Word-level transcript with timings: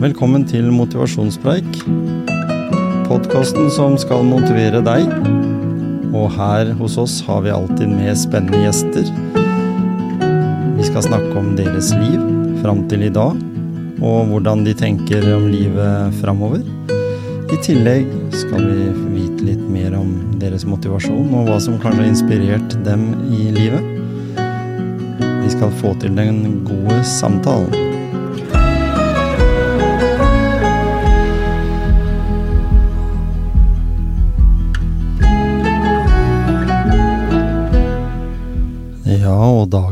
Velkommen 0.00 0.46
til 0.48 0.64
Motivasjonspreik. 0.72 1.66
Podkasten 3.04 3.66
som 3.68 3.98
skal 4.00 4.22
motivere 4.24 4.78
deg. 4.80 5.10
Og 6.16 6.30
her 6.38 6.70
hos 6.78 6.94
oss 7.02 7.18
har 7.26 7.42
vi 7.44 7.52
alltid 7.52 7.92
med 7.92 8.16
spennende 8.16 8.62
gjester. 8.62 9.10
Vi 10.78 10.86
skal 10.88 11.04
snakke 11.04 11.34
om 11.36 11.50
deres 11.58 11.90
liv 12.00 12.16
fram 12.62 12.80
til 12.88 13.04
i 13.10 13.12
dag, 13.12 13.36
og 14.00 14.32
hvordan 14.32 14.64
de 14.64 14.72
tenker 14.72 15.28
om 15.34 15.44
livet 15.52 16.16
framover. 16.22 16.64
I 17.52 17.60
tillegg 17.60 18.08
skal 18.40 18.64
vi 18.70 18.88
vite 19.18 19.50
litt 19.50 19.68
mer 19.68 19.98
om 20.00 20.16
deres 20.40 20.64
motivasjon, 20.64 21.28
og 21.28 21.52
hva 21.52 21.60
som 21.60 21.76
kanskje 21.76 22.06
har 22.06 22.10
inspirert 22.14 22.78
dem 22.88 23.04
i 23.36 23.52
livet. 23.52 23.84
Vi 25.44 25.52
skal 25.58 25.78
få 25.84 25.92
til 26.00 26.16
den 26.16 26.62
gode 26.64 27.02
samtalen. 27.04 27.89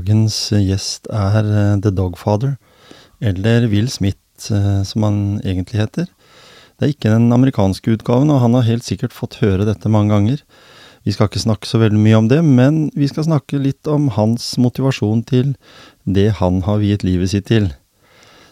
Dagens 0.08 0.52
gjest 0.56 1.08
er 1.12 1.44
eh, 1.44 1.80
The 1.84 1.90
Dogfather, 1.92 2.56
eller 3.20 3.68
Will 3.68 3.90
Smith, 3.92 4.48
eh, 4.50 4.82
som 4.82 5.04
han 5.04 5.40
egentlig 5.44 5.82
heter. 5.82 6.06
Det 6.78 6.86
er 6.86 6.94
ikke 6.94 7.12
den 7.12 7.32
amerikanske 7.32 7.92
utgaven, 7.98 8.30
og 8.30 8.40
han 8.40 8.54
har 8.54 8.64
helt 8.64 8.86
sikkert 8.86 9.12
fått 9.12 9.42
høre 9.42 9.66
dette 9.68 9.88
mange 9.88 10.14
ganger. 10.14 10.40
Vi 11.05 11.12
skal 11.12 11.28
ikke 11.28 11.44
snakke 11.44 11.68
så 11.68 11.80
veldig 11.83 12.00
mye 12.00 12.16
om 12.16 12.28
det, 12.28 12.41
men 12.42 12.88
vi 12.96 13.08
skal 13.08 13.27
snakke 13.27 13.60
litt 13.60 13.86
om 13.86 14.08
hans 14.16 14.56
motivasjon 14.56 15.27
til 15.28 15.56
det 16.06 16.38
han 16.40 16.62
har 16.64 16.80
viet 16.80 17.05
livet 17.05 17.34
sitt 17.34 17.50
til. 17.52 17.68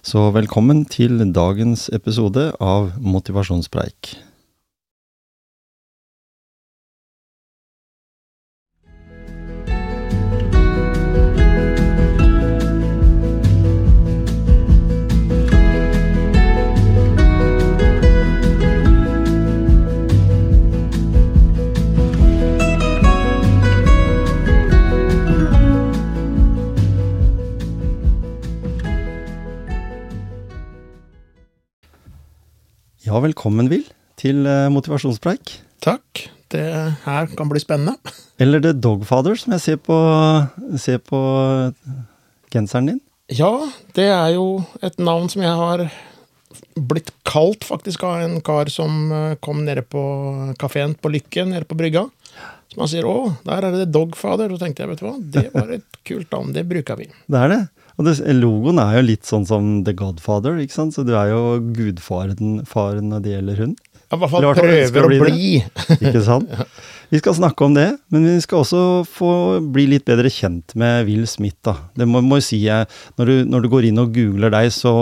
Så 0.04 0.28
velkommen 0.36 0.84
til 0.84 1.18
dagens 1.32 1.88
episode 1.88 2.50
av 2.60 2.92
Motivasjonspreik. 3.00 4.16
Ja, 33.16 33.20
velkommen, 33.24 33.70
Will, 33.72 33.86
til 34.20 34.44
eh, 34.44 34.66
Motivasjonspreik. 34.68 35.54
Takk. 35.80 36.26
Det 36.52 36.64
her 37.06 37.30
kan 37.32 37.48
bli 37.48 37.62
spennende. 37.62 37.94
Eller 38.44 38.60
The 38.60 38.74
Dogfather, 38.76 39.38
som 39.40 39.54
jeg 39.54 39.62
ser 39.64 39.78
på, 39.80 39.96
ser 40.76 40.98
på 41.00 41.20
genseren 42.52 42.90
din. 42.90 42.98
Ja, 43.32 43.48
det 43.96 44.10
er 44.12 44.34
jo 44.34 44.44
et 44.84 45.00
navn 45.00 45.32
som 45.32 45.46
jeg 45.46 45.56
har 45.56 45.86
blitt 46.76 47.08
kalt 47.24 47.64
faktisk 47.64 48.04
av 48.04 48.26
en 48.26 48.36
kar 48.44 48.68
som 48.74 49.08
eh, 49.08 49.38
kom 49.40 49.64
nede 49.64 49.80
på 49.80 50.02
kafeen 50.60 50.92
på 51.00 51.14
Lykke, 51.16 51.46
nede 51.48 51.64
på 51.64 51.80
brygga. 51.80 52.04
Som 52.68 52.84
han 52.84 52.92
sier 52.92 53.08
'Å, 53.08 53.32
der 53.48 53.64
er 53.70 53.78
det 53.80 53.94
Dogfather'. 53.96 54.52
Og 54.52 54.60
tenkte 54.60 54.84
jeg, 54.84 54.92
vet 54.92 55.00
du 55.00 55.08
hva, 55.08 55.16
det 55.16 55.48
var 55.56 55.72
et 55.72 55.88
kult 56.12 56.36
navn. 56.36 56.52
Det 56.52 56.68
bruker 56.68 57.00
vi. 57.00 57.08
Det 57.24 57.40
er 57.46 57.54
det. 57.54 57.62
Og 57.96 58.04
det, 58.04 58.18
logoen 58.36 58.80
er 58.82 58.98
jo 58.98 59.06
litt 59.08 59.28
sånn 59.28 59.46
som 59.48 59.68
The 59.86 59.94
Godfather, 59.96 60.58
ikke 60.60 60.76
sant? 60.76 60.96
Så 60.96 61.04
du 61.06 61.14
er 61.16 61.30
jo 61.32 61.58
gudfaren 61.76 62.60
faren 62.68 63.08
når 63.12 63.24
det 63.24 63.36
gjelder 63.36 63.62
hund. 63.64 63.78
Fall 64.06 64.20
i 64.20 64.46
hvert 64.46 64.60
fall 64.60 64.68
prøver 64.70 65.06
å 65.06 65.08
bli 65.10 65.18
bli. 65.18 65.46
Ikke 65.96 66.20
sant? 66.22 66.50
Vi 67.10 67.18
skal 67.18 67.34
snakke 67.40 67.66
om 67.66 67.72
det, 67.74 67.88
men 68.14 68.22
vi 68.22 68.36
skal 68.42 68.60
også 68.62 68.82
få 69.10 69.30
bli 69.74 69.88
litt 69.90 70.04
bedre 70.06 70.30
kjent 70.30 70.76
med 70.78 71.08
Will 71.08 71.24
Smith. 71.26 71.58
da. 71.66 71.74
Det 71.98 72.06
må, 72.06 72.22
må 72.22 72.38
si, 72.38 72.60
når, 73.18 73.26
du, 73.26 73.34
når 73.50 73.66
du 73.66 73.70
går 73.72 73.88
inn 73.88 73.98
og 73.98 74.14
googler 74.14 74.54
deg, 74.54 74.70
så 74.74 74.92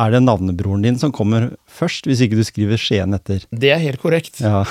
er 0.00 0.12
det 0.12 0.22
navnebroren 0.24 0.84
din 0.84 1.00
som 1.00 1.12
kommer 1.12 1.50
først, 1.68 2.08
hvis 2.08 2.22
ikke 2.24 2.38
du 2.38 2.44
skriver 2.44 2.80
Skien 2.80 3.16
etter. 3.16 3.44
Det 3.48 3.72
er 3.72 3.80
helt 3.80 4.00
korrekt. 4.04 4.40
Ja. 4.44 4.62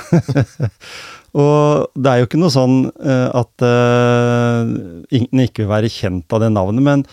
og 1.42 1.90
det 1.98 2.14
er 2.14 2.22
jo 2.22 2.30
ikke 2.30 2.42
noe 2.42 2.54
sånn 2.54 2.80
eh, 3.02 3.28
at 3.42 3.66
uh, 3.66 4.72
ingen 5.10 5.46
ikke 5.46 5.66
vil 5.66 5.74
være 5.74 5.94
kjent 5.94 6.38
av 6.38 6.46
det 6.46 6.54
navnet, 6.54 6.86
men 6.86 7.06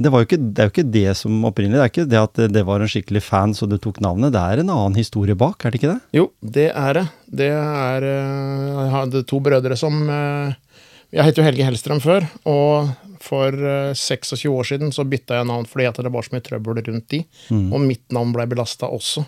det, 0.00 0.08
var 0.08 0.22
jo 0.22 0.28
ikke, 0.28 0.40
det 0.40 0.62
er 0.62 0.68
jo 0.68 0.72
ikke 0.72 0.92
det 0.94 1.10
som 1.18 1.44
opprinnelig. 1.44 1.76
Det 1.76 1.84
er 1.84 1.92
ikke 1.92 2.10
det 2.10 2.20
at 2.20 2.40
det 2.54 2.62
var 2.68 2.80
en 2.80 2.90
skikkelig 2.90 3.20
fan 3.26 3.52
så 3.56 3.68
du 3.68 3.76
tok 3.76 4.00
navnet. 4.00 4.32
Det 4.32 4.40
er 4.40 4.62
en 4.62 4.72
annen 4.72 4.96
historie 4.96 5.36
bak, 5.38 5.60
er 5.60 5.74
det 5.74 5.80
ikke 5.80 5.92
det? 5.92 6.00
Jo, 6.16 6.30
det 6.40 6.70
er 6.72 6.96
det. 6.96 7.04
Det 7.42 7.50
er 7.52 8.06
eh, 8.08 8.70
Jeg 8.80 8.94
hadde 8.94 9.22
to 9.28 9.40
brødre 9.44 9.76
som 9.78 10.00
eh, 10.10 10.54
Jeg 11.14 11.26
het 11.28 11.40
jo 11.40 11.44
Helge 11.44 11.66
Hellstrøm 11.66 12.00
før, 12.02 12.24
og 12.48 12.88
for 13.20 13.52
eh, 13.52 13.90
26 13.92 14.48
år 14.48 14.70
siden 14.70 14.94
så 14.96 15.04
bytta 15.04 15.42
jeg 15.42 15.50
navn 15.50 15.68
fordi 15.68 15.90
at 15.90 16.00
det 16.00 16.14
var 16.14 16.24
så 16.24 16.32
mye 16.34 16.46
trøbbel 16.48 16.80
rundt 16.86 17.10
de, 17.12 17.20
og 17.58 17.84
mitt 17.84 18.06
navn 18.16 18.32
blei 18.36 18.48
belasta 18.48 18.88
også. 18.88 19.26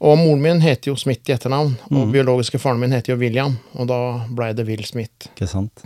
Og 0.00 0.16
moren 0.16 0.44
min 0.44 0.60
heter 0.64 0.92
jo 0.92 0.96
Smith 1.00 1.28
i 1.28 1.34
etternavn, 1.34 1.74
og 1.92 2.12
biologiske 2.12 2.60
faren 2.60 2.80
min 2.80 2.92
heter 2.96 3.12
jo 3.14 3.18
William, 3.20 3.56
og 3.76 3.88
da 3.90 3.98
blei 4.32 4.52
det 4.56 4.64
Will 4.68 4.84
Smith. 4.88 5.28
Ikke 5.32 5.48
sant? 5.48 5.84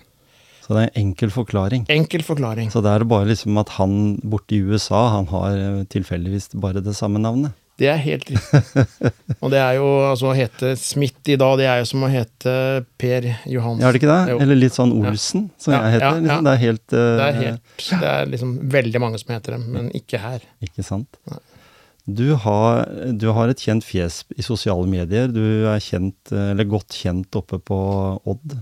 Så 0.64 0.72
det 0.72 0.80
er 0.80 0.88
en 0.88 1.02
enkel 1.10 1.32
forklaring. 1.32 1.84
Enkel 1.92 2.22
forklaring. 2.24 2.70
Så 2.72 2.80
det 2.84 2.92
er 2.94 3.04
bare 3.08 3.28
liksom 3.28 3.58
at 3.60 3.74
han 3.76 4.16
borte 4.24 4.56
i 4.56 4.62
USA, 4.64 5.02
han 5.18 5.28
har 5.28 5.58
eh, 5.58 5.82
tilfeldigvis 5.92 6.54
bare 6.56 6.80
det 6.84 6.96
samme 6.96 7.20
navnet. 7.20 7.52
Det 7.76 7.88
er 7.90 7.98
helt 7.98 8.28
riktig. 8.30 8.92
Og 9.42 9.50
det 9.50 9.58
er 9.58 9.76
jo 9.80 9.86
altså 10.06 10.28
å 10.30 10.34
hete 10.38 10.74
Smith 10.78 11.26
i 11.26 11.36
dag, 11.40 11.56
det 11.58 11.66
er 11.66 11.80
jo 11.82 11.88
som 11.90 12.04
å 12.06 12.10
hete 12.10 12.52
Per 13.02 13.26
Johansen. 13.50 13.82
Ja, 13.82 13.88
er 13.88 13.96
det 13.96 14.00
ikke 14.00 14.12
det? 14.12 14.20
Jo. 14.30 14.36
Eller 14.44 14.60
litt 14.60 14.76
sånn 14.76 14.92
Olsen, 14.94 15.48
som 15.58 15.74
Ja, 15.74 15.80
jeg 15.88 15.96
heter. 15.96 16.04
ja, 16.06 16.12
ja. 16.14 16.20
Liksom. 16.22 16.46
Det 16.46 16.52
er 16.52 16.62
helt, 16.62 16.84
uh, 16.94 17.00
Det 17.00 17.26
er, 17.26 17.40
helt, 17.40 17.88
det 17.90 18.12
er 18.12 18.30
liksom 18.30 18.54
veldig 18.76 19.02
mange 19.02 19.20
som 19.20 19.34
heter 19.34 19.56
det, 19.56 19.60
men 19.74 19.90
ikke 19.98 20.22
her. 20.22 20.46
Ikke 20.64 20.86
sant? 20.86 21.18
Du 22.04 22.26
har, 22.36 22.84
du 23.16 23.26
har 23.34 23.50
et 23.50 23.66
kjent 23.66 23.84
fjes 23.84 24.22
i 24.36 24.44
sosiale 24.44 24.86
medier. 24.86 25.26
Du 25.32 25.42
er 25.72 25.80
kjent, 25.82 26.20
eh, 26.30 26.50
eller 26.52 26.68
godt 26.68 26.94
kjent 26.94 27.34
oppe 27.40 27.58
på 27.64 27.78
Odd, 28.28 28.58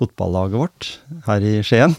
fotballaget 0.00 0.56
vårt 0.58 0.88
her 1.28 1.44
i 1.44 1.60
Skien. 1.66 1.94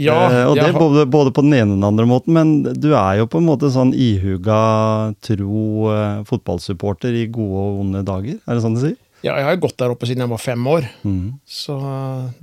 Ja, 0.00 0.14
Eh, 0.28 0.44
og 0.48 0.54
det 0.56 0.68
har- 0.68 0.78
både, 0.80 1.06
både 1.10 1.32
på 1.34 1.42
den 1.44 1.52
ene 1.56 1.72
og 1.74 1.78
den 1.80 1.88
andre 1.88 2.06
måten, 2.08 2.32
men 2.36 2.62
du 2.78 2.92
er 2.94 3.18
jo 3.18 3.26
på 3.26 3.40
en 3.40 3.48
måte 3.48 3.68
sånn 3.72 3.90
ihuga, 3.96 5.14
tro 5.20 5.90
eh, 5.92 6.22
fotballsupporter 6.28 7.12
i 7.22 7.26
gode 7.32 7.64
og 7.64 7.80
onde 7.84 8.04
dager. 8.04 8.38
Er 8.46 8.54
det 8.54 8.62
sånn 8.64 8.76
du 8.78 8.80
sier? 8.86 8.96
Ja, 9.24 9.34
jeg 9.34 9.44
har 9.48 9.56
jo 9.56 9.62
gått 9.66 9.76
der 9.80 9.90
oppe 9.90 10.06
siden 10.06 10.22
jeg 10.22 10.30
var 10.30 10.38
fem 10.38 10.62
år, 10.70 10.84
Mm. 11.04 11.40
så 11.44 11.74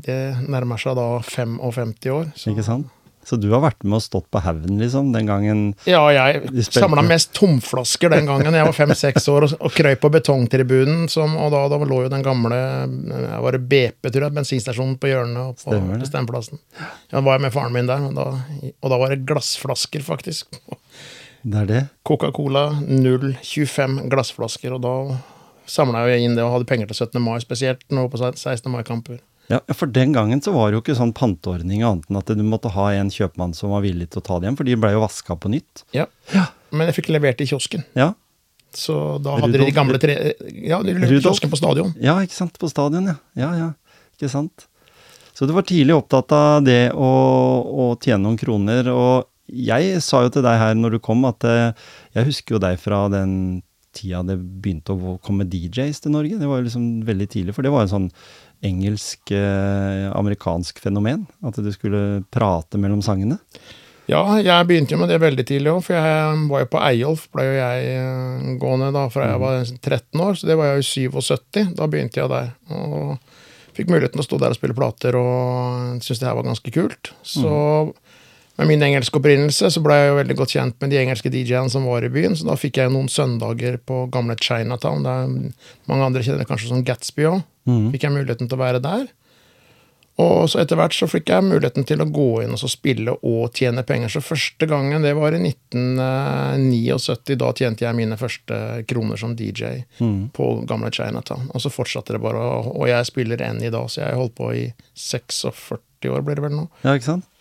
det 0.02 0.36
nærmer 0.50 0.78
seg 0.78 0.96
da 0.98 1.20
55 1.24 2.12
år. 2.12 2.34
Så. 2.36 2.52
Ikke 2.52 2.66
sant? 2.66 2.88
Så 3.25 3.40
du 3.41 3.47
har 3.50 3.63
vært 3.63 3.81
med 3.81 3.97
og 3.97 4.03
stått 4.06 4.28
på 4.30 4.41
haugen, 4.46 4.78
liksom, 4.78 5.09
den 5.16 5.25
gangen 5.25 5.62
Ja, 5.90 6.03
jeg 6.13 6.66
samla 6.68 7.02
mest 7.06 7.31
tomflasker 7.34 8.13
den 8.13 8.30
gangen 8.30 8.53
jeg 8.53 8.68
var 8.68 8.75
fem-seks 8.78 9.25
år 9.34 9.47
og, 9.47 9.56
og 9.66 9.74
krøp 9.74 10.03
på 10.03 10.12
betongtribunen. 10.13 11.08
Som, 11.09 11.34
og 11.41 11.50
da, 11.56 11.63
da 11.74 11.80
lå 11.81 12.03
jo 12.06 12.13
den 12.13 12.25
gamle 12.25 12.59
jeg 12.59 13.41
var 13.47 13.58
det 13.58 13.63
BP, 13.72 14.12
tror 14.12 14.28
jeg, 14.28 14.36
bensinstasjonen 14.38 14.97
på 15.02 15.09
hjørnet 15.09 15.41
og 15.41 15.58
på. 15.63 15.74
Bestemmplassen. 16.06 16.62
Ja, 16.78 17.18
da 17.18 17.25
var 17.25 17.40
jeg 17.40 17.47
med 17.47 17.56
faren 17.58 17.74
min 17.74 17.90
der, 17.90 18.06
og 18.12 18.18
da, 18.18 18.28
og 18.69 18.94
da 18.94 19.02
var 19.02 19.13
det 19.13 19.24
glassflasker, 19.25 20.06
faktisk. 20.06 20.59
Det 21.46 21.62
er 21.62 21.69
det. 21.69 21.84
Coca-Cola 22.06 22.68
0,25 22.86 24.03
glassflasker, 24.09 24.78
og 24.78 24.86
da 24.86 24.96
samla 25.69 26.06
jeg 26.12 26.25
inn 26.25 26.38
det 26.38 26.45
og 26.45 26.60
hadde 26.60 26.69
penger 26.69 26.89
til 26.89 27.07
17. 27.07 27.22
mai 27.25 27.39
spesielt, 27.42 27.81
nå 27.94 28.06
på 28.10 28.22
16. 28.22 28.69
mai-kamper. 28.74 29.19
Ja, 29.51 29.59
for 29.77 29.86
den 29.94 30.13
gangen 30.15 30.42
så 30.42 30.51
var 30.56 30.71
det 30.71 30.80
jo 30.80 30.81
ikke 30.81 30.95
sånn 30.97 31.13
panteordning 31.13 31.83
annet 31.86 32.07
enn 32.09 32.18
at 32.18 32.31
du 32.33 32.42
måtte 32.45 32.71
ha 32.74 32.88
en 32.97 33.12
kjøpmann 33.13 33.53
som 33.53 33.69
var 33.75 33.83
villig 33.86 34.07
til 34.09 34.24
å 34.24 34.25
ta 34.25 34.39
det 34.42 34.47
hjem, 34.50 34.56
for 34.57 34.65
de 34.65 34.77
ble 34.81 34.89
jo 34.95 35.03
vaska 35.03 35.36
på 35.38 35.51
nytt. 35.53 35.83
Ja. 35.94 36.07
Men 36.74 36.89
jeg 36.89 36.97
fikk 36.97 37.12
levert 37.13 37.44
i 37.45 37.50
kiosken. 37.51 37.83
Ja, 37.94 38.13
Så 38.75 38.95
da 39.24 39.38
hadde 39.38 39.53
de 39.53 39.59
Rudolf- 39.62 39.69
de 39.69 39.75
gamle 39.77 40.00
tre... 40.01 40.15
Ja, 40.65 40.81
de 40.81 40.95
leverte 40.95 41.12
Rudolf? 41.13 41.27
kiosken 41.30 41.53
på 41.53 41.59
stadion. 41.62 41.94
ja 42.01 42.18
ikke 42.25 42.36
sant, 42.36 42.57
på 42.59 42.68
stadion, 42.71 43.06
ja. 43.13 43.15
Ja, 43.39 43.51
ja, 43.62 43.69
ikke 44.18 44.31
sant. 44.33 44.65
Så 45.36 45.45
du 45.48 45.53
var 45.53 45.63
tidlig 45.68 45.94
opptatt 45.95 46.31
av 46.36 46.63
det 46.65 46.91
å, 46.95 47.12
å 47.86 47.86
tjene 48.01 48.24
noen 48.25 48.39
kroner, 48.39 48.89
og 48.91 49.30
jeg 49.51 50.01
sa 50.01 50.24
jo 50.25 50.33
til 50.33 50.44
deg 50.48 50.57
her 50.57 50.74
når 50.80 50.98
du 50.98 51.00
kom 51.06 51.21
at 51.30 51.44
eh, 51.45 51.71
jeg 52.18 52.31
husker 52.31 52.56
jo 52.57 52.62
deg 52.65 52.80
fra 52.81 53.06
den 53.13 53.62
tida 53.95 54.24
det 54.27 54.36
begynte 54.41 54.91
å 54.95 55.13
komme 55.24 55.45
DJs 55.48 56.01
til 56.03 56.12
Norge. 56.15 56.36
Det 56.41 56.48
var 56.50 56.59
jo 56.59 56.65
liksom 56.68 56.88
veldig 57.07 57.27
tidlig, 57.31 57.53
for 57.56 57.63
det 57.63 57.71
var 57.71 57.83
jo 57.86 57.88
en 57.88 57.94
sånn 57.94 58.07
engelsk-amerikansk 58.63 60.80
fenomen. 60.84 61.25
At 61.46 61.56
du 61.60 61.72
skulle 61.74 62.24
prate 62.31 62.78
mellom 62.81 63.02
sangene. 63.06 63.38
Ja, 64.06 64.22
jeg 64.38 64.68
begynte 64.69 64.94
jo 64.94 65.00
med 65.02 65.10
det 65.10 65.18
veldig 65.22 65.46
tidlig 65.50 65.72
òg, 65.72 65.81
for 65.88 65.94
jeg 65.98 66.42
var 66.52 66.60
jo 66.62 66.68
på 66.69 66.81
Eyolf, 66.92 67.24
ble 67.34 67.44
jo 67.48 67.56
jeg 67.57 67.78
eh, 67.96 68.52
gående 68.62 68.92
da 68.94 69.07
fra 69.10 69.31
jeg 69.31 69.40
var 69.42 69.56
13 69.66 70.22
år, 70.22 70.34
så 70.38 70.44
det 70.50 70.57
var 70.60 70.66
jeg 70.69 70.78
jo 70.78 70.86
77. 71.18 71.74
Da 71.80 71.84
begynte 71.90 72.19
jeg 72.22 72.30
der. 72.30 72.48
Og 72.69 73.18
fikk 73.75 73.90
muligheten 73.90 74.22
å 74.22 74.25
stå 74.25 74.36
der 74.42 74.54
og 74.54 74.60
spille 74.60 74.78
plater, 74.78 75.13
og 75.18 75.98
syntes 76.06 76.22
det 76.22 76.30
her 76.30 76.38
var 76.38 76.48
ganske 76.48 76.69
kult. 76.75 77.04
Så 77.25 77.54
Med 78.56 78.69
min 78.69 78.84
engelske 78.88 79.19
opprinnelse 79.19 79.68
så 79.68 79.81
ble 79.84 79.96
jeg 80.00 80.08
jo 80.08 80.16
veldig 80.16 80.36
godt 80.40 80.54
kjent 80.54 80.78
med 80.80 80.88
de 80.94 81.00
engelske 81.01 81.28
DJ-ene 81.28 81.68
som 81.68 81.84
var 81.90 82.06
i 82.08 82.13
byen, 82.13 82.38
så 82.40 82.46
da 82.48 82.56
fikk 82.56 82.80
jeg 82.80 82.94
noen 82.94 83.10
søndager 83.12 83.75
på 83.84 84.06
gamle 84.13 84.38
Chinatown, 84.40 85.04
der 85.04 85.28
mange 85.92 86.06
andre 86.06 86.24
kjenner 86.24 86.40
det 86.40 86.48
kanskje 86.48 86.72
som 86.72 86.86
Gatsby 86.88 87.28
òg. 87.34 87.44
Mhm. 87.65 87.91
Fikk 87.94 88.07
jeg 88.07 88.15
muligheten 88.15 88.50
til 88.50 88.57
å 88.57 88.65
være 88.65 88.83
der. 88.83 89.07
Og 90.15 90.45
så 90.47 90.62
etter 90.62 90.79
hvert 90.79 90.95
så 90.95 91.09
fikk 91.12 91.27
jeg 91.27 91.44
muligheten 91.44 91.83
til 91.88 92.00
å 92.00 92.07
gå 92.07 92.29
inn 92.45 92.53
og 92.56 92.59
så 92.62 92.69
spille 92.71 93.17
og 93.27 93.57
tjene 93.57 93.83
penger. 93.83 94.13
Så 94.13 94.21
første 94.23 94.67
gangen, 94.69 95.03
det 95.03 95.12
var 95.17 95.35
i 95.35 95.41
1979. 95.44 97.35
Da 97.41 97.51
tjente 97.51 97.83
jeg 97.83 97.97
mine 97.97 98.15
første 98.19 98.85
kroner 98.88 99.19
som 99.19 99.35
DJ 99.35 99.83
mm. 100.00 100.31
på 100.38 100.50
gamle 100.69 100.94
Chinatown. 100.95 101.50
Og 101.51 101.65
så 101.65 101.73
fortsatte 101.73 102.15
det 102.15 102.23
bare, 102.23 102.39
og 102.71 102.88
jeg 102.88 103.12
spiller 103.12 103.44
enn 103.44 103.59
i 103.59 103.73
dag, 103.73 103.91
så 103.91 104.06
jeg 104.06 104.19
holdt 104.21 104.38
på 104.39 104.53
i 104.56 104.65
46 104.95 105.83
år, 106.13 106.23
blir 106.23 106.39
det 106.39 106.47
vel 106.47 106.59
nå. 106.62 106.69
Ja, 106.85 106.95
ikke 106.95 107.12
sant? 107.12 107.31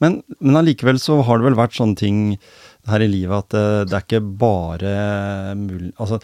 Men, 0.00 0.20
men 0.40 0.58
allikevel 0.60 0.98
så 1.00 1.18
har 1.24 1.40
det 1.40 1.46
vel 1.48 1.56
vært 1.56 1.76
sånne 1.76 1.96
ting 1.96 2.18
her 2.90 3.00
i 3.04 3.08
livet 3.08 3.44
at 3.44 3.54
det, 3.54 3.66
det 3.88 3.96
er 3.96 4.04
ikke 4.04 4.20
bare 4.42 4.92
mulig 5.54 5.92
Altså 6.02 6.18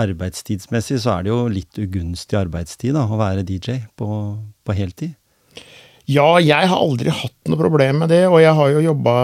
arbeidstidsmessig 0.00 1.00
så 1.04 1.18
er 1.18 1.26
det 1.26 1.32
jo 1.32 1.42
litt 1.52 1.78
ugunstig 1.78 2.38
arbeidstid 2.38 2.96
da, 2.96 3.04
å 3.06 3.20
være 3.20 3.44
DJ 3.46 3.84
på, 3.98 4.08
på 4.66 4.76
heltid. 4.76 5.14
Ja, 6.04 6.36
jeg 6.36 6.68
har 6.68 6.76
aldri 6.76 7.08
hatt 7.16 7.48
noe 7.48 7.56
problem 7.56 8.02
med 8.02 8.10
det, 8.12 8.26
og 8.28 8.36
jeg 8.42 8.52
har 8.58 8.72
jo 8.74 8.82
jobba 8.84 9.14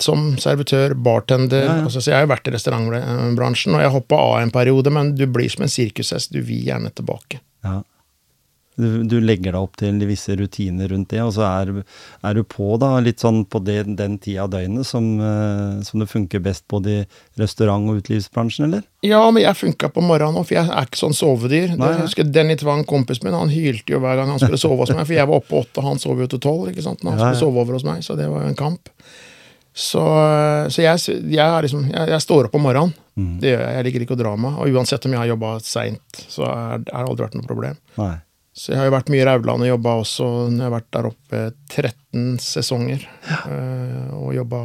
som 0.00 0.30
servitør, 0.40 0.94
bartender, 0.96 1.66
Ja, 1.66 1.74
ja. 1.82 1.88
Altså, 1.88 2.00
så 2.00 2.12
jeg 2.12 2.16
har 2.16 2.24
jo 2.24 2.32
vært 2.32 2.48
i 2.48 2.54
restaurantbransjen, 2.54 3.76
og 3.76 3.84
jeg 3.84 3.92
hoppa 3.92 4.20
av 4.30 4.36
en 4.40 4.54
periode, 4.54 4.92
men 4.94 5.12
du 5.18 5.26
blir 5.28 5.52
som 5.52 5.66
en 5.66 5.72
sirkushest, 5.72 6.32
du 6.32 6.40
vil 6.40 6.70
gjerne 6.70 6.92
tilbake. 6.96 7.42
Ja. 7.66 7.82
Du, 8.80 9.18
legger 9.20 9.52
deg 9.52 9.58
opp 9.60 9.74
til 9.76 9.98
visse 10.08 10.32
rutiner 10.38 10.88
rundt 10.88 11.10
det, 11.12 11.20
og 11.20 11.34
så 11.36 11.44
er, 11.44 11.72
er 12.24 12.36
du 12.38 12.40
på 12.48 12.70
da, 12.80 12.94
litt 13.04 13.20
sånn 13.20 13.42
på 13.44 13.60
det, 13.60 13.82
den 13.98 14.14
tida 14.22 14.46
av 14.46 14.52
døgnet 14.54 14.88
som, 14.88 15.10
eh, 15.20 15.82
som 15.84 16.00
det 16.00 16.08
funker 16.08 16.40
best 16.40 16.64
både 16.72 16.94
i 16.94 17.02
restaurant- 17.40 17.90
og 17.92 18.00
utelivsbransjen, 18.00 18.70
eller? 18.70 18.86
Ja, 19.04 19.20
men 19.28 19.44
jeg 19.44 19.58
funka 19.60 19.90
på 19.92 20.04
morgenen 20.06 20.40
òg, 20.40 20.48
for 20.48 20.56
jeg 20.56 20.72
er 20.72 20.88
ikke 20.88 21.02
sånn 21.02 21.16
sovedyr. 21.18 21.74
Nei, 21.76 21.90
Jeg 21.92 22.06
husker 22.06 22.30
Denny 22.32 22.56
Tvang, 22.56 22.86
kompisen 22.88 23.28
min, 23.28 23.36
han 23.36 23.52
hylte 23.52 23.92
jo 23.92 24.00
hver 24.00 24.16
gang 24.22 24.32
han 24.32 24.40
skulle 24.40 24.60
sove 24.62 24.80
hos 24.80 24.94
meg, 24.96 25.04
for 25.04 25.20
jeg 25.20 25.28
var 25.28 25.42
oppe 25.42 25.60
åtte, 25.60 25.84
han 25.84 26.00
sov 26.00 26.24
jo 26.24 26.30
til 26.32 26.40
tolv, 26.48 26.72
ikke 26.72 26.86
sant, 26.88 27.04
når 27.04 27.12
han 27.12 27.22
skulle 27.26 27.44
sove 27.44 27.60
over 27.66 27.76
hos 27.76 27.84
meg, 27.84 28.00
så 28.06 28.16
det 28.16 28.30
var 28.32 28.46
jo 28.46 28.54
en 28.54 28.58
kamp. 28.62 28.88
Så, 29.72 30.00
så 30.68 30.82
jeg, 30.84 31.20
jeg, 31.32 31.62
liksom, 31.64 31.86
jeg, 31.92 32.08
jeg 32.12 32.24
står 32.24 32.48
opp 32.48 32.56
om 32.58 32.66
morgenen. 32.66 32.92
Mm. 33.16 33.36
Det 33.40 33.52
gjør 33.52 33.62
jeg. 33.62 33.76
Jeg 33.76 33.86
liker 33.86 34.04
ikke 34.04 34.16
å 34.16 34.20
dra 34.20 34.32
meg. 34.40 34.58
Og 34.60 34.76
uansett 34.76 35.06
om 35.08 35.14
jeg 35.14 35.20
har 35.22 35.30
jobba 35.32 35.54
seint, 35.64 36.20
så 36.28 36.44
er 36.48 36.84
det 36.84 36.92
aldri 36.96 37.24
vært 37.24 37.38
noe 37.38 37.48
problem. 37.48 37.78
Nei. 37.96 38.12
Så 38.52 38.72
jeg 38.72 38.80
har 38.80 38.88
jo 38.90 38.92
vært 38.92 39.10
mye 39.12 39.22
i 39.22 39.26
Rauland 39.26 39.64
og 39.64 39.70
jobba 39.70 39.92
også 40.02 40.28
når 40.52 40.58
jeg 40.58 40.66
har 40.66 40.74
vært 40.74 40.90
der 40.92 41.08
oppe 41.08 41.42
13 41.72 42.24
sesonger. 42.44 43.06
Ja. 43.28 43.38
Og 44.18 44.34
jobba 44.36 44.60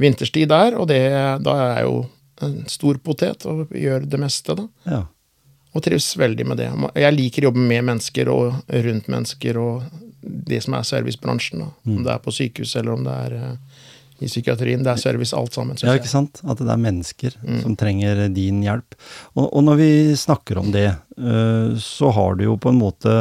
vinterstid 0.00 0.48
der, 0.48 0.78
og 0.80 0.88
det, 0.88 1.02
da 1.44 1.56
er 1.60 1.74
jeg 1.76 1.88
jo 1.90 1.98
en 2.42 2.54
stor 2.72 2.98
potet 3.04 3.44
og 3.48 3.74
gjør 3.76 4.06
det 4.08 4.20
meste, 4.20 4.56
da. 4.58 4.64
Ja. 4.88 5.02
Og 5.72 5.84
trives 5.84 6.08
veldig 6.20 6.46
med 6.48 6.60
det. 6.60 6.70
Jeg 7.00 7.16
liker 7.16 7.44
å 7.44 7.50
jobbe 7.50 7.66
med 7.68 7.86
mennesker 7.88 8.28
og 8.32 8.72
rundt 8.86 9.12
mennesker 9.12 9.60
og 9.60 9.84
det 10.22 10.60
som 10.64 10.76
er 10.76 10.86
servicebransjen. 10.86 11.62
da. 11.64 11.70
Mm. 11.84 11.96
Om 11.96 12.02
det 12.06 12.12
er 12.12 12.24
på 12.24 12.34
sykehus 12.34 12.74
eller 12.76 12.96
om 12.96 13.06
det 13.06 13.14
er 13.26 13.36
eh, 13.38 13.78
i 14.22 14.30
psykiatrien. 14.30 14.82
Det 14.86 14.92
er 14.94 15.02
service 15.02 15.34
alt 15.36 15.52
sammen. 15.56 15.76
Ja, 15.82 15.96
ikke 15.98 16.10
sant? 16.10 16.40
At 16.46 16.62
det 16.62 16.70
er 16.72 16.80
mennesker 16.80 17.36
Mm. 17.42 17.60
som 17.62 17.76
trenger 17.76 18.28
din 18.32 18.62
hjelp. 18.62 18.94
Og, 19.36 19.48
og 19.52 19.62
når 19.66 19.76
vi 19.82 19.90
snakker 20.16 20.58
om 20.62 20.70
det, 20.74 20.88
øh, 21.18 21.76
så 21.82 22.12
har 22.14 22.36
du 22.38 22.44
jo 22.46 22.56
på 22.56 22.70
en 22.72 22.78
måte 22.80 23.12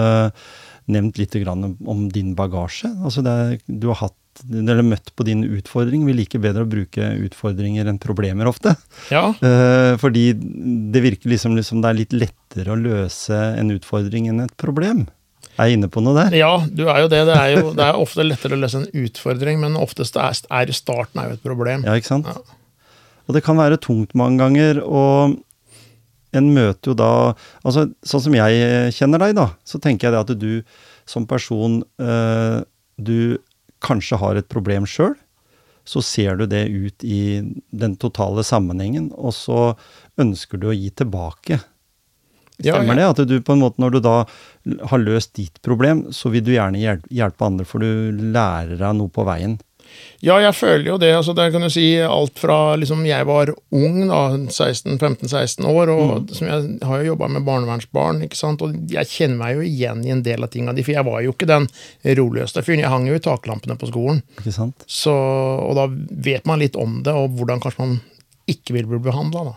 nevnt 0.91 1.17
litt 1.21 1.35
grann 1.43 1.75
om, 1.87 2.09
din 2.11 2.33
bagasje. 2.35 2.89
Altså 3.05 3.21
det 3.23 3.31
er, 3.31 3.59
du 3.67 3.87
har 3.91 4.01
hatt, 4.07 4.17
eller 4.49 4.81
møtt 4.83 5.11
på 5.15 5.25
din 5.27 5.43
utfordring. 5.45 6.03
Vi 6.07 6.15
liker 6.17 6.41
bedre 6.41 6.63
å 6.65 6.69
bruke 6.69 7.11
utfordringer 7.27 7.87
enn 7.87 7.99
problemer 8.01 8.47
ofte. 8.49 8.75
Ja, 9.11 9.29
Eh, 9.41 9.95
fordi 10.01 10.31
det 10.91 11.01
virker 11.03 11.29
liksom, 11.31 11.55
liksom 11.55 11.81
det 11.83 11.89
er 11.91 11.99
litt 11.99 12.13
lettere 12.15 12.73
å 12.73 12.79
løse 12.79 13.37
en 13.59 13.71
utfordring 13.71 14.27
enn 14.31 14.41
et 14.45 14.55
problem. 14.57 15.07
Er 15.59 15.73
inne 15.73 15.89
på 15.91 16.01
noe 16.03 16.15
der? 16.15 16.35
ja, 16.39 16.51
du 16.65 16.85
er 16.87 17.03
jo 17.03 17.11
det. 17.11 17.25
Det 17.27 17.35
er 17.35 17.51
jo 17.57 17.73
det 17.75 17.85
er 17.85 17.99
ofte 17.99 18.25
lettere 18.25 18.55
å 18.55 18.61
løse 18.61 18.81
en 18.81 19.05
utfordring, 19.05 19.59
men 19.61 19.77
oftest 19.79 20.17
er, 20.19 20.37
er 20.47 20.73
starten 20.75 21.21
er 21.21 21.31
jo 21.31 21.37
et 21.37 21.45
problem. 21.45 21.85
Ja, 21.87 21.97
ikke 21.99 22.13
sant? 22.13 22.29
Ja. 22.31 22.59
Og 23.27 23.37
det 23.37 23.43
kan 23.45 23.59
være 23.59 23.79
tungt 23.81 24.15
mange 24.17 24.41
ganger, 24.41 24.81
og 24.83 25.37
en 26.35 26.53
møter 26.55 26.91
jo 26.91 26.95
da 26.95 27.11
Altså, 27.67 27.89
sånn 28.07 28.23
som 28.27 28.35
jeg 28.35 28.93
kjenner 28.95 29.21
deg, 29.25 29.35
da, 29.37 29.49
så 29.67 29.81
tenker 29.83 30.07
jeg 30.07 30.15
det 30.15 30.21
at 30.23 30.39
du 30.39 30.53
som 31.09 31.27
person 31.27 31.81
øh, 31.99 32.61
Du 32.95 33.37
kanskje 33.81 34.19
har 34.21 34.37
et 34.37 34.49
problem 34.51 34.85
sjøl. 34.85 35.15
Så 35.89 36.03
ser 36.05 36.37
du 36.37 36.45
det 36.45 36.67
ut 36.69 37.03
i 37.03 37.41
den 37.73 37.95
totale 37.97 38.43
sammenhengen, 38.45 39.07
og 39.17 39.33
så 39.33 39.71
ønsker 40.21 40.61
du 40.61 40.67
å 40.69 40.75
gi 40.75 40.91
tilbake. 40.93 41.57
Ja, 42.65 42.77
Stemmer 42.77 42.97
ja. 42.99 43.11
det? 43.13 43.23
At 43.23 43.27
du 43.31 43.35
på 43.41 43.55
en 43.55 43.63
måte, 43.63 43.81
når 43.81 43.97
du 43.97 43.99
da 44.05 44.15
har 44.91 45.01
løst 45.01 45.33
ditt 45.39 45.61
problem, 45.65 46.07
så 46.13 46.29
vil 46.33 46.43
du 46.45 46.53
gjerne 46.53 46.79
hjelpe, 46.81 47.45
andre, 47.45 47.65
for 47.65 47.81
du 47.83 48.11
lærer 48.33 48.77
deg 48.79 48.97
noe 48.99 49.09
på 49.13 49.25
veien. 49.27 49.57
Ja, 50.23 50.37
jeg 50.39 50.53
føler 50.55 50.85
jo 50.87 50.97
det. 51.01 51.09
altså 51.17 51.33
Der 51.35 51.49
kan 51.51 51.65
du 51.65 51.69
si 51.73 51.97
alt 51.99 52.37
fra 52.39 52.77
liksom 52.79 53.01
jeg 53.09 53.25
var 53.27 53.49
ung, 53.75 53.97
da, 54.07 54.21
16-15-16 54.37 55.65
år, 55.67 55.89
og 55.91 56.31
som 56.35 56.47
jeg 56.47 56.77
har 56.87 57.01
jo 57.01 57.09
jobba 57.11 57.27
med 57.33 57.43
barnevernsbarn, 57.47 58.21
ikke 58.25 58.39
sant, 58.39 58.63
og 58.63 58.77
jeg 58.91 59.09
kjenner 59.11 59.39
meg 59.41 59.57
jo 59.57 59.65
igjen 59.67 60.05
i 60.07 60.13
en 60.15 60.23
del 60.23 60.45
av 60.45 60.51
tinga 60.53 60.75
di, 60.77 60.85
for 60.85 60.95
jeg 60.95 61.07
var 61.07 61.19
jo 61.25 61.33
ikke 61.35 61.49
den 61.49 61.67
roløste 62.21 62.63
fyren. 62.63 62.83
Jeg 62.85 62.93
hang 62.93 63.09
jo 63.09 63.17
i 63.17 63.23
taklampene 63.25 63.75
på 63.81 63.89
skolen, 63.91 64.21
Ikke 64.39 64.55
sant? 64.55 64.85
så, 64.87 65.11
og 65.65 65.75
da 65.79 65.89
vet 66.29 66.47
man 66.49 66.61
litt 66.63 66.79
om 66.79 67.01
det, 67.03 67.11
og 67.17 67.35
hvordan 67.39 67.59
kanskje 67.63 67.83
man 67.83 67.99
ikke 68.51 68.75
vil 68.75 68.87
bli 68.91 68.99
behandla. 69.07 69.55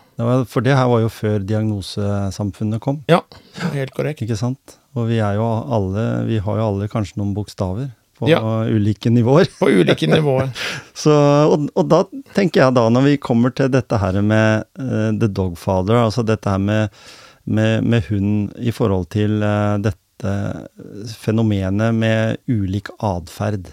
For 0.50 0.64
det 0.64 0.76
her 0.79 0.88
var 0.91 1.02
jo 1.05 1.11
før 1.12 1.43
diagnosesamfunnet 1.46 2.81
kom. 2.85 3.02
Ja, 3.11 3.20
helt 3.75 3.93
korrekt. 3.96 4.23
Ikke 4.25 4.38
sant? 4.38 4.79
Og 4.94 5.08
vi 5.11 5.19
er 5.23 5.37
jo 5.41 5.44
alle, 5.75 6.05
vi 6.29 6.38
har 6.43 6.61
jo 6.61 6.67
alle 6.70 6.88
kanskje 6.93 7.19
noen 7.20 7.35
bokstaver 7.37 7.91
på 8.14 8.29
Ja. 8.31 8.38
ulike 8.70 9.11
nivåer. 9.11 9.49
På 9.58 9.67
ulike 9.75 10.06
nivåer. 10.06 10.52
Så, 11.02 11.11
og, 11.50 11.67
og 11.75 11.88
da 11.91 12.05
tenker 12.37 12.62
jeg 12.62 12.76
da, 12.76 12.87
når 12.94 13.08
vi 13.08 13.17
kommer 13.19 13.50
til 13.58 13.73
dette 13.75 13.99
her 13.99 14.20
med 14.23 14.69
uh, 14.79 15.11
the 15.19 15.26
dogfather, 15.26 15.99
altså 16.05 16.23
dette 16.23 16.46
her 16.55 16.62
med, 16.62 16.94
med, 17.44 17.82
med 17.82 18.06
hund 18.11 18.55
i 18.62 18.70
forhold 18.75 19.10
til 19.17 19.43
uh, 19.43 19.77
dette 19.82 20.34
fenomenet 21.19 21.91
med 21.94 22.39
ulik 22.48 22.86
atferd. 23.03 23.67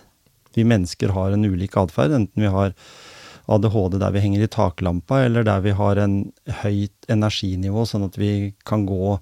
Vi 0.58 0.66
mennesker 0.68 1.13
har 1.16 1.32
en 1.38 1.46
ulik 1.48 1.78
atferd, 1.80 2.12
enten 2.18 2.44
vi 2.44 2.50
har 2.51 2.74
ADHD 3.51 3.98
der 4.01 4.13
vi 4.15 4.22
henger 4.24 4.46
i 4.46 4.50
taklampa, 4.51 5.22
eller 5.25 5.43
der 5.48 5.62
vi 5.65 5.74
har 5.77 6.00
en 6.01 6.15
høyt 6.63 7.10
energinivå, 7.12 7.84
sånn 7.89 8.08
at 8.08 8.17
vi 8.20 8.53
kan 8.67 8.86
gå 8.89 9.17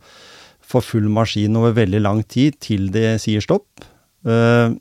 for 0.69 0.86
full 0.86 1.07
maskin 1.09 1.55
over 1.57 1.74
veldig 1.74 2.01
lang 2.05 2.24
tid 2.29 2.59
til 2.62 2.89
det 2.93 3.15
sier 3.24 3.41
stopp. 3.41 3.86
Eh, 4.27 4.74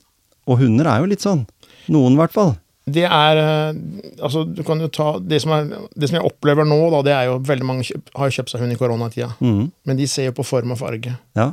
og 0.49 0.59
hunder 0.61 0.85
er 0.91 1.01
jo 1.03 1.09
litt 1.09 1.23
sånn. 1.25 1.45
Noen, 1.89 2.13
i 2.13 2.19
hvert 2.21 2.35
fall. 2.35 2.51
Det 2.89 3.03
er 3.05 3.37
eh, 3.37 3.77
Altså, 4.25 4.41
du 4.49 4.63
kan 4.65 4.79
jo 4.81 4.87
ta 4.89 5.11
Det 5.21 5.37
som, 5.43 5.51
er, 5.53 5.67
det 5.93 6.07
som 6.09 6.15
jeg 6.17 6.25
opplever 6.25 6.65
nå, 6.65 6.77
da, 6.93 7.01
det 7.05 7.13
er 7.13 7.27
jo 7.29 7.35
veldig 7.45 7.67
mange 7.69 7.85
kjøp, 7.85 8.09
har 8.17 8.31
kjøpt 8.33 8.49
seg 8.53 8.63
hund 8.63 8.73
i 8.73 8.77
koronatida. 8.79 9.27
Mm. 9.45 9.67
Men 9.85 9.99
de 9.99 10.07
ser 10.09 10.29
jo 10.31 10.35
på 10.39 10.45
form 10.49 10.73
og 10.73 10.79
farge. 10.81 11.13
Ja. 11.37 11.51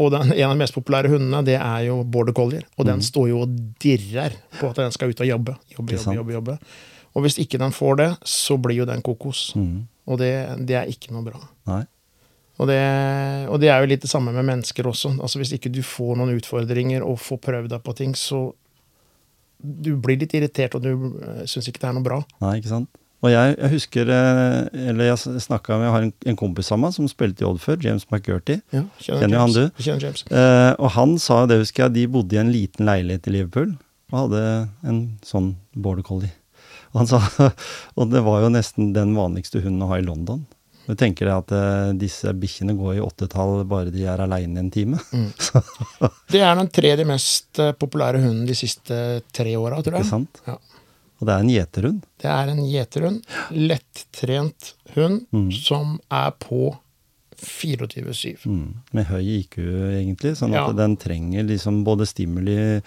Og 0.00 0.12
den, 0.14 0.30
en 0.32 0.46
av 0.46 0.54
de 0.54 0.60
mest 0.62 0.76
populære 0.76 1.10
hundene, 1.12 1.42
det 1.44 1.56
er 1.60 1.82
jo 1.90 1.98
border 2.08 2.32
collier. 2.36 2.64
Og 2.78 2.84
Mm. 2.86 2.90
den 2.94 3.02
står 3.04 3.28
jo 3.32 3.42
og 3.44 3.56
dirrer 3.84 4.36
på 4.60 4.70
at 4.70 4.80
den 4.80 4.92
skal 4.96 5.12
ut 5.12 5.20
og 5.20 5.28
jobbe. 5.28 5.56
Jobbe, 5.76 5.96
jobbe, 5.98 6.16
jobbe, 6.20 6.32
jobbe. 6.38 6.58
Og 7.16 7.24
hvis 7.24 7.40
ikke 7.42 7.58
den 7.58 7.74
får 7.74 7.96
det, 7.98 8.10
så 8.28 8.56
blir 8.60 8.82
jo 8.82 8.88
den 8.88 9.02
kokos. 9.02 9.50
Mm. 9.58 9.88
Og 10.10 10.20
det, 10.20 10.30
det 10.66 10.76
er 10.78 10.90
ikke 10.90 11.14
noe 11.14 11.26
bra. 11.26 11.40
Og 12.60 12.68
det, 12.68 12.80
og 13.48 13.60
det 13.62 13.70
er 13.72 13.80
jo 13.80 13.88
litt 13.88 14.02
det 14.04 14.10
samme 14.12 14.34
med 14.36 14.44
mennesker 14.44 14.86
også. 14.86 15.14
Altså 15.16 15.40
Hvis 15.40 15.54
ikke 15.56 15.72
du 15.72 15.80
får 15.86 16.18
noen 16.20 16.34
utfordringer 16.36 17.04
og 17.06 17.20
får 17.22 17.40
prøvd 17.46 17.70
deg 17.72 17.84
på 17.86 17.94
ting, 17.96 18.16
så 18.18 18.50
du 19.60 19.94
blir 20.00 20.20
litt 20.20 20.34
irritert, 20.36 20.76
og 20.76 20.84
du 20.84 20.92
uh, 21.20 21.44
syns 21.48 21.68
ikke 21.68 21.82
det 21.82 21.88
er 21.90 21.96
noe 21.96 22.04
bra. 22.04 22.20
Nei, 22.44 22.58
ikke 22.60 22.72
sant. 22.72 23.00
Og 23.20 23.28
jeg, 23.28 23.52
jeg 23.58 23.68
husker 23.74 24.10
eh, 24.14 24.86
Eller 24.88 25.10
jeg 25.10 25.42
snakka 25.44 25.76
med 25.76 25.84
Jeg 25.84 25.92
har 25.92 26.04
en, 26.06 26.12
en 26.32 26.38
kompis 26.40 26.70
av 26.72 26.78
meg 26.80 26.94
som 26.96 27.08
spilte 27.10 27.44
i 27.44 27.48
Odd 27.48 27.60
før, 27.60 27.76
James 27.84 28.06
McGurty. 28.08 28.56
Ja, 28.72 28.86
Kjenner 28.96 29.42
han 29.42 29.52
James. 29.52 29.58
du? 29.76 29.82
Kjenner 29.84 30.06
James. 30.06 30.22
Eh, 30.32 30.72
og 30.80 30.94
han 30.96 31.12
sa 31.20 31.42
det, 31.50 31.60
husker 31.60 31.84
jeg, 31.84 31.96
de 31.98 32.06
bodde 32.16 32.38
i 32.38 32.40
en 32.40 32.52
liten 32.54 32.88
leilighet 32.88 33.28
i 33.28 33.34
Liverpool 33.36 33.74
og 34.10 34.16
hadde 34.24 34.44
en 34.88 35.02
sånn 35.26 35.52
border 35.76 36.06
collie. 36.06 36.32
Han 36.94 37.06
sa 37.06 37.20
Og 37.98 38.08
det 38.10 38.22
var 38.26 38.42
jo 38.42 38.48
nesten 38.54 38.92
den 38.96 39.12
vanligste 39.16 39.60
hunden 39.62 39.82
å 39.86 39.90
ha 39.92 39.98
i 40.00 40.06
London. 40.06 40.46
Du 40.88 40.96
tenker 40.98 41.28
deg 41.28 41.36
at 41.44 41.52
uh, 41.54 41.92
disse 41.94 42.32
bikkjene 42.34 42.74
går 42.74 42.96
i 42.96 43.02
åttetall 43.04 43.60
bare 43.68 43.92
de 43.94 44.02
er 44.10 44.18
aleine 44.24 44.58
en 44.64 44.70
time. 44.74 44.98
Det 46.32 46.40
er 46.42 46.56
den 46.58 46.70
tredje 46.74 47.04
mest 47.06 47.60
eh, 47.62 47.70
populære 47.78 48.18
hunden 48.24 48.46
de 48.48 48.56
siste 48.58 48.96
tre 49.34 49.52
åra, 49.60 49.78
tror 49.84 50.00
jeg. 50.00 50.06
Ikke 50.06 50.10
sant? 50.16 50.40
Ja. 50.48 50.56
Og 51.20 51.28
det 51.28 51.34
er 51.36 51.44
en 51.44 51.52
gjeterhund. 51.52 52.02
Det 52.24 52.30
er 52.32 52.50
en 52.54 52.62
gjeterhund. 52.64 53.18
Lettrent 53.54 54.72
hund 54.96 55.26
Mm. 55.36 55.50
som 55.52 55.98
er 56.10 56.30
på 56.42 56.72
24-7. 57.40 58.46
Mm. 58.46 58.74
Med 58.96 59.06
høy 59.10 59.22
IQ, 59.40 59.58
egentlig. 60.00 60.34
Sånn 60.40 60.54
at 60.56 60.70
Ja. 60.70 60.72
den 60.72 60.96
trenger 60.96 61.44
liksom 61.46 61.84
både 61.84 62.06
stimuli 62.08 62.80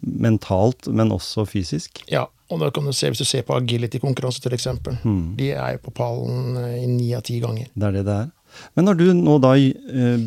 mentalt, 0.00 0.88
men 0.88 1.10
også 1.12 1.44
fysisk. 1.46 2.02
Ja, 2.08 2.26
Og 2.52 2.60
da 2.60 2.68
kan 2.74 2.86
du 2.86 2.92
se, 2.92 3.10
Hvis 3.10 3.22
du 3.22 3.28
ser 3.28 3.44
på 3.48 3.56
agility-konkurranse, 3.56 4.42
f.eks. 4.44 4.68
Mm. 5.02 5.34
De 5.38 5.50
er 5.56 5.76
jo 5.76 5.84
på 5.86 5.94
pallen 6.02 6.56
eh, 6.60 6.82
i 6.84 6.88
ni 6.90 7.12
av 7.16 7.24
ti 7.26 7.38
ganger. 7.42 7.70
Det 7.72 7.88
er 7.88 7.98
det 7.98 8.06
det 8.08 8.16
er. 8.26 8.32
Men 8.76 8.90
har 8.90 8.98
du 8.98 9.06
nå 9.16 9.38
da 9.40 9.54
uh, 9.56 10.24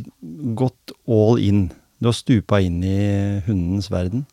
gått 0.58 0.96
all 1.05 1.38
in? 1.38 1.67
Du 2.01 2.10
har 2.10 2.15
stupa 2.17 2.58
inn 2.65 2.79
i 2.82 3.41
hundens 3.46 3.91
verden. 3.94 4.25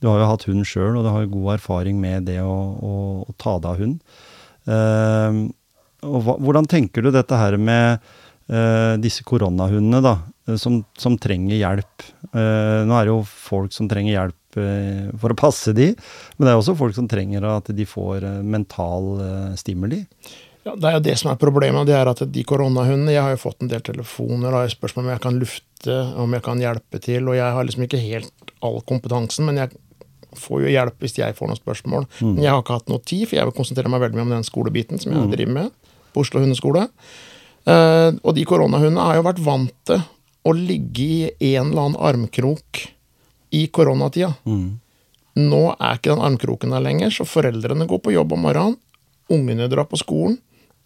Du 0.00 0.08
har 0.10 0.20
jo 0.20 0.28
hatt 0.28 0.44
hund 0.48 0.66
sjøl, 0.68 0.98
og 0.98 1.04
du 1.04 1.10
har 1.12 1.24
jo 1.24 1.32
god 1.38 1.54
erfaring 1.56 1.96
med 2.00 2.28
det 2.28 2.38
å, 2.44 2.52
å, 2.52 2.92
å 3.24 3.36
ta 3.40 3.56
deg 3.60 3.70
av 3.72 3.80
hund. 3.80 3.96
Uh, 4.68 5.48
og 6.04 6.20
hva, 6.24 6.36
hvordan 6.40 6.68
tenker 6.68 7.04
du 7.04 7.10
dette 7.12 7.36
her 7.36 7.56
med 7.60 8.00
uh, 8.52 8.96
disse 9.00 9.24
koronahundene, 9.28 10.00
da, 10.04 10.14
som, 10.60 10.82
som 11.00 11.16
trenger 11.20 11.60
hjelp? 11.60 12.06
Uh, 12.32 12.84
nå 12.88 12.96
er 12.96 13.08
det 13.08 13.14
jo 13.14 13.22
folk 13.24 13.72
som 13.76 13.88
trenger 13.88 14.16
hjelp 14.16 14.39
for 14.54 15.32
å 15.32 15.38
passe 15.38 15.74
de, 15.76 15.90
men 16.36 16.46
det 16.46 16.52
er 16.52 16.58
også 16.58 16.76
folk 16.78 16.94
som 16.96 17.08
trenger 17.10 17.46
at 17.46 17.70
de 17.74 17.86
får 17.88 18.24
eh, 18.26 18.38
mental 18.42 19.10
eh, 19.22 19.50
stimuli. 19.60 20.04
Ja, 20.66 20.74
Det 20.76 20.88
er 20.88 20.96
jo 20.98 21.04
det 21.06 21.16
som 21.18 21.30
er 21.32 21.38
problemet. 21.40 21.86
det 21.88 21.94
er 21.96 22.08
at 22.10 22.20
de 22.20 22.42
koronahundene 22.44 23.14
Jeg 23.14 23.22
har 23.22 23.30
jo 23.32 23.44
fått 23.48 23.62
en 23.62 23.70
del 23.70 23.80
telefoner 23.80 24.52
og 24.52 24.72
spørsmål 24.72 25.06
om 25.06 25.12
jeg 25.14 25.22
kan 25.24 25.38
lufte, 25.40 25.94
om 26.20 26.34
jeg 26.36 26.44
kan 26.44 26.60
hjelpe 26.60 27.00
til. 27.00 27.28
Og 27.28 27.38
jeg 27.38 27.54
har 27.56 27.64
liksom 27.64 27.86
ikke 27.86 28.02
helt 28.02 28.52
all 28.60 28.82
kompetansen, 28.84 29.46
men 29.48 29.56
jeg 29.56 29.72
får 30.36 30.66
jo 30.66 30.74
hjelp 30.74 31.00
hvis 31.00 31.16
jeg 31.16 31.36
får 31.38 31.48
noen 31.48 31.58
spørsmål. 31.58 32.06
Men 32.20 32.42
jeg 32.44 32.52
har 32.52 32.60
ikke 32.60 32.76
hatt 32.76 32.92
noe 32.92 33.00
tid, 33.00 33.24
for 33.26 33.38
jeg 33.38 33.48
vil 33.48 33.56
konsentrere 33.56 33.88
meg 33.88 34.04
veldig 34.04 34.20
mye 34.20 34.28
om 34.28 34.36
den 34.36 34.46
skolebiten 34.46 35.00
som 35.00 35.16
jeg 35.16 35.32
driver 35.32 35.56
med 35.56 35.70
på 36.12 36.24
Oslo 36.26 36.42
hundeskole. 36.42 36.84
Uh, 37.68 38.16
og 38.24 38.32
de 38.36 38.44
koronahundene 38.48 39.04
har 39.04 39.18
jo 39.18 39.26
vært 39.26 39.42
vant 39.44 39.74
til 39.88 40.00
å 40.48 40.54
ligge 40.56 41.30
i 41.40 41.54
en 41.56 41.70
eller 41.72 41.88
annen 41.88 42.00
armkrok 42.00 42.84
i 43.56 43.66
koronatida. 43.72 44.32
Nå 45.40 45.64
er 45.76 45.98
ikke 45.98 46.12
den 46.12 46.22
armkroken 46.26 46.74
der 46.74 46.84
lenger, 46.84 47.10
så 47.14 47.26
foreldrene 47.28 47.86
går 47.88 48.00
på 48.04 48.14
jobb 48.14 48.34
om 48.36 48.46
morgenen. 48.46 48.78
Ungene 49.30 49.68
drar 49.70 49.86
på 49.86 49.98
skolen. 50.00 50.38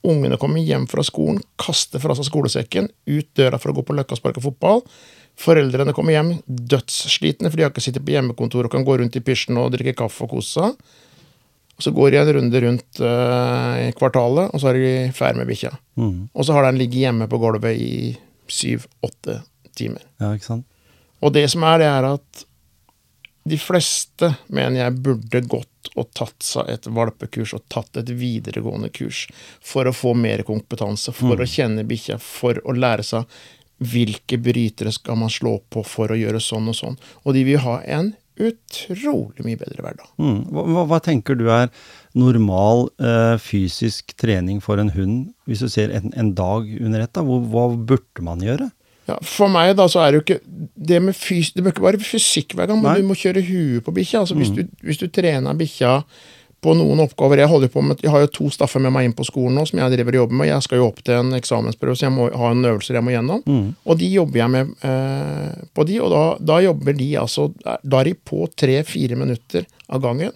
Ungene 0.05 0.37
kommer 0.37 0.61
hjem 0.61 0.85
fra 0.91 1.01
skolen, 1.07 1.39
kaster 1.57 2.03
fra 2.03 2.13
seg 2.17 2.27
skolesekken, 2.29 2.91
ut 3.09 3.29
døra 3.39 3.57
for 3.61 3.73
å 3.73 3.77
gå 3.79 3.87
på 3.89 3.95
Løkka 3.97 4.13
og 4.13 4.21
sparke 4.21 4.43
fotball. 4.45 4.83
Foreldrene 5.41 5.95
kommer 5.97 6.15
hjem 6.15 6.35
dødsslitne, 6.45 7.49
for 7.49 7.57
de 7.57 7.65
har 7.65 7.73
ikke 7.73 7.83
sittet 7.83 8.05
på 8.05 8.13
hjemmekontor 8.13 8.69
og 8.69 8.75
kan 8.75 8.85
gå 8.85 8.99
rundt 9.01 9.17
i 9.17 9.23
pysjen 9.25 9.57
og 9.59 9.73
drikke 9.73 9.97
kaffe 9.97 10.27
og 10.27 10.37
kose 10.37 10.61
seg. 10.61 10.77
Så 11.81 11.91
går 11.91 12.13
de 12.13 12.21
en 12.21 12.33
runde 12.37 12.61
rundt 12.63 13.01
uh, 13.03 13.81
i 13.81 13.89
kvartalet, 13.99 14.53
og 14.53 14.61
så 14.63 14.71
er 14.71 14.79
de 14.79 14.93
ferdig 15.17 15.41
med 15.41 15.49
bikkja. 15.51 15.73
Og 16.37 16.47
så 16.47 16.55
har 16.55 16.69
den 16.69 16.79
ligget 16.79 17.09
hjemme 17.09 17.27
på 17.33 17.41
gulvet 17.43 17.81
i 17.81 18.13
syv-åtte 18.47 19.41
timer. 19.75 20.05
Ja, 20.21 20.35
ikke 20.37 20.53
sant? 20.53 20.69
Og 21.25 21.33
det 21.35 21.49
som 21.51 21.65
er, 21.67 21.81
det 21.81 21.89
er 21.89 22.07
at 22.13 22.45
de 23.45 23.59
fleste 23.61 24.31
mener 24.49 24.81
jeg 24.81 25.01
burde 25.05 25.43
gått 25.45 25.91
og 26.01 26.09
tatt 26.17 26.45
seg 26.45 26.71
et 26.73 26.89
valpekurs 26.89 27.53
og 27.57 27.67
tatt 27.73 28.01
et 28.01 28.11
videregående 28.17 28.89
kurs 28.95 29.27
for 29.61 29.87
å 29.87 29.93
få 29.95 30.15
mer 30.17 30.43
kompetanse, 30.49 31.13
for 31.13 31.41
å 31.41 31.49
kjenne 31.49 31.85
bikkja, 31.89 32.17
for 32.23 32.61
å 32.65 32.75
lære 32.77 33.05
seg 33.05 33.29
hvilke 33.85 34.39
brytere 34.41 34.93
skal 34.95 35.19
man 35.21 35.33
slå 35.33 35.59
på 35.71 35.83
for 35.87 36.13
å 36.13 36.19
gjøre 36.19 36.41
sånn 36.41 36.71
og 36.73 36.79
sånn. 36.79 36.97
Og 37.25 37.37
de 37.37 37.45
vil 37.47 37.61
ha 37.65 37.81
en 37.85 38.15
utrolig 38.35 39.45
mye 39.47 39.59
bedre 39.59 39.85
hverdag. 39.85 40.09
Mm. 40.19 40.39
Hva, 40.51 40.65
hva, 40.67 40.87
hva 40.91 41.01
tenker 41.05 41.37
du 41.39 41.47
er 41.53 41.69
normal 42.19 42.89
eh, 42.99 43.37
fysisk 43.43 44.17
trening 44.19 44.63
for 44.65 44.81
en 44.83 44.91
hund, 44.97 45.29
hvis 45.47 45.63
du 45.63 45.69
ser 45.71 45.93
en, 45.95 46.11
en 46.19 46.33
dag 46.35 46.67
under 46.81 47.05
ett? 47.05 47.13
da? 47.15 47.23
Hvor, 47.27 47.45
hva 47.53 47.69
burde 47.77 48.27
man 48.27 48.43
gjøre? 48.43 48.71
Ja, 49.05 49.19
for 49.21 49.53
meg 49.53 49.75
da, 49.77 49.85
så 49.91 50.01
er 50.01 50.13
det 50.13 50.17
jo 50.17 50.25
ikke 50.25 50.39
Det 50.89 51.01
med 51.05 51.17
fys 51.17 51.51
det 51.53 51.61
bør 51.65 51.75
ikke 51.75 51.85
være 51.85 52.01
fysikk 52.01 52.55
hver 52.57 52.71
gang, 52.71 52.81
men 52.81 52.89
Nei. 52.89 53.03
du 53.03 53.11
må 53.11 53.17
kjøre 53.19 53.43
huet 53.45 53.85
på 53.85 53.93
bikkja. 53.93 54.23
Altså, 54.25 54.37
hvis, 54.39 54.53
du, 54.55 54.65
hvis 54.85 55.01
du 55.03 55.11
trener 55.13 55.59
bikkja 55.59 55.99
på 56.65 56.73
noen 56.79 57.03
oppgaver 57.05 57.43
Jeg 57.43 57.51
holder 57.53 57.73
på 57.73 57.83
med, 57.85 58.01
jeg 58.01 58.13
har 58.13 58.25
jo 58.25 58.31
to 58.39 58.47
staffer 58.53 58.81
med 58.81 58.95
meg 58.95 59.09
inn 59.09 59.17
på 59.17 59.27
skolen 59.29 59.59
nå 59.59 59.67
som 59.69 59.83
jeg 59.83 59.93
driver 59.93 60.17
og 60.17 60.23
jobber 60.23 60.39
med. 60.41 60.49
Jeg 60.49 60.67
skal 60.67 60.81
jo 60.81 60.87
opp 60.89 61.03
til 61.05 61.19
en 61.19 61.37
eksamensprøve, 61.37 61.97
så 61.99 62.07
jeg 62.07 62.15
må 62.15 62.29
ha 62.33 62.53
en 62.55 62.69
øvelse 62.71 62.95
jeg 62.97 63.05
må 63.05 63.13
gjennom. 63.13 63.43
Og 63.85 63.99
de 64.01 64.09
jobber 64.15 64.41
jeg 64.41 64.53
med 64.55 64.87
eh, 64.89 65.67
på 65.77 65.85
de, 65.91 65.99
og 66.01 66.15
da, 66.15 66.23
da 66.53 66.61
jobber 66.65 66.97
de 66.97 67.11
altså 67.21 67.51
Da 67.61 68.01
er 68.01 68.09
de 68.09 68.15
på 68.17 68.47
tre-fire 68.57 69.19
minutter 69.21 69.69
av 69.93 70.01
gangen. 70.07 70.33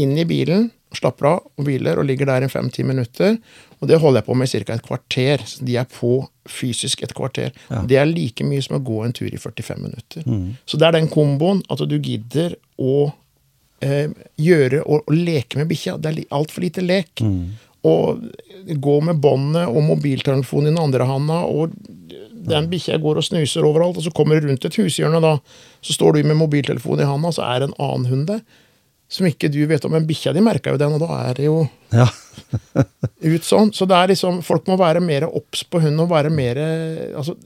Inn 0.00 0.16
i 0.18 0.24
bilen, 0.26 0.70
slapper 0.96 1.34
av 1.34 1.44
og 1.44 1.68
hviler, 1.68 2.00
og 2.00 2.08
ligger 2.08 2.30
der 2.30 2.46
i 2.46 2.50
fem-ti 2.50 2.86
minutter. 2.86 3.36
Og 3.84 3.90
det 3.90 3.98
holder 4.00 4.22
jeg 4.22 4.26
på 4.30 4.34
med 4.40 4.48
i 4.48 4.62
ca. 4.64 4.74
et 4.78 4.86
kvarter. 4.86 5.44
Så 5.44 5.64
de 5.68 5.76
er 5.76 5.84
på 5.92 6.14
fysisk 6.48 7.02
et 7.04 7.12
kvarter. 7.16 7.52
Det 7.88 7.98
er 8.00 8.08
like 8.08 8.44
mye 8.44 8.62
som 8.64 8.78
å 8.78 8.84
gå 8.84 9.02
en 9.04 9.12
tur 9.16 9.28
i 9.28 9.40
45 9.40 9.82
minutter. 9.84 10.24
Så 10.66 10.80
det 10.80 10.88
er 10.88 10.96
den 10.96 11.10
komboen 11.12 11.60
at 11.72 11.84
du 11.88 11.98
gidder 11.98 12.56
å 12.80 13.12
eh, 13.84 14.08
gjøre 14.40 14.82
og, 14.84 15.04
og 15.06 15.14
leke 15.14 15.60
med 15.60 15.68
bikkja. 15.70 15.98
Det 16.00 16.10
er 16.10 16.22
altfor 16.34 16.64
lite 16.64 16.84
lek. 16.84 17.20
Og 17.84 18.24
gå 18.80 19.00
med 19.04 19.20
båndet 19.20 19.68
og 19.68 19.82
mobiltelefonen 19.84 20.70
i 20.70 20.72
den 20.72 20.80
andre 20.80 21.04
handa, 21.04 21.42
og 21.44 21.74
den 22.44 22.68
bikkja 22.72 22.96
går 23.00 23.20
og 23.20 23.24
snuser 23.26 23.64
overalt, 23.64 23.98
og 24.00 24.06
så 24.06 24.12
kommer 24.12 24.40
du 24.40 24.48
rundt 24.48 24.64
et 24.64 24.76
hushjørne, 24.80 25.20
da, 25.20 25.34
så 25.84 25.96
står 25.96 26.16
du 26.16 26.28
med 26.28 26.36
mobiltelefonen 26.40 27.04
i 27.04 27.08
handa, 27.08 27.32
så 27.32 27.44
er 27.44 27.60
det 27.60 27.68
en 27.70 27.76
annen 27.84 28.08
hund 28.08 28.26
der. 28.32 28.40
Som 29.14 29.28
ikke 29.28 29.50
du 29.52 29.60
vet 29.70 29.84
om, 29.86 29.92
men 29.94 30.06
bikkja 30.08 30.32
di 30.34 30.42
merka 30.42 30.72
jo 30.74 30.78
den, 30.80 30.96
og 30.96 31.02
da 31.04 31.18
er 31.28 31.38
det 31.38 31.46
jo 31.46 31.58
Ja. 31.94 32.08
ut 33.34 33.46
sånn. 33.46 33.70
Så 33.76 33.86
det 33.86 33.96
er 33.98 34.10
liksom, 34.14 34.40
folk 34.42 34.66
må 34.70 34.78
være 34.80 35.02
mer 35.04 35.28
obs 35.28 35.62
på 35.70 35.82
hunden 35.84 36.02
og 36.02 36.10
være 36.10 36.32
mer 36.34 36.58
altså, 37.14 37.36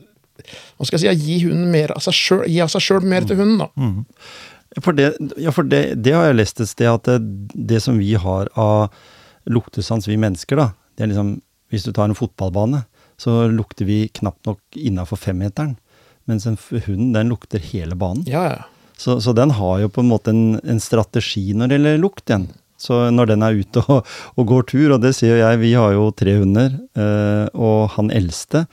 Hva 0.78 0.87
skal 0.88 1.02
jeg 1.02 1.18
si? 1.18 1.26
Gi 1.26 1.40
hunden 1.48 1.68
mer 1.75 1.92
av 1.96 2.04
seg 2.06 2.16
sjøl, 2.16 2.44
gi 2.48 2.60
av 2.64 2.70
seg 2.72 2.84
sjøl 2.87 3.04
mer 3.10 3.26
til 3.28 3.40
hunden, 3.40 3.58
da. 3.66 3.68
For, 4.84 4.94
det, 4.94 5.10
ja, 5.40 5.52
for 5.52 5.66
det, 5.66 5.82
det 6.04 6.12
har 6.14 6.28
jeg 6.28 6.38
lest 6.38 6.60
et 6.62 6.70
sted, 6.70 6.88
at 6.92 7.08
det, 7.08 7.18
det 7.72 7.80
som 7.82 7.98
vi 7.98 8.12
har 8.20 8.50
av 8.60 8.92
luktesans, 9.48 10.06
vi 10.08 10.18
mennesker, 10.20 10.60
da, 10.60 10.70
det 10.96 11.06
er 11.06 11.12
liksom 11.12 11.38
Hvis 11.72 11.84
du 11.84 11.90
tar 11.92 12.08
en 12.08 12.16
fotballbane, 12.16 12.87
så 13.20 13.42
lukter 13.52 13.84
vi 13.84 14.06
knapt 14.16 14.46
nok 14.48 14.60
innafor 14.78 15.18
femmeteren. 15.20 15.75
Mens 16.25 16.46
en 16.48 16.56
hund, 16.87 17.10
den 17.12 17.28
lukter 17.28 17.60
hele 17.60 17.96
banen. 17.98 18.22
Ja, 18.25 18.44
ja. 18.54 18.62
Så, 18.99 19.21
så 19.23 19.35
den 19.37 19.52
har 19.55 19.85
jo 19.85 19.90
på 19.93 20.02
en 20.02 20.11
måte 20.11 20.35
en, 20.35 20.59
en 20.67 20.81
strategi 20.83 21.52
når 21.55 21.71
det 21.71 21.78
gjelder 21.78 22.02
lukt, 22.02 22.25
den. 22.31 22.49
Så 22.78 23.09
når 23.11 23.33
den 23.33 23.43
er 23.43 23.59
ute 23.59 23.83
og, 23.90 24.07
og 24.38 24.47
går 24.47 24.69
tur, 24.71 24.95
og 24.95 25.02
det 25.02 25.14
sier 25.19 25.40
jeg, 25.40 25.61
vi 25.62 25.73
har 25.75 25.95
jo 25.97 26.11
tre 26.14 26.37
hunder, 26.38 26.76
øh, 26.99 27.47
og 27.55 27.95
han 27.97 28.12
eldste, 28.14 28.67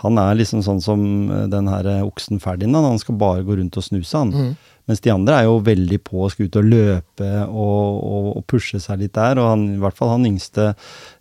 han 0.00 0.18
er 0.20 0.38
liksom 0.40 0.64
sånn 0.66 0.82
som 0.84 1.06
eh, 1.30 1.46
den 1.52 1.70
her 1.70 1.88
eh, 1.88 2.04
oksen 2.06 2.42
Ferdinand, 2.42 2.88
han 2.94 3.00
skal 3.02 3.18
bare 3.20 3.46
gå 3.46 3.60
rundt 3.60 3.78
og 3.80 3.86
snuse, 3.86 4.16
han. 4.16 4.54
Mens 4.90 5.02
de 5.04 5.12
andre 5.12 5.36
er 5.38 5.46
jo 5.46 5.60
veldig 5.62 6.00
på 6.02 6.24
og 6.24 6.32
skal 6.32 6.48
ut 6.48 6.56
og 6.58 6.66
løpe 6.66 7.28
og, 7.46 8.00
og, 8.02 8.28
og 8.40 8.44
pushe 8.50 8.80
seg 8.82 9.04
litt 9.04 9.14
der, 9.14 9.38
og 9.38 9.52
han, 9.52 9.66
i 9.76 9.78
hvert 9.78 9.94
fall 9.94 10.10
han 10.16 10.26
yngste, 10.26 10.72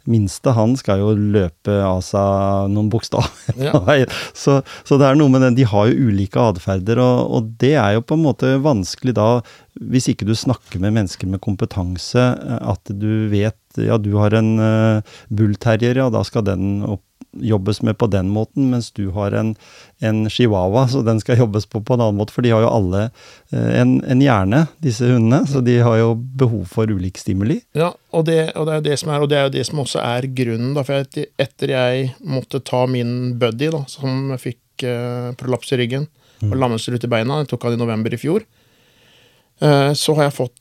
minste, 0.10 0.56
han 0.58 0.74
skal 0.80 1.04
jo 1.04 1.12
løpe 1.14 1.76
av 1.86 2.02
seg 2.06 2.72
noen 2.74 2.90
bokstaver. 2.90 3.30
Ja. 3.62 3.76
Så, 4.40 4.60
så 4.88 4.98
det 4.98 5.06
er 5.06 5.18
noe 5.20 5.30
med 5.32 5.44
den, 5.44 5.58
de 5.58 5.66
har 5.68 5.90
jo 5.90 6.10
ulike 6.10 6.42
atferder, 6.42 7.02
og, 7.04 7.30
og 7.36 7.52
det 7.62 7.76
er 7.82 7.98
jo 7.98 8.06
på 8.08 8.16
en 8.18 8.24
måte 8.24 8.54
vanskelig 8.64 9.14
da, 9.18 9.28
hvis 9.92 10.10
ikke 10.12 10.28
du 10.28 10.34
snakker 10.38 10.82
med 10.82 10.96
mennesker 10.96 11.30
med 11.30 11.44
kompetanse, 11.44 12.24
eh, 12.40 12.64
at 12.74 12.90
du 12.90 13.28
vet, 13.32 13.60
ja 13.78 14.00
du 14.02 14.16
har 14.18 14.34
en 14.38 14.56
uh, 14.58 15.20
bullterrier, 15.30 16.00
ja 16.00 16.10
da 16.14 16.24
skal 16.26 16.48
den 16.48 16.82
opp, 16.88 17.04
jobbes 17.32 17.82
med 17.82 17.98
på 17.98 18.08
den 18.08 18.30
måten, 18.34 18.70
mens 18.72 18.90
du 18.92 19.10
har 19.16 19.36
en, 19.38 19.54
en 20.00 20.30
chihuahua, 20.30 20.88
så 20.90 21.02
den 21.06 21.20
skal 21.22 21.40
jobbes 21.40 21.68
på 21.70 21.82
på 21.86 21.96
en 21.96 22.02
annen 22.02 22.18
måte, 22.18 22.34
for 22.34 22.46
de 22.46 22.54
har 22.54 22.64
jo 22.64 22.72
alle 22.72 23.04
eh, 23.52 23.82
en, 23.82 24.00
en 24.04 24.24
hjerne, 24.24 24.64
disse 24.84 25.06
hundene, 25.06 25.44
så 25.50 25.62
de 25.66 25.78
har 25.86 26.00
jo 26.02 26.14
behov 26.16 26.66
for 26.72 26.90
ulik 26.90 27.20
stimuli. 27.22 27.60
Ja, 27.78 27.92
og 28.16 28.26
det, 28.30 28.40
og 28.56 28.70
det 28.70 28.78
er 28.78 28.88
det 28.90 29.00
som 29.02 29.14
er, 29.14 29.24
og 29.24 29.30
det 29.32 29.40
er 29.40 29.50
jo 29.50 29.56
det 29.58 29.66
som 29.70 29.84
også 29.84 30.02
er 30.04 30.30
grunnen. 30.36 30.74
Da, 30.78 30.86
for 30.88 31.02
etter, 31.04 31.30
etter 31.42 31.76
jeg 31.76 32.14
måtte 32.26 32.64
ta 32.66 32.86
min 32.90 33.36
buddy, 33.42 33.70
da, 33.76 33.84
som 33.92 34.34
fikk 34.42 34.88
eh, 34.88 35.30
prolaps 35.40 35.76
i 35.76 35.84
ryggen 35.84 36.10
og 36.40 36.56
lammelse 36.56 36.94
ut 36.96 37.04
i 37.04 37.12
beina, 37.12 37.42
jeg 37.42 37.50
tok 37.52 37.66
han 37.68 37.76
i 37.76 37.80
november 37.82 38.14
i 38.16 38.20
fjor, 38.20 38.46
eh, 39.60 39.92
så 39.92 40.16
har 40.16 40.30
jeg 40.30 40.38
fått 40.38 40.58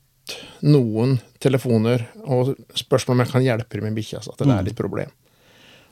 noen 0.67 1.17
telefoner 1.41 2.03
og 2.27 2.51
spørsmål 2.77 3.15
om 3.15 3.23
jeg 3.23 3.31
kan 3.31 3.45
hjelpe 3.45 3.81
med 3.81 3.95
bikkja. 3.97 4.21
At 4.21 4.43
det 4.43 4.53
er 4.53 4.67
litt 4.67 4.77
problem. 4.77 5.09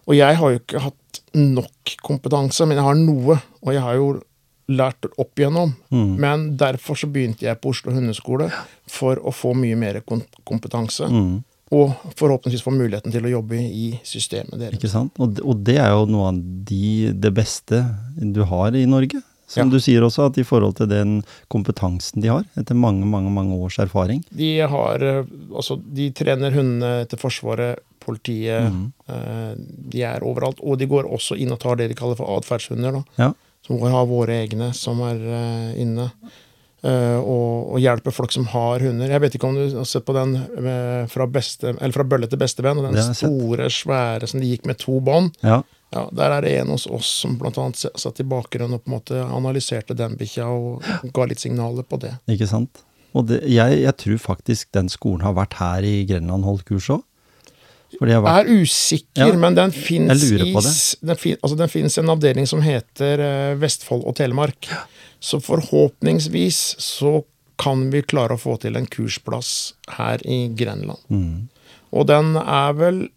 Og 0.07 0.15
jeg 0.15 0.37
har 0.39 0.53
jo 0.53 0.59
ikke 0.61 0.79
hatt 0.85 1.21
nok 1.35 1.95
kompetanse, 2.05 2.65
men 2.67 2.77
jeg 2.79 2.85
har 2.87 2.95
noe. 2.99 3.35
Og 3.65 3.73
jeg 3.75 3.83
har 3.83 3.97
jo 3.99 4.07
lært 4.71 5.07
opp 5.19 5.39
igjennom. 5.39 5.73
Men 5.91 6.49
derfor 6.59 6.95
så 6.99 7.07
begynte 7.11 7.45
jeg 7.47 7.59
på 7.63 7.71
Oslo 7.75 7.91
hundeskole 7.95 8.49
for 8.91 9.19
å 9.19 9.31
få 9.35 9.53
mye 9.55 9.75
mer 9.79 10.01
kompetanse. 10.07 10.43
kompetanse. 10.47 11.11
Og 11.75 11.91
forhåpentligvis 12.15 12.63
få 12.63 12.71
muligheten 12.71 13.11
til 13.11 13.25
å 13.27 13.31
jobbe 13.33 13.57
i 13.59 13.89
systemet 14.07 14.55
deres. 14.55 14.77
Ikke 14.79 14.91
sant? 14.91 15.11
Og, 15.19 15.39
og 15.43 15.63
det 15.67 15.75
er 15.83 15.91
jo 15.91 16.05
noe 16.07 16.29
av 16.31 16.37
de, 16.39 17.11
det 17.11 17.33
beste 17.35 17.81
du 18.15 18.45
har 18.47 18.75
i 18.79 18.85
Norge. 18.87 19.19
Som 19.47 19.67
Ja. 19.69 19.71
du 19.71 19.79
sier 19.79 20.03
også, 20.03 20.25
at 20.27 20.37
i 20.39 20.43
forhold 20.43 20.75
til 20.75 20.89
den 20.91 21.21
kompetansen 21.47 22.19
de 22.23 22.27
har, 22.27 22.43
etter 22.59 22.75
mange, 22.75 23.05
mange, 23.07 23.31
mange 23.31 23.55
års 23.55 23.77
erfaring. 23.79 24.19
De 24.27 24.49
har 24.59 25.03
eh, 25.03 25.21
Altså, 25.55 25.77
de 25.79 26.09
trener 26.11 26.51
hundene 26.51 27.05
til 27.07 27.19
Forsvaret, 27.21 27.79
politiet 28.07 28.71
eh, 29.11 29.53
De 29.91 30.01
er 30.07 30.23
overalt. 30.25 30.59
Og 30.63 30.79
de 30.79 30.87
går 30.89 31.09
også 31.11 31.37
inn 31.37 31.51
og 31.53 31.59
tar 31.63 31.77
det 31.79 31.89
de 31.91 31.97
kaller 31.99 32.17
for 32.19 32.31
atferdshunder. 32.39 33.01
Ja. 33.19 33.33
Som 33.67 33.81
har 33.83 34.05
våre 34.07 34.41
egne 34.45 34.71
som 34.77 35.01
er 35.05 35.19
eh, 35.19 35.71
inne. 35.83 36.09
eh, 36.87 37.17
og, 37.19 37.73
og 37.75 37.79
hjelper 37.83 38.15
folk 38.15 38.31
som 38.31 38.45
har 38.53 38.79
hunder. 38.85 39.11
Jeg 39.11 39.23
vet 39.25 39.35
ikke 39.37 39.49
om 39.49 39.57
du 39.59 39.65
har 39.81 39.87
sett 39.89 40.05
på 40.07 40.15
den 40.15 40.37
fra, 41.11 41.27
beste, 41.27 41.73
eller 41.75 41.95
fra 41.95 42.05
bølle 42.07 42.29
til 42.31 42.39
bestevenn, 42.39 42.79
den 42.85 43.13
store, 43.17 43.67
svære 43.73 44.29
som 44.31 44.39
de 44.43 44.53
gikk 44.53 44.65
med 44.69 44.79
to 44.83 44.99
bånd. 45.03 45.33
Ja. 45.43 45.61
Ja, 45.95 46.01
Der 46.11 46.33
er 46.35 46.41
det 46.43 46.49
en 46.59 46.67
hos 46.73 46.83
oss 46.91 47.07
som 47.21 47.37
blant 47.39 47.55
annet 47.63 47.79
satt 47.95 48.17
i 48.19 48.25
bakgrunnen 48.27 48.75
og 48.75 48.81
på 48.83 48.91
en 48.91 48.95
måte 48.97 49.21
analyserte 49.23 49.95
den 49.95 50.17
bikkja 50.19 50.49
og 50.51 50.83
ga 51.15 51.23
litt 51.29 51.39
signaler 51.39 51.85
på 51.87 51.95
det. 52.03 52.09
Ikke 52.27 52.47
sant? 52.49 52.81
Og 53.15 53.23
det, 53.29 53.37
jeg, 53.47 53.77
jeg 53.85 53.95
tror 54.03 54.17
faktisk 54.19 54.67
den 54.75 54.89
skolen 54.91 55.23
har 55.23 55.33
vært 55.37 55.55
her 55.61 55.87
i 55.87 56.01
Grenland 56.05 56.43
holdt 56.43 56.65
kurs 56.67 56.89
òg. 56.91 56.99
Fordi 56.99 57.07
jeg 57.07 57.07
har 57.07 57.47
vært 57.47 57.86
Jeg 57.86 57.86
er 58.05 58.49
usikker, 58.51 59.27
Ja, 59.27 59.33
men 59.33 59.55
den 59.57 59.71
fins 59.71 60.23
i 60.29 60.37
den 61.01 61.17
fin, 61.17 61.37
altså 61.41 61.57
den 61.57 61.69
en 62.03 62.13
avdeling 62.13 62.47
som 62.47 62.61
heter 62.61 63.23
eh, 63.23 63.55
Vestfold 63.57 64.05
og 64.05 64.15
Telemark. 64.19 64.69
Så 65.19 65.39
forhåpningsvis 65.41 66.75
så 66.83 67.23
kan 67.57 67.87
vi 67.89 68.03
klare 68.05 68.37
å 68.37 68.41
få 68.41 68.57
til 68.61 68.77
en 68.77 68.85
kursplass 68.85 69.73
her 69.97 70.21
i 70.27 70.47
Grenland. 70.53 71.01
mm, 71.09 71.47
Og 71.91 72.05
den 72.09 72.35
er 72.37 72.75
vel 72.77 73.07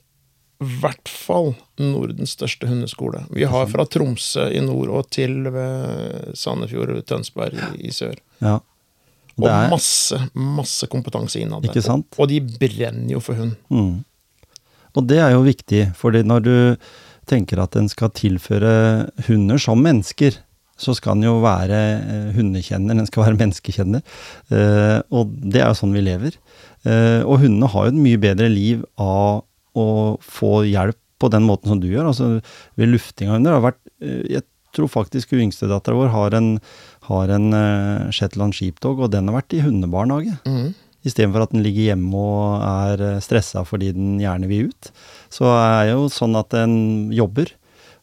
i 0.61 0.69
hvert 0.81 1.09
fall 1.09 1.55
Nordens 1.81 2.35
største 2.37 2.69
hundeskole. 2.69 3.23
Vi 3.33 3.45
har 3.49 3.69
fra 3.73 3.87
Tromsø 3.89 4.51
i 4.53 4.61
nord 4.65 4.91
og 4.93 5.09
til 5.13 5.47
eh, 5.49 6.33
Sandefjord 6.37 6.93
og 6.99 7.07
Tønsberg 7.09 7.57
i, 7.81 7.93
sør. 7.93 8.19
Ja. 8.45 8.59
Og 9.41 9.47
er, 9.49 9.71
masse, 9.73 10.19
masse 10.35 10.89
kompetanse 10.93 11.41
innad 11.41 11.65
der. 11.65 11.81
Og, 11.95 12.05
og 12.21 12.29
de 12.29 12.43
brenner 12.45 13.15
jo 13.15 13.23
for 13.25 13.41
hund. 13.41 13.57
mm. 13.73 13.99
Og 14.97 15.07
det 15.11 15.21
er 15.23 15.35
jo 15.35 15.47
viktig, 15.47 15.91
fordi 15.99 16.23
når 16.27 16.47
du 16.47 16.55
tenker 17.31 17.61
at 17.63 17.77
en 17.79 17.89
skal 17.91 18.13
tilføre 18.17 18.73
hunder 19.29 19.61
som 19.63 19.83
mennesker, 19.85 20.39
så 20.81 20.95
skal 20.97 21.19
den 21.19 21.29
jo 21.29 21.37
være 21.45 21.79
eh, 21.99 22.31
hundekjenner, 22.37 22.97
den 22.97 23.09
skal 23.09 23.27
være 23.27 23.39
menneskekjenner. 23.43 24.05
Eh, 24.55 24.99
og 25.13 25.35
det 25.45 25.63
er 25.63 25.71
jo 25.71 25.79
sånn 25.83 25.97
vi 25.97 26.05
lever. 26.07 26.39
Eh, 26.89 27.21
og 27.21 27.43
hundene 27.45 27.69
har 27.71 27.87
jo 27.87 27.95
et 27.95 28.01
mye 28.01 28.21
bedre 28.23 28.49
liv 28.53 28.85
av 29.01 29.45
å 29.79 29.89
få 30.25 30.63
hjelp 30.67 30.99
på 31.21 31.29
den 31.33 31.45
måten 31.45 31.69
som 31.69 31.83
du 31.83 31.91
gjør. 31.91 32.09
Altså 32.11 32.31
ved 32.81 32.95
lufting 32.95 33.29
av 33.29 33.37
hunder. 33.37 33.59
har 33.59 33.67
vært, 33.69 33.83
jeg 34.01 34.43
tror 34.73 34.89
faktisk 34.89 35.35
yngstedattera 35.37 35.99
vår 35.99 36.15
har 36.15 36.37
en, 36.39 36.55
har 37.11 37.33
en 37.37 37.51
Shetland 38.15 38.57
sheepdog, 38.57 39.03
og 39.05 39.13
den 39.13 39.29
har 39.29 39.37
vært 39.37 39.59
i 39.59 39.61
hundebarnehage. 39.67 40.39
Mhm. 40.49 40.71
Istedenfor 41.07 41.47
at 41.47 41.55
den 41.55 41.65
ligger 41.65 41.93
hjemme 41.93 42.13
og 42.13 42.65
er 42.67 43.05
eh, 43.07 43.23
stressa 43.25 43.65
fordi 43.69 43.93
den 43.97 44.19
gjerne 44.21 44.51
vil 44.51 44.69
ut. 44.69 44.91
Så 45.33 45.49
er 45.49 45.89
det 45.89 45.95
jo 45.95 46.11
sånn 46.13 46.37
at 46.37 46.53
den 46.53 46.75
jobber. 47.17 47.55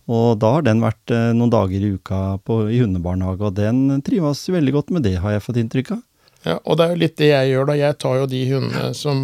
Og 0.08 0.38
da 0.40 0.54
har 0.56 0.64
den 0.64 0.82
vært 0.82 1.12
eh, 1.14 1.34
noen 1.36 1.52
dager 1.52 1.84
i 1.84 1.94
uka 1.98 2.22
på, 2.48 2.62
i 2.72 2.80
hundebarnehage, 2.80 3.44
og 3.50 3.58
den 3.60 4.02
trives 4.08 4.46
veldig 4.50 4.78
godt 4.78 4.94
med 4.96 5.04
det, 5.06 5.18
har 5.24 5.36
jeg 5.36 5.44
fått 5.44 5.60
inntrykk 5.62 5.98
av. 5.98 6.04
Ja, 6.48 6.56
og 6.64 6.78
det 6.80 6.86
er 6.86 6.94
jo 6.94 7.02
litt 7.02 7.18
det 7.20 7.30
jeg 7.34 7.52
gjør, 7.52 7.68
da. 7.68 7.76
Jeg 7.76 7.98
tar 8.00 8.16
jo 8.22 8.30
de 8.32 8.42
hundene 8.48 8.94
som 8.96 9.20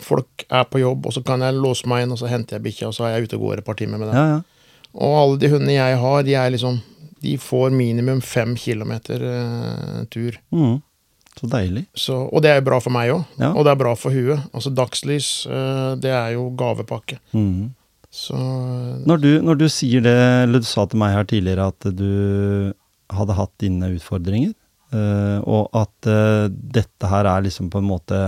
folk 0.00 0.46
er 0.48 0.64
på 0.70 0.80
jobb, 0.80 1.10
og 1.10 1.14
så 1.16 1.20
kan 1.26 1.44
jeg 1.44 1.58
låse 1.58 1.88
meg 1.90 2.04
inn, 2.04 2.14
og 2.14 2.20
så 2.20 2.30
henter 2.30 2.56
jeg 2.56 2.64
bikkja, 2.70 2.88
og 2.88 2.96
så 2.96 3.06
er 3.06 3.18
jeg 3.18 3.28
ute 3.28 3.38
og 3.38 3.46
går 3.50 3.60
et 3.60 3.68
par 3.68 3.76
timer 3.78 4.00
med 4.00 4.10
den. 4.10 4.16
Ja, 4.16 4.38
ja. 4.38 4.90
Og 4.94 5.18
alle 5.20 5.38
de 5.42 5.50
hundene 5.50 5.76
jeg 5.76 6.00
har, 6.00 6.18
de 6.22 6.36
er 6.38 6.52
liksom 6.54 6.76
De 7.24 7.32
får 7.40 7.72
minimum 7.72 8.20
fem 8.20 8.52
kilometer 8.56 9.22
eh, 9.24 10.00
tur. 10.12 10.36
Mm. 10.52 10.82
Så 11.34 11.48
deilig. 11.50 11.84
Så, 11.98 12.16
og 12.30 12.44
det 12.44 12.52
er 12.52 12.60
jo 12.60 12.66
bra 12.68 12.80
for 12.82 12.94
meg 12.94 13.12
òg. 13.14 13.24
Ja. 13.40 13.52
Og 13.52 13.66
det 13.66 13.72
er 13.74 13.80
bra 13.80 13.94
for 13.98 14.14
huet. 14.14 14.44
Altså 14.54 14.70
dagslys, 14.74 15.30
eh, 15.50 15.94
det 16.00 16.12
er 16.14 16.34
jo 16.36 16.48
gavepakke. 16.58 17.18
Mm. 17.34 17.72
Så 18.14 18.38
Når, 18.38 19.18
du, 19.18 19.30
når 19.42 19.58
du 19.58 19.64
sier 19.72 20.04
det, 20.04 20.14
eller 20.44 20.62
du 20.62 20.68
sa 20.68 20.84
til 20.86 21.00
meg 21.02 21.16
her 21.16 21.26
tidligere 21.26 21.66
at 21.72 21.88
du 21.98 22.74
hadde 23.14 23.34
hatt 23.34 23.50
dine 23.58 23.88
utfordringer, 23.96 24.52
eh, 24.94 25.40
og 25.42 25.74
at 25.74 26.08
eh, 26.10 26.46
dette 26.78 27.10
her 27.10 27.26
er 27.26 27.42
liksom 27.48 27.72
på 27.72 27.82
en 27.82 27.88
måte 27.88 28.20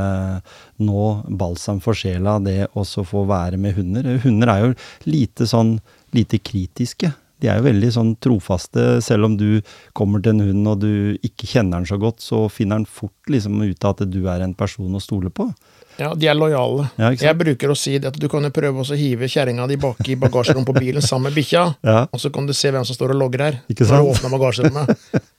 nå 0.82 1.04
balsam 1.38 1.78
for 1.84 1.94
sjela, 1.94 2.40
det 2.42 2.66
å 2.74 2.82
få 2.82 3.22
være 3.30 3.60
med 3.62 3.78
hunder. 3.78 4.10
Hunder 4.26 4.52
er 4.52 4.64
jo 4.64 4.74
lite 5.06 5.46
sånn 5.46 5.76
lite 6.16 6.42
kritiske. 6.42 7.12
De 7.40 7.48
er 7.52 7.58
jo 7.60 7.66
veldig 7.66 7.90
sånn 7.92 8.14
trofaste. 8.22 9.02
Selv 9.04 9.24
om 9.28 9.36
du 9.36 9.60
kommer 9.92 10.22
til 10.24 10.32
en 10.36 10.40
hund 10.48 10.68
og 10.72 10.80
du 10.80 11.18
ikke 11.22 11.46
kjenner 11.50 11.82
den 11.82 11.86
så 11.90 11.98
godt, 12.00 12.20
så 12.24 12.46
finner 12.50 12.78
den 12.80 12.86
fort 12.88 13.12
liksom 13.28 13.60
ut 13.62 13.84
av 13.84 13.96
at 14.00 14.10
du 14.10 14.22
er 14.28 14.40
en 14.46 14.54
person 14.54 14.94
å 14.96 15.00
stole 15.02 15.28
på. 15.30 15.50
ja, 15.98 16.14
de 16.14 16.26
er 16.28 16.34
lojale. 16.36 16.90
Ja. 17.00 17.10
Jeg 17.12 17.38
bruker 17.38 17.70
å 17.72 17.76
si 17.76 17.98
det 17.98 18.08
at 18.08 18.18
du 18.20 18.28
kan 18.28 18.42
jo 18.44 18.50
prøve 18.50 18.82
å 18.84 18.96
hive 18.96 19.28
kjerringa 19.28 19.66
di 19.68 19.76
bak 19.80 20.00
i 20.08 20.16
bagasjerommet 20.16 20.66
på 20.68 20.74
bilen 20.80 21.02
sammen 21.02 21.30
med 21.30 21.36
bikkja, 21.38 21.62
Ja, 21.82 22.02
og 22.12 22.20
så 22.20 22.28
kan 22.32 22.46
du 22.46 22.52
se 22.52 22.70
hvem 22.70 22.84
som 22.84 22.94
står 22.96 23.14
og 23.14 23.20
logger 23.22 23.40
her. 23.46 23.60
Ikke 23.72 23.84
når 23.88 24.02
du 24.04 24.10
åpner 24.12 24.30
bagasjerommet. 24.38 24.92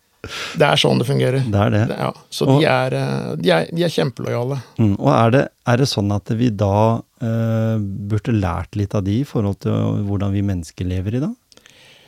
Det 0.58 0.66
er 0.66 0.76
sånn 0.82 0.98
det 1.00 1.06
fungerer. 1.08 1.44
det 1.46 1.60
er 1.62 1.70
det. 1.72 1.82
Det- 1.88 1.98
Ja, 2.02 2.12
så 2.34 2.48
Og- 2.50 2.60
de 2.60 2.66
er, 2.66 2.94
eh, 2.94 3.36
de 3.38 3.50
er, 3.54 3.68
de 3.72 3.84
er 3.86 3.88
kjempelojale. 3.94 4.58
Mm, 4.80 4.96
og 5.00 5.08
er 5.14 5.30
det, 5.32 5.44
er 5.68 5.78
det 5.78 5.88
sånn 5.88 6.12
at 6.14 6.28
vi 6.36 6.50
da 6.50 7.02
eh, 7.22 7.78
burde 7.80 8.34
lært 8.34 8.76
litt 8.76 8.96
av 8.98 9.04
de 9.06 9.20
i 9.22 9.24
forhold 9.24 9.60
til 9.62 9.72
hvordan 10.10 10.34
vi 10.34 10.42
mennesker 10.42 10.86
lever 10.90 11.16
i 11.16 11.20
dag? 11.22 11.36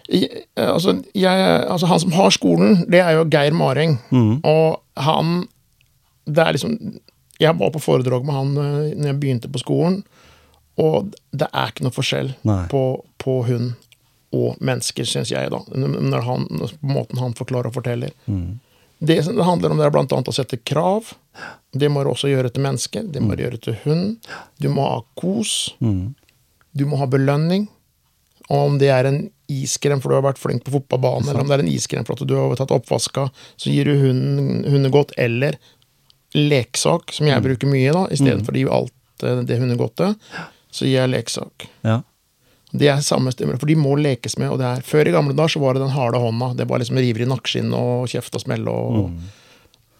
Altså, 0.09 0.95
jeg, 1.13 1.49
altså, 1.69 1.85
han 1.85 1.99
som 2.01 2.13
har 2.17 2.31
skolen, 2.33 2.79
det 2.89 3.01
er 3.03 3.17
jo 3.19 3.27
Geir 3.29 3.53
Maring. 3.53 3.99
Mm. 4.09 4.39
Og 4.47 4.79
han 4.97 5.43
Det 6.25 6.41
er 6.41 6.55
liksom 6.55 6.73
Jeg 7.39 7.55
var 7.59 7.69
på 7.73 7.81
foredrag 7.81 8.25
med 8.25 8.35
han 8.35 8.57
eh, 8.57 8.95
når 8.97 9.07
jeg 9.07 9.19
begynte 9.19 9.51
på 9.51 9.61
skolen, 9.61 10.01
og 10.79 11.13
det 11.31 11.47
er 11.53 11.71
ikke 11.71 11.85
noe 11.85 11.95
forskjell 11.95 12.33
Nei. 12.47 12.65
på, 12.71 12.81
på 13.19 13.35
hund 13.47 13.69
og 14.35 14.59
mennesker, 14.61 15.07
syns 15.07 15.31
jeg, 15.31 15.49
da. 15.51 15.61
Når 15.71 16.25
han, 16.25 16.45
på 16.51 16.91
måten 16.91 17.21
han 17.21 17.33
forklarer 17.37 17.71
og 17.71 17.77
forteller. 17.79 18.11
Mm. 18.27 18.59
Det 18.99 19.21
det 19.25 19.45
handler 19.45 19.71
om, 19.71 19.79
det 19.79 19.87
er 19.87 19.95
blant 19.95 20.11
annet 20.13 20.29
å 20.29 20.35
sette 20.35 20.59
krav. 20.59 21.13
Det 21.71 21.87
må 21.89 22.03
du 22.03 22.11
også 22.11 22.29
gjøre 22.29 22.51
til 22.51 22.65
mennesker. 22.65 23.07
Det 23.07 23.23
må 23.23 23.35
du 23.35 23.45
gjøre 23.45 23.61
til 23.63 23.77
hund. 23.85 24.17
Du 24.59 24.67
må 24.73 24.83
ha 24.83 24.99
kos. 25.19 25.73
Mm. 25.79 26.13
Du 26.75 26.85
må 26.85 26.99
ha 26.99 27.07
belønning. 27.07 27.69
Og 28.49 28.71
om 28.71 28.77
det 28.81 28.89
er 28.93 29.09
en 29.09 29.19
iskrem 29.49 30.01
for 30.01 30.11
du 30.11 30.17
har 30.19 30.25
vært 30.25 30.41
flink 30.41 30.63
på 30.65 30.73
fotballbanen, 30.75 31.29
eller 31.29 31.43
om 31.43 31.49
det 31.49 31.57
er 31.57 31.63
en 31.65 31.71
iskrem 31.71 32.05
for 32.05 32.17
at 32.17 32.29
du 32.29 32.35
har 32.37 32.55
tatt 32.57 32.73
oppvaska, 32.73 33.27
så 33.57 33.73
gir 33.73 33.89
du 33.89 33.97
hunden 33.97 34.63
hundegodt, 34.69 35.13
eller 35.17 35.57
leksak, 36.37 37.13
som 37.15 37.29
jeg 37.29 37.45
bruker 37.45 37.69
mye, 37.69 37.93
da, 37.95 38.05
istedenfor 38.13 38.53
å 38.57 38.61
gi 38.61 38.69
alt 38.79 39.25
eh, 39.25 39.41
det 39.49 39.57
hundegodtet, 39.61 40.29
så 40.69 40.85
gir 40.85 40.99
jeg 40.99 41.13
leksak. 41.15 41.65
Ja. 41.85 42.01
Det 42.69 42.89
er 42.91 43.01
samme 43.01 43.33
stemmer, 43.33 43.57
for 43.57 43.69
de 43.69 43.77
må 43.79 43.95
lekes 43.97 44.37
med. 44.37 44.51
og 44.53 44.59
det 44.61 44.67
er, 44.69 44.83
Før 44.85 45.09
i 45.09 45.13
gamle 45.13 45.33
dager 45.33 45.55
så 45.55 45.61
var 45.63 45.73
det 45.73 45.81
den 45.81 45.95
harde 45.95 46.21
hånda. 46.21 46.51
Det 46.59 46.67
var 46.69 46.81
liksom 46.81 46.99
river 47.01 47.25
i 47.25 47.29
nakkeskinnet 47.29 47.73
og 47.73 48.11
kjeft 48.11 48.37
og 48.37 48.43
smelle. 48.43 48.69
og 48.69 49.07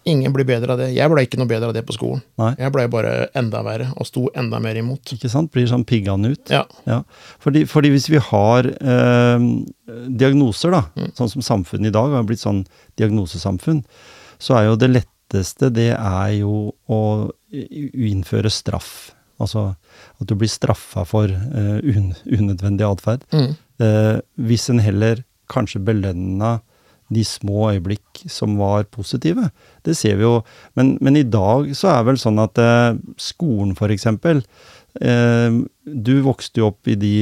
Ingen 0.08 0.32
blir 0.32 0.46
bedre 0.48 0.72
av 0.72 0.80
det. 0.80 0.88
Jeg 0.96 1.12
ble 1.12 1.24
ikke 1.26 1.36
noe 1.40 1.48
bedre 1.50 1.68
av 1.68 1.74
det 1.76 1.82
på 1.84 1.92
skolen. 1.92 2.22
Nei. 2.40 2.54
Jeg 2.56 2.72
ble 2.72 2.86
bare 2.92 3.12
enda 3.36 3.60
verre 3.66 3.90
og 4.00 4.08
sto 4.08 4.28
enda 4.38 4.60
mer 4.62 4.78
imot. 4.80 5.12
Ikke 5.12 5.28
sant? 5.28 5.50
Blir 5.52 5.68
sånn 5.68 5.84
piggende 5.88 6.32
ut. 6.32 6.52
Ja. 6.52 6.62
Ja. 6.88 7.02
Fordi, 7.44 7.66
fordi 7.68 7.92
hvis 7.92 8.08
vi 8.08 8.22
har 8.30 8.70
eh, 8.70 9.44
diagnoser, 10.08 10.72
da, 10.72 11.10
sånn 11.18 11.32
som 11.34 11.44
samfunnet 11.44 11.92
i 11.92 11.96
dag 11.98 12.16
har 12.16 12.24
blitt 12.28 12.40
sånn 12.40 12.64
diagnosesamfunn, 13.00 13.82
så 14.40 14.56
er 14.56 14.70
jo 14.70 14.80
det 14.80 14.92
letteste 14.94 15.68
det 15.76 15.90
er 15.92 16.32
jo 16.38 16.70
å 16.88 17.02
innføre 17.52 18.50
straff. 18.52 19.10
Altså 19.40 19.70
at 20.20 20.28
du 20.28 20.36
blir 20.36 20.50
straffa 20.52 21.04
for 21.08 21.28
eh, 21.28 21.76
un, 21.84 22.14
unødvendig 22.24 22.88
atferd. 22.88 23.28
Mm. 23.36 23.52
Eh, 23.84 24.16
hvis 24.48 24.68
en 24.72 24.80
heller 24.80 25.24
kanskje 25.50 25.82
belønna 25.84 26.58
de 27.10 27.24
små 27.26 27.70
øyeblikk 27.72 28.22
som 28.30 28.56
var 28.60 28.86
positive. 28.92 29.50
Det 29.86 29.96
ser 29.98 30.18
vi 30.18 30.26
jo. 30.26 30.40
Men, 30.78 30.94
men 31.02 31.18
i 31.18 31.26
dag 31.26 31.72
så 31.76 31.90
er 31.94 32.06
vel 32.06 32.20
sånn 32.20 32.40
at 32.42 32.58
eh, 32.60 32.98
skolen 33.20 33.74
eksempel 33.90 34.42
eh, 35.00 35.56
Du 35.84 36.12
vokste 36.22 36.62
jo 36.62 36.68
opp 36.70 36.88
i 36.90 36.94
de 36.98 37.12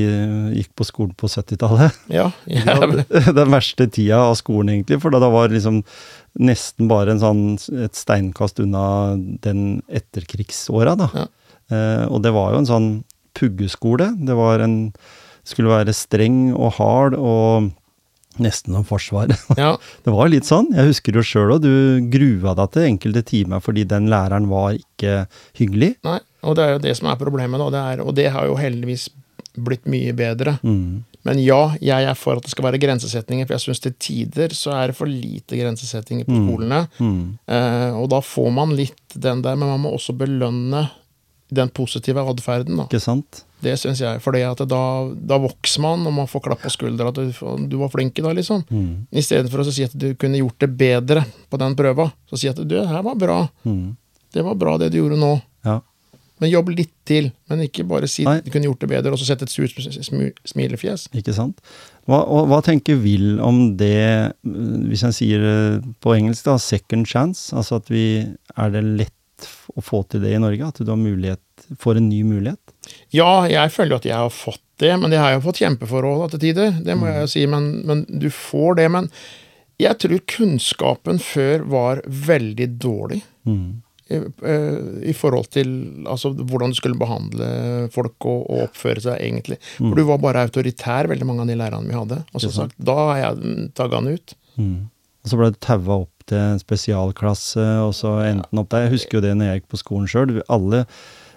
Gikk 0.59 0.75
på 0.77 0.87
skolen 0.89 1.15
på 1.17 1.31
70-tallet. 1.31 1.97
Ja, 2.13 2.31
Ja, 2.47 2.79
den 3.41 3.55
verste 3.55 3.89
tida 3.89 4.21
av 4.29 4.37
skolen, 4.41 4.75
egentlig. 4.75 5.01
For 5.03 5.15
da 5.15 5.23
det 5.25 5.33
var 5.33 5.49
liksom 5.55 5.83
nesten 6.39 6.91
bare 6.91 7.15
en 7.15 7.23
sånn, 7.23 7.45
et 7.85 7.97
steinkast 7.99 8.61
unna 8.63 9.17
den 9.17 9.81
etterkrigsåra, 9.89 10.95
da. 10.99 11.09
Ja. 11.15 11.27
Eh, 11.73 12.05
og 12.09 12.23
det 12.25 12.33
var 12.37 12.53
jo 12.55 12.63
en 12.63 12.69
sånn 12.69 12.91
puggeskole. 13.39 14.13
Det 14.27 14.37
var 14.37 14.65
en 14.65 14.93
Skulle 15.49 15.71
være 15.73 15.95
streng 15.97 16.51
og 16.53 16.75
hard 16.77 17.15
og 17.17 17.71
nesten 18.45 18.75
om 18.79 18.85
forsvar. 18.89 19.33
ja, 19.61 19.75
det 20.05 20.15
var 20.15 20.29
litt 20.33 20.49
sånn. 20.49 20.71
Jeg 20.77 20.91
husker 20.93 21.19
jo 21.19 21.25
sjøl 21.27 21.55
òg, 21.57 21.63
du 21.65 22.09
grua 22.13 22.55
deg 22.59 22.73
til 22.77 22.89
enkelte 22.93 23.23
timer 23.29 23.61
fordi 23.65 23.85
den 23.89 24.09
læreren 24.13 24.49
var 24.51 24.75
ikke 24.79 25.27
hyggelig. 25.61 25.95
nei, 26.07 26.19
og 26.43 26.55
det 26.59 26.65
er 26.65 26.73
jo 26.77 26.83
det 26.87 26.97
som 26.99 27.09
er 27.13 27.19
problemet, 27.21 27.59
da. 27.61 27.71
Det 27.75 27.85
er, 27.93 28.03
og 28.07 28.15
det 28.19 28.29
har 28.35 28.47
jo 28.47 28.59
heldigvis 28.61 29.09
blitt 29.59 29.89
mye 29.91 30.13
bedre. 30.15 30.59
Mm. 30.63 31.01
Men 31.27 31.41
ja, 31.43 31.73
jeg 31.83 32.05
er 32.07 32.15
for 32.17 32.39
at 32.39 32.45
det 32.47 32.53
skal 32.53 32.65
være 32.69 32.79
grensesetninger, 32.81 33.45
for 33.49 33.57
jeg 33.57 33.65
syns 33.67 33.81
til 33.85 33.95
tider 34.01 34.55
så 34.55 34.71
er 34.79 34.93
det 34.93 34.97
for 34.97 35.11
lite 35.11 35.59
grensesetninger 35.59 36.29
på 36.29 36.37
Mm. 36.37 36.45
skolene. 36.47 36.79
Mm. 37.03 37.25
Eh, 37.51 37.91
og 37.99 38.07
da 38.15 38.21
får 38.23 38.53
man 38.55 38.71
litt 38.79 39.17
den 39.19 39.43
der, 39.43 39.57
men 39.59 39.69
man 39.75 39.83
må 39.83 39.91
også 39.97 40.15
belønne 40.17 40.85
den 41.51 41.69
positive 41.75 42.23
atferden. 42.23 42.79
Ikke 42.87 43.01
sant? 43.03 43.43
Det 43.65 43.75
syns 43.81 44.01
jeg. 44.03 44.23
For 44.23 44.37
da, 44.39 44.81
da 45.33 45.39
vokser 45.43 45.83
man, 45.83 46.07
og 46.07 46.15
man 46.21 46.31
får 46.31 46.45
klapp 46.47 46.63
på 46.63 46.73
skuldra 46.73 47.11
at 47.11 47.19
du, 47.19 47.33
du 47.71 47.77
var 47.81 47.91
flink 47.93 48.19
i 48.21 48.25
dag, 48.25 48.37
liksom. 48.39 48.63
Mm. 48.71 49.09
I 49.11 49.25
stedet 49.25 49.51
for 49.51 49.63
å 49.65 49.75
si 49.75 49.87
at 49.87 49.97
du 49.99 50.13
kunne 50.21 50.41
gjort 50.41 50.63
det 50.63 50.71
bedre 50.79 51.25
på 51.51 51.61
den 51.61 51.75
prøva. 51.79 52.11
Så 52.31 52.41
si 52.41 52.51
at 52.51 52.61
du, 52.61 52.69
det 52.71 52.87
her 52.87 53.03
var 53.07 53.19
bra. 53.19 53.43
Mm. 53.67 53.97
Det 54.35 54.45
var 54.47 54.59
bra 54.61 54.77
det 54.79 54.93
du 54.95 55.01
gjorde 55.01 55.19
nå. 55.19 55.35
Ja. 55.67 55.81
Men 56.39 56.53
jobb 56.53 56.71
litt 56.71 56.95
til. 57.09 57.33
Men 57.51 57.65
ikke 57.67 57.87
bare 57.89 58.09
si 58.11 58.25
Nei. 58.27 58.39
du 58.45 58.51
kunne 58.55 58.69
gjort 58.69 58.85
det 58.85 58.91
bedre, 58.93 59.13
og 59.15 59.21
så 59.21 59.27
sette 59.27 59.49
et 59.49 59.53
surt 59.53 59.75
smilefjes. 60.47 61.09
Ikke 61.19 61.35
sant? 61.35 61.59
Hva, 62.09 62.23
og, 62.23 62.47
hva 62.49 62.61
tenker 62.65 63.01
Will 63.03 63.41
om 63.45 63.75
det, 63.81 64.33
mm, 64.47 64.89
hvis 64.89 65.05
jeg 65.09 65.17
sier 65.19 65.45
det 65.45 65.95
på 66.05 66.15
engelsk, 66.15 66.47
da, 66.47 66.57
second 66.63 67.11
chance? 67.11 67.51
Altså 67.57 67.83
at 67.83 67.91
vi 67.93 68.07
Er 68.55 68.73
det 68.73 68.85
lett 68.87 69.18
å 69.75 69.85
få 69.85 70.03
til 70.11 70.25
det 70.25 70.35
i 70.37 70.41
Norge? 70.43 70.71
At 70.71 70.81
du 70.83 70.91
har 70.91 71.01
mulighet, 71.01 71.43
får 71.81 72.01
en 72.01 72.09
ny 72.11 72.23
mulighet? 72.27 72.75
Ja, 73.15 73.47
jeg 73.51 73.75
føler 73.75 73.99
at 73.99 74.09
jeg 74.09 74.17
har 74.17 74.33
fått 74.33 74.63
det, 74.83 74.95
men 75.01 75.13
det 75.13 75.21
har 75.21 75.35
jeg 75.35 75.45
fått 75.45 75.61
kjempeforhold 75.63 76.33
til 76.35 76.43
tider. 76.49 76.79
Det 76.87 76.97
må 76.99 77.11
jeg 77.11 77.25
jo 77.25 77.31
si, 77.35 77.45
men, 77.51 77.69
men 77.89 78.05
du 78.09 78.29
får 78.35 78.79
det. 78.79 78.89
Men 78.95 79.11
jeg 79.83 79.99
tror 80.03 80.25
kunnskapen 80.31 81.21
før 81.23 81.67
var 81.71 82.03
veldig 82.07 82.69
dårlig. 82.83 83.21
Mm. 83.49 83.81
I, 84.09 84.19
eh, 84.51 84.77
I 85.13 85.15
forhold 85.17 85.51
til 85.53 85.73
altså, 86.09 86.33
hvordan 86.33 86.73
du 86.73 86.79
skulle 86.79 86.99
behandle 87.01 87.49
folk 87.93 88.17
og, 88.25 88.45
og 88.49 88.69
oppføre 88.69 89.05
seg, 89.05 89.19
egentlig. 89.21 89.59
For 89.77 89.99
du 89.99 90.07
var 90.09 90.23
bare 90.23 90.47
autoritær, 90.49 91.11
veldig 91.11 91.29
mange 91.29 91.45
av 91.45 91.51
de 91.51 91.59
lærerne 91.61 91.91
vi 91.91 91.99
hadde. 91.99 92.23
Og 92.33 92.45
som 92.47 92.55
sagt, 92.55 92.79
da 92.79 92.97
har 93.13 93.21
jeg 93.25 93.67
tagga 93.79 94.01
han 94.01 94.15
ut. 94.15 94.39
Mm. 94.59 94.79
Og 95.25 95.33
så 95.33 95.41
ble 95.41 95.51
du 95.53 95.61
taua 95.61 96.03
opp 96.05 96.18
en 96.37 96.61
spesialklasse, 96.61 97.65
og 97.85 97.95
så 97.97 98.19
endte 98.27 98.51
han 98.51 98.63
opp 98.63 98.73
der. 98.75 98.87
Jeg 98.87 98.99
husker 98.99 99.19
jo 99.19 99.25
det 99.25 99.33
når 99.39 99.51
jeg 99.51 99.63
gikk 99.63 99.73
på 99.73 99.83
skolen 99.85 100.11
sjøl. 100.11 100.37
Alle 100.53 100.85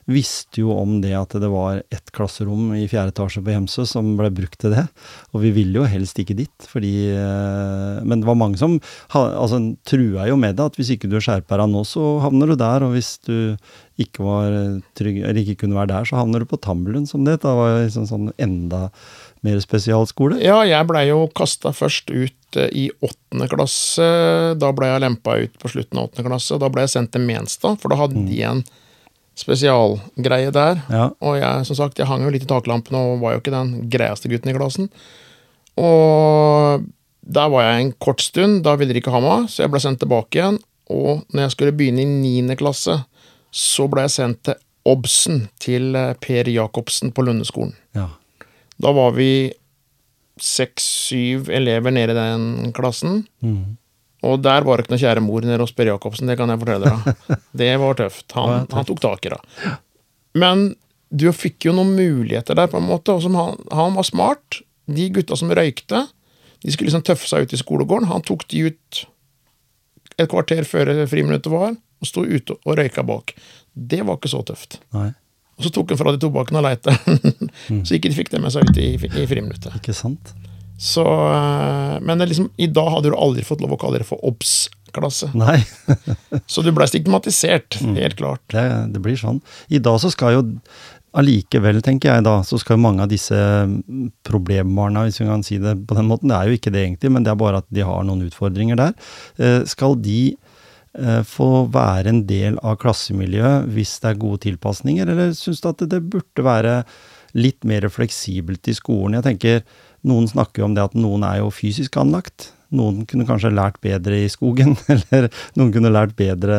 visste 0.09 0.61
jo 0.63 0.73
om 0.75 0.99
det 1.03 1.13
at 1.17 1.33
det 1.41 1.49
var 1.51 1.81
ett 1.93 2.11
klasserom 2.15 2.71
i 2.77 2.87
fjerde 2.89 3.13
etasje 3.13 3.43
på 3.43 3.53
Hemsø 3.53 3.85
som 3.87 4.15
ble 4.19 4.31
brukt 4.33 4.59
til 4.61 4.73
det. 4.73 4.85
Og 5.31 5.43
vi 5.45 5.53
ville 5.55 5.81
jo 5.81 5.87
helst 5.89 6.19
ikke 6.21 6.37
dit, 6.37 6.67
fordi 6.69 7.11
eh, 7.13 8.01
Men 8.01 8.21
det 8.21 8.27
var 8.29 8.39
mange 8.39 8.59
som 8.59 8.79
altså, 9.13 9.61
trua 9.87 10.27
jo 10.29 10.37
med 10.39 10.57
det, 10.57 10.71
at 10.71 10.79
hvis 10.79 10.93
ikke 10.95 11.09
du 11.11 11.19
skjerper 11.21 11.61
deg 11.61 11.71
nå, 11.71 11.83
så 11.87 12.17
havner 12.23 12.51
du 12.51 12.57
der. 12.59 12.87
Og 12.87 12.95
hvis 12.95 13.15
du 13.27 13.55
ikke 14.01 14.25
var 14.25 14.55
trygg, 14.97 15.21
eller 15.21 15.41
ikke 15.43 15.63
kunne 15.63 15.77
være 15.77 15.93
der, 15.93 16.07
så 16.09 16.17
havner 16.19 16.41
du 16.41 16.49
på 16.49 16.59
Tambelund, 16.61 17.09
som 17.09 17.25
det. 17.27 17.41
Da 17.43 17.53
var 17.57 17.81
liksom 17.83 18.07
sånn 18.09 18.31
enda 18.41 18.87
mer 19.45 19.57
spesialskole. 19.63 20.37
Ja, 20.43 20.59
jeg 20.67 20.87
blei 20.89 21.07
jo 21.09 21.23
kasta 21.37 21.71
først 21.73 22.11
ut 22.13 22.59
eh, 22.59 22.69
i 22.77 22.85
åttende 23.01 23.47
klasse. 23.49 24.05
Da 24.61 24.69
blei 24.75 24.91
jeg 24.91 25.03
lempa 25.05 25.37
ut 25.41 25.57
på 25.61 25.71
slutten 25.73 25.97
av 25.97 26.09
åttende 26.09 26.29
klasse. 26.29 26.59
Da 26.61 26.69
blei 26.69 26.85
jeg 26.85 26.93
sendt 26.95 27.13
til 27.15 27.25
Menstad, 27.25 27.79
for 27.81 27.93
da 27.93 27.97
hadde 28.03 28.21
de 28.27 28.39
en 28.47 28.63
spesialgreie 29.41 30.51
der. 30.53 30.81
Ja. 30.91 31.09
Og 31.23 31.39
jeg 31.41 31.67
som 31.69 31.79
sagt, 31.79 31.99
jeg 31.99 32.09
hang 32.09 32.25
jo 32.25 32.31
litt 32.33 32.45
i 32.45 32.49
taklampene 32.49 33.01
og 33.01 33.21
var 33.23 33.35
jo 33.35 33.41
ikke 33.41 33.55
den 33.55 33.75
greieste 33.91 34.29
gutten 34.31 34.53
i 34.53 34.57
klassen. 34.57 34.91
Og 35.81 36.85
der 37.21 37.49
var 37.53 37.65
jeg 37.65 37.81
en 37.85 37.93
kort 38.03 38.21
stund. 38.21 38.61
Da 38.67 38.75
ville 38.77 38.93
de 38.93 39.01
ikke 39.01 39.13
ha 39.13 39.21
meg, 39.23 39.49
så 39.49 39.63
jeg 39.65 39.73
ble 39.73 39.81
sendt 39.81 40.03
tilbake 40.03 40.37
igjen. 40.37 40.59
Og 40.91 41.23
når 41.31 41.47
jeg 41.47 41.55
skulle 41.55 41.77
begynne 41.77 42.03
i 42.03 42.09
niende 42.09 42.57
klasse, 42.59 42.99
så 43.51 43.87
ble 43.91 44.05
jeg 44.05 44.17
sendt 44.19 44.43
til 44.47 44.59
Obsen, 44.91 45.43
til 45.61 45.93
eh, 45.93 46.15
Per 46.17 46.47
Jacobsen 46.49 47.11
på 47.13 47.21
Lundeskolen. 47.27 47.75
ja. 47.97 48.07
Da 48.81 48.93
var 48.95 49.13
vi 49.15 49.31
seks-syv 50.41 51.51
elever 51.53 51.93
nede 51.93 52.15
i 52.15 52.17
den 52.17 52.73
klassen. 52.75 53.23
Mm. 53.45 53.77
Og 54.25 54.41
der 54.45 54.65
var 54.65 54.77
det 54.77 54.85
ikke 54.85 54.95
noe 54.95 55.01
kjære 55.01 55.23
mor 55.25 55.45
nede 55.45 55.61
hos 55.61 55.73
Per 55.73 55.89
Jacobsen, 55.89 56.29
det 56.29 56.37
kan 56.37 56.49
jeg 56.53 56.61
fortelle 56.61 56.89
deg. 56.91 57.21
Det 57.61 57.71
var 57.81 57.97
tøft. 57.97 58.27
Han, 58.37 58.67
han 58.71 58.87
tok 58.87 59.01
tak 59.01 59.25
i 59.25 59.33
det. 59.33 59.39
Men 60.37 60.71
du 61.11 61.27
fikk 61.35 61.67
jo 61.67 61.73
noen 61.75 61.95
muligheter 61.97 62.57
der, 62.57 62.69
på 62.71 62.79
en 62.79 62.87
måte. 62.87 63.15
Og 63.15 63.25
som 63.25 63.35
han, 63.37 63.57
han 63.73 63.97
var 63.97 64.07
smart. 64.07 64.61
De 64.91 65.07
gutta 65.13 65.37
som 65.37 65.51
røykte, 65.53 66.05
de 66.61 66.73
skulle 66.73 66.89
liksom 66.89 67.03
tøffe 67.05 67.29
seg 67.29 67.45
ut 67.45 67.55
i 67.55 67.59
skolegården. 67.59 68.09
Han 68.11 68.23
tok 68.25 68.45
de 68.53 68.67
ut 68.69 69.01
et 70.21 70.29
kvarter 70.29 70.67
før 70.67 70.93
friminuttet 71.09 71.51
var, 71.51 71.73
og 71.73 72.09
sto 72.09 72.23
ute 72.25 72.57
og 72.61 72.77
røyka 72.77 73.03
bak. 73.07 73.33
Det 73.73 74.01
var 74.05 74.19
ikke 74.19 74.31
så 74.31 74.41
tøft. 74.45 74.79
Nei, 74.95 75.09
Og 75.61 75.67
så 75.67 75.71
tok 75.75 75.91
han 75.93 75.99
fra 76.01 76.11
de 76.15 76.21
tobakken 76.23 76.57
og 76.57 76.65
leite, 76.65 76.95
så 77.85 77.93
ikke 77.97 78.09
de 78.09 78.17
fikk 78.17 78.31
det 78.33 78.39
med 78.41 78.53
seg 78.55 78.65
ut 78.65 78.79
i, 78.81 78.95
i 78.97 79.25
friminuttet. 79.29 79.75
ikke 79.77 79.93
sant? 79.93 80.33
Så, 80.81 81.03
eh, 81.05 81.97
men 82.01 82.17
det 82.17 82.31
liksom, 82.31 82.47
i 82.57 82.65
dag 82.73 82.87
hadde 82.95 83.11
du 83.13 83.17
aldri 83.21 83.43
fått 83.45 83.61
lov 83.61 83.75
å 83.75 83.77
kalle 83.83 83.99
det 84.01 84.07
for 84.09 84.17
obs-klasse. 84.25 85.29
Nei, 85.37 85.59
Så 86.51 86.63
du 86.65 86.71
blei 86.73 86.87
stigmatisert, 86.89 87.77
helt 87.93 88.17
klart. 88.17 88.41
det, 88.55 88.65
det 88.95 89.03
blir 89.05 89.19
sånn. 89.21 89.43
I 89.69 89.77
dag 89.83 90.01
så 90.01 90.09
skal 90.09 90.39
jo 90.39 90.41
allikevel, 91.21 91.81
tenker 91.83 92.15
jeg 92.15 92.23
da, 92.25 92.37
så 92.47 92.57
skal 92.57 92.77
jo 92.79 92.85
mange 92.85 93.03
av 93.03 93.11
disse 93.11 93.35
mm, 93.35 94.05
problembarna, 94.25 95.03
hvis 95.05 95.19
vi 95.21 95.27
kan 95.27 95.43
si 95.45 95.57
det 95.61 95.75
på 95.85 95.97
den 95.97 96.07
måten, 96.09 96.31
det 96.31 96.37
er 96.39 96.49
jo 96.49 96.57
ikke 96.57 96.71
det 96.73 96.85
egentlig, 96.85 97.11
men 97.13 97.25
det 97.27 97.33
er 97.33 97.41
bare 97.41 97.59
at 97.61 97.67
de 97.69 97.83
har 97.85 98.05
noen 98.07 98.23
utfordringer 98.29 98.79
der. 98.79 98.95
Eh, 99.37 99.59
Skal 99.69 99.97
de 100.01 100.21
få 101.23 101.45
være 101.71 102.11
en 102.11 102.21
del 102.27 102.57
av 102.67 102.75
klassemiljøet 102.81 103.69
hvis 103.71 103.93
det 104.03 104.09
er 104.09 104.17
gode 104.19 104.41
tilpasninger, 104.43 105.07
eller 105.07 105.31
syns 105.37 105.61
du 105.63 105.69
at 105.69 105.83
det 105.87 106.01
burde 106.11 106.43
være 106.43 106.73
litt 107.37 107.63
mer 107.67 107.87
fleksibelt 107.87 108.67
i 108.67 108.75
skolen? 108.75 109.15
Jeg 109.19 109.27
tenker, 109.29 109.61
noen 110.07 110.27
snakker 110.27 110.63
jo 110.63 110.69
om 110.69 110.75
det 110.75 110.83
at 110.83 110.97
noen 110.97 111.23
er 111.27 111.39
jo 111.41 111.51
fysisk 111.53 111.95
anlagt. 112.01 112.51
Noen 112.75 113.03
kunne 113.07 113.27
kanskje 113.27 113.53
lært 113.53 113.81
bedre 113.83 114.23
i 114.23 114.31
skogen, 114.31 114.75
eller 114.93 115.29
noen 115.59 115.73
kunne 115.75 115.91
lært 115.93 116.15
bedre 116.19 116.57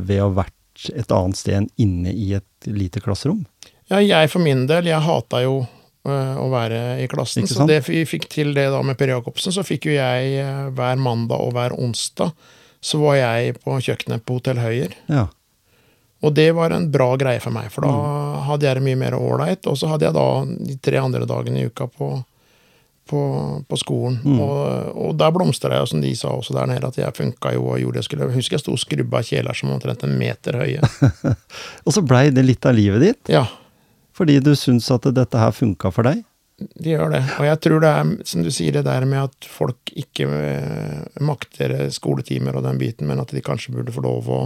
ved 0.00 0.22
å 0.22 0.28
ha 0.28 0.36
vært 0.44 0.54
et 0.94 1.10
annet 1.10 1.38
sted 1.38 1.56
enn 1.58 1.72
inne 1.80 2.12
i 2.12 2.32
et 2.38 2.70
lite 2.70 3.02
klasserom. 3.02 3.42
Ja, 3.88 4.02
jeg 4.04 4.30
for 4.30 4.44
min 4.44 4.66
del, 4.68 4.90
jeg 4.90 5.02
hata 5.02 5.40
jo 5.42 5.62
øh, 5.64 6.34
å 6.38 6.46
være 6.52 7.00
i 7.02 7.08
klassen. 7.10 7.48
Så 7.48 7.66
det 7.68 7.80
vi 7.88 8.04
fikk 8.06 8.28
til 8.30 8.52
det 8.56 8.68
da 8.74 8.82
med 8.84 8.98
Per 9.00 9.10
Jacobsen, 9.14 9.54
så 9.54 9.64
fikk 9.66 9.88
jo 9.88 9.96
jeg 9.96 10.38
øh, 10.44 10.68
hver 10.76 11.00
mandag 11.00 11.40
og 11.40 11.56
hver 11.56 11.74
onsdag 11.78 12.34
så 12.80 13.00
var 13.02 13.16
jeg 13.18 13.56
på 13.64 13.76
kjøkkenet 13.82 14.24
på 14.26 14.38
Hotell 14.38 14.58
Høyer. 14.62 14.92
Ja. 15.10 15.26
Og 16.22 16.32
det 16.34 16.48
var 16.56 16.72
en 16.74 16.88
bra 16.90 17.12
greie 17.18 17.38
for 17.42 17.54
meg, 17.54 17.68
for 17.70 17.82
da 17.86 17.90
Mm. 17.92 18.42
hadde 18.48 18.66
jeg 18.66 18.74
det 18.78 18.82
mye 18.82 18.96
mer 18.98 19.14
ålreit. 19.18 19.66
Og 19.70 19.76
så 19.78 19.86
hadde 19.90 20.06
jeg 20.08 20.14
da 20.14 20.44
de 20.66 20.76
tre 20.82 20.98
andre 20.98 21.26
dagene 21.26 21.60
i 21.62 21.66
uka 21.70 21.86
på, 21.86 22.08
på, 23.08 23.20
på 23.68 23.76
skolen. 23.78 24.18
Mm. 24.24 24.40
Og, 24.40 24.96
og 24.98 25.12
der 25.18 25.30
blomstra 25.34 25.78
jeg, 25.78 25.88
som 25.92 26.00
de 26.02 26.10
sa 26.18 26.28
også 26.34 26.54
der 26.56 26.66
nede, 26.66 26.86
at 26.90 26.98
jeg 26.98 27.14
funka 27.14 27.52
jo 27.54 27.68
og 27.70 27.78
gjorde 27.78 27.94
det 27.98 28.02
jeg 28.02 28.08
skulle. 28.08 28.26
Jeg 28.30 28.38
husker 28.40 28.56
jeg 28.58 28.64
sto 28.64 28.74
og 28.74 28.82
skrubba 28.82 29.22
kjeler 29.22 29.54
som 29.58 29.70
omtrent 29.76 30.02
en 30.08 30.18
meter 30.18 30.58
høye. 30.58 30.82
Og 31.86 31.94
så 31.94 32.02
blei 32.02 32.28
det 32.34 32.44
litt 32.46 32.66
av 32.66 32.74
livet 32.74 33.00
ditt, 33.06 33.30
Ja, 33.32 33.46
fordi 34.18 34.40
du 34.42 34.50
syns 34.58 34.90
at 34.90 35.06
dette 35.14 35.38
her 35.38 35.52
funka 35.54 35.92
for 35.94 36.02
deg. 36.02 36.24
De 36.58 36.90
gjør 36.90 37.12
det. 37.14 37.20
Og 37.38 37.44
jeg 37.46 37.60
tror 37.62 37.80
det 37.84 37.90
er, 37.94 38.08
som 38.26 38.42
du 38.42 38.50
sier, 38.50 38.72
det 38.74 38.84
der 38.88 39.04
med 39.06 39.28
at 39.28 39.46
folk 39.46 39.92
ikke 39.94 40.26
eh, 40.26 41.20
makter 41.22 41.76
skoletimer 41.94 42.56
og 42.58 42.64
den 42.66 42.80
biten, 42.80 43.06
men 43.06 43.20
at 43.22 43.30
de 43.34 43.42
kanskje 43.46 43.76
burde 43.76 43.94
få 43.94 44.02
lov 44.02 44.26
å 44.34 44.40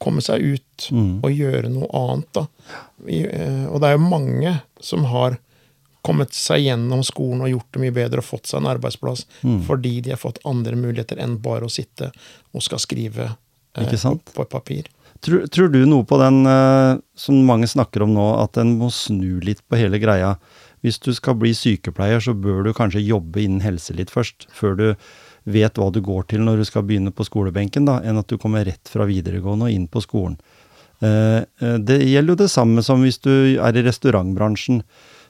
komme 0.00 0.22
seg 0.22 0.40
ut 0.54 0.64
Mm. 0.94 1.18
og 1.26 1.32
gjøre 1.34 1.68
noe 1.74 1.88
annet, 1.90 2.28
da. 2.32 2.44
Eh, 3.10 3.64
og 3.66 3.80
det 3.82 3.88
er 3.90 3.96
jo 3.96 4.04
mange 4.08 4.52
som 4.80 5.02
har 5.10 5.34
kommet 6.06 6.30
seg 6.32 6.62
gjennom 6.62 7.02
skolen 7.04 7.42
og 7.42 7.50
gjort 7.50 7.72
det 7.74 7.80
mye 7.82 7.94
bedre 7.96 8.22
og 8.22 8.28
fått 8.28 8.46
seg 8.46 8.60
en 8.62 8.70
arbeidsplass 8.70 9.24
Mm. 9.42 9.58
fordi 9.66 10.00
de 10.06 10.10
har 10.14 10.20
fått 10.22 10.38
andre 10.46 10.76
muligheter 10.78 11.18
enn 11.20 11.34
bare 11.42 11.66
å 11.66 11.70
sitte 11.72 12.12
og 12.54 12.62
skal 12.62 12.78
skrive 12.78 13.26
eh, 13.74 13.90
på, 13.90 14.14
på 14.32 14.42
et 14.46 14.48
papir. 14.54 14.86
Tror, 15.20 15.48
tror 15.50 15.68
du 15.74 15.80
noe 15.84 16.06
på 16.06 16.16
den 16.22 16.46
eh, 16.46 17.00
som 17.18 17.42
mange 17.44 17.66
snakker 17.66 18.02
om 18.06 18.14
nå, 18.14 18.28
at 18.44 18.56
en 18.62 18.76
må 18.78 18.88
snu 18.94 19.40
litt 19.42 19.60
på 19.68 19.76
hele 19.76 19.98
greia? 19.98 20.36
Hvis 20.84 21.00
du 21.02 21.10
skal 21.16 21.38
bli 21.40 21.54
sykepleier, 21.56 22.22
så 22.22 22.34
bør 22.36 22.62
du 22.66 22.74
kanskje 22.76 23.04
jobbe 23.04 23.42
innen 23.42 23.64
helse 23.64 23.96
litt 23.96 24.12
først, 24.14 24.46
før 24.54 24.78
du 24.78 24.86
vet 25.48 25.80
hva 25.80 25.90
du 25.92 26.00
går 26.04 26.28
til 26.30 26.44
når 26.44 26.60
du 26.60 26.68
skal 26.68 26.84
begynne 26.86 27.12
på 27.14 27.26
skolebenken, 27.26 27.88
da, 27.88 27.98
enn 28.04 28.20
at 28.20 28.28
du 28.28 28.38
kommer 28.40 28.66
rett 28.68 28.90
fra 28.90 29.08
videregående 29.08 29.68
og 29.68 29.74
inn 29.74 29.86
på 29.90 30.02
skolen. 30.04 30.38
Eh, 31.00 31.38
eh, 31.38 31.78
det 31.78 32.02
gjelder 32.02 32.34
jo 32.34 32.42
det 32.42 32.50
samme 32.50 32.82
som 32.84 33.04
hvis 33.04 33.20
du 33.22 33.32
er 33.62 33.78
i 33.78 33.86
restaurantbransjen. 33.86 34.82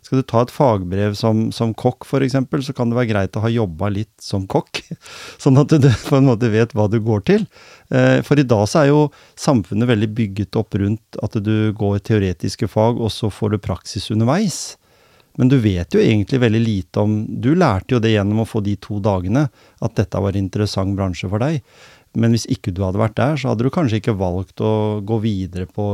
Skal 0.04 0.20
du 0.20 0.24
ta 0.30 0.44
et 0.44 0.52
fagbrev 0.54 1.16
som, 1.18 1.48
som 1.52 1.74
kokk 1.76 2.06
f.eks., 2.06 2.36
så 2.64 2.74
kan 2.76 2.88
det 2.88 2.96
være 2.96 3.10
greit 3.10 3.36
å 3.36 3.42
ha 3.44 3.50
jobba 3.52 3.90
litt 3.92 4.12
som 4.22 4.46
kokk, 4.48 4.80
sånn 5.42 5.58
at 5.60 5.74
du 5.74 5.88
på 6.08 6.18
en 6.18 6.30
måte 6.30 6.50
vet 6.52 6.72
hva 6.76 6.88
du 6.90 7.00
går 7.04 7.24
til. 7.28 7.46
Eh, 7.92 8.20
For 8.26 8.40
i 8.40 8.46
dag 8.46 8.64
så 8.70 8.84
er 8.84 8.92
jo 8.92 9.02
samfunnet 9.38 9.90
veldig 9.90 10.10
bygget 10.16 10.58
opp 10.60 10.78
rundt 10.80 11.20
at 11.22 11.36
du 11.44 11.72
går 11.76 12.00
teoretiske 12.06 12.70
fag, 12.70 13.00
og 13.02 13.12
så 13.12 13.30
får 13.32 13.54
du 13.54 13.64
praksis 13.68 14.08
underveis. 14.14 14.77
Men 15.38 15.48
du 15.52 15.56
vet 15.62 15.94
jo 15.94 16.00
egentlig 16.02 16.40
veldig 16.42 16.60
lite 16.64 17.00
om 17.04 17.12
Du 17.40 17.52
lærte 17.54 17.94
jo 17.94 18.00
det 18.02 18.10
gjennom 18.16 18.40
å 18.42 18.48
få 18.48 18.60
de 18.66 18.74
to 18.82 18.98
dagene, 19.00 19.46
at 19.80 19.94
dette 19.94 20.18
var 20.20 20.34
en 20.34 20.42
interessant 20.44 20.96
bransje 20.98 21.30
for 21.30 21.38
deg. 21.44 21.60
Men 22.18 22.32
hvis 22.34 22.46
ikke 22.50 22.72
du 22.74 22.82
hadde 22.82 22.98
vært 22.98 23.14
der, 23.20 23.36
så 23.38 23.52
hadde 23.52 23.62
du 23.66 23.70
kanskje 23.70 24.00
ikke 24.00 24.16
valgt 24.18 24.58
å 24.64 25.00
gå 25.06 25.20
videre 25.22 25.68
på 25.70 25.84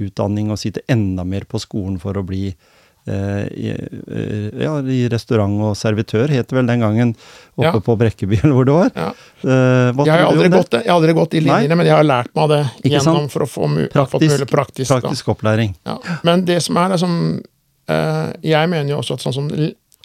utdanning 0.00 0.48
og 0.50 0.58
sitte 0.62 0.80
enda 0.90 1.24
mer 1.28 1.44
på 1.44 1.60
skolen 1.60 1.98
for 2.00 2.16
å 2.16 2.22
bli 2.24 2.46
eh, 2.48 3.44
i, 3.50 3.68
eh, 3.74 4.48
ja, 4.62 4.76
i 4.80 5.02
restaurant 5.12 5.58
og 5.68 5.76
servitør, 5.76 6.30
het 6.32 6.48
det 6.48 6.56
vel 6.56 6.66
den 6.70 6.80
gangen, 6.86 7.12
oppe 7.58 7.68
Ja. 7.74 7.80
på 7.84 7.96
Brekkeby, 7.98 8.38
eller 8.42 8.54
hvor 8.56 8.64
det 8.70 8.76
var. 8.78 8.90
Ja. 8.96 9.08
Eh, 9.42 9.92
Jeg 10.06 10.14
har, 10.14 10.24
aldri 10.30 10.48
gått, 10.54 10.72
jeg 10.78 10.86
har 10.88 10.96
aldri 10.96 11.12
gått 11.18 11.34
i 11.34 11.42
linjene, 11.44 11.76
men 11.76 11.86
jeg 11.90 11.96
har 11.98 12.06
lært 12.08 12.32
meg 12.38 12.48
det 12.54 12.62
gjennom 12.94 13.28
for 13.30 13.44
å 13.44 13.50
få 13.50 13.68
mu 13.68 13.82
Praktisk- 13.92 14.32
mulig 14.38 14.48
praktisk. 14.50 14.88
Praktisk 14.94 15.28
opplæring. 15.34 15.74
Ja. 15.84 15.98
Men 16.24 16.46
det 16.48 16.62
som 16.62 16.78
er, 16.80 16.94
det 16.94 17.00
som 17.02 17.16
eh, 17.36 17.42
Jeg 17.86 18.68
mener 18.70 18.92
jo 18.92 19.00
også 19.00 19.16
at 19.18 19.24
sånn 19.24 19.34
som 19.34 19.48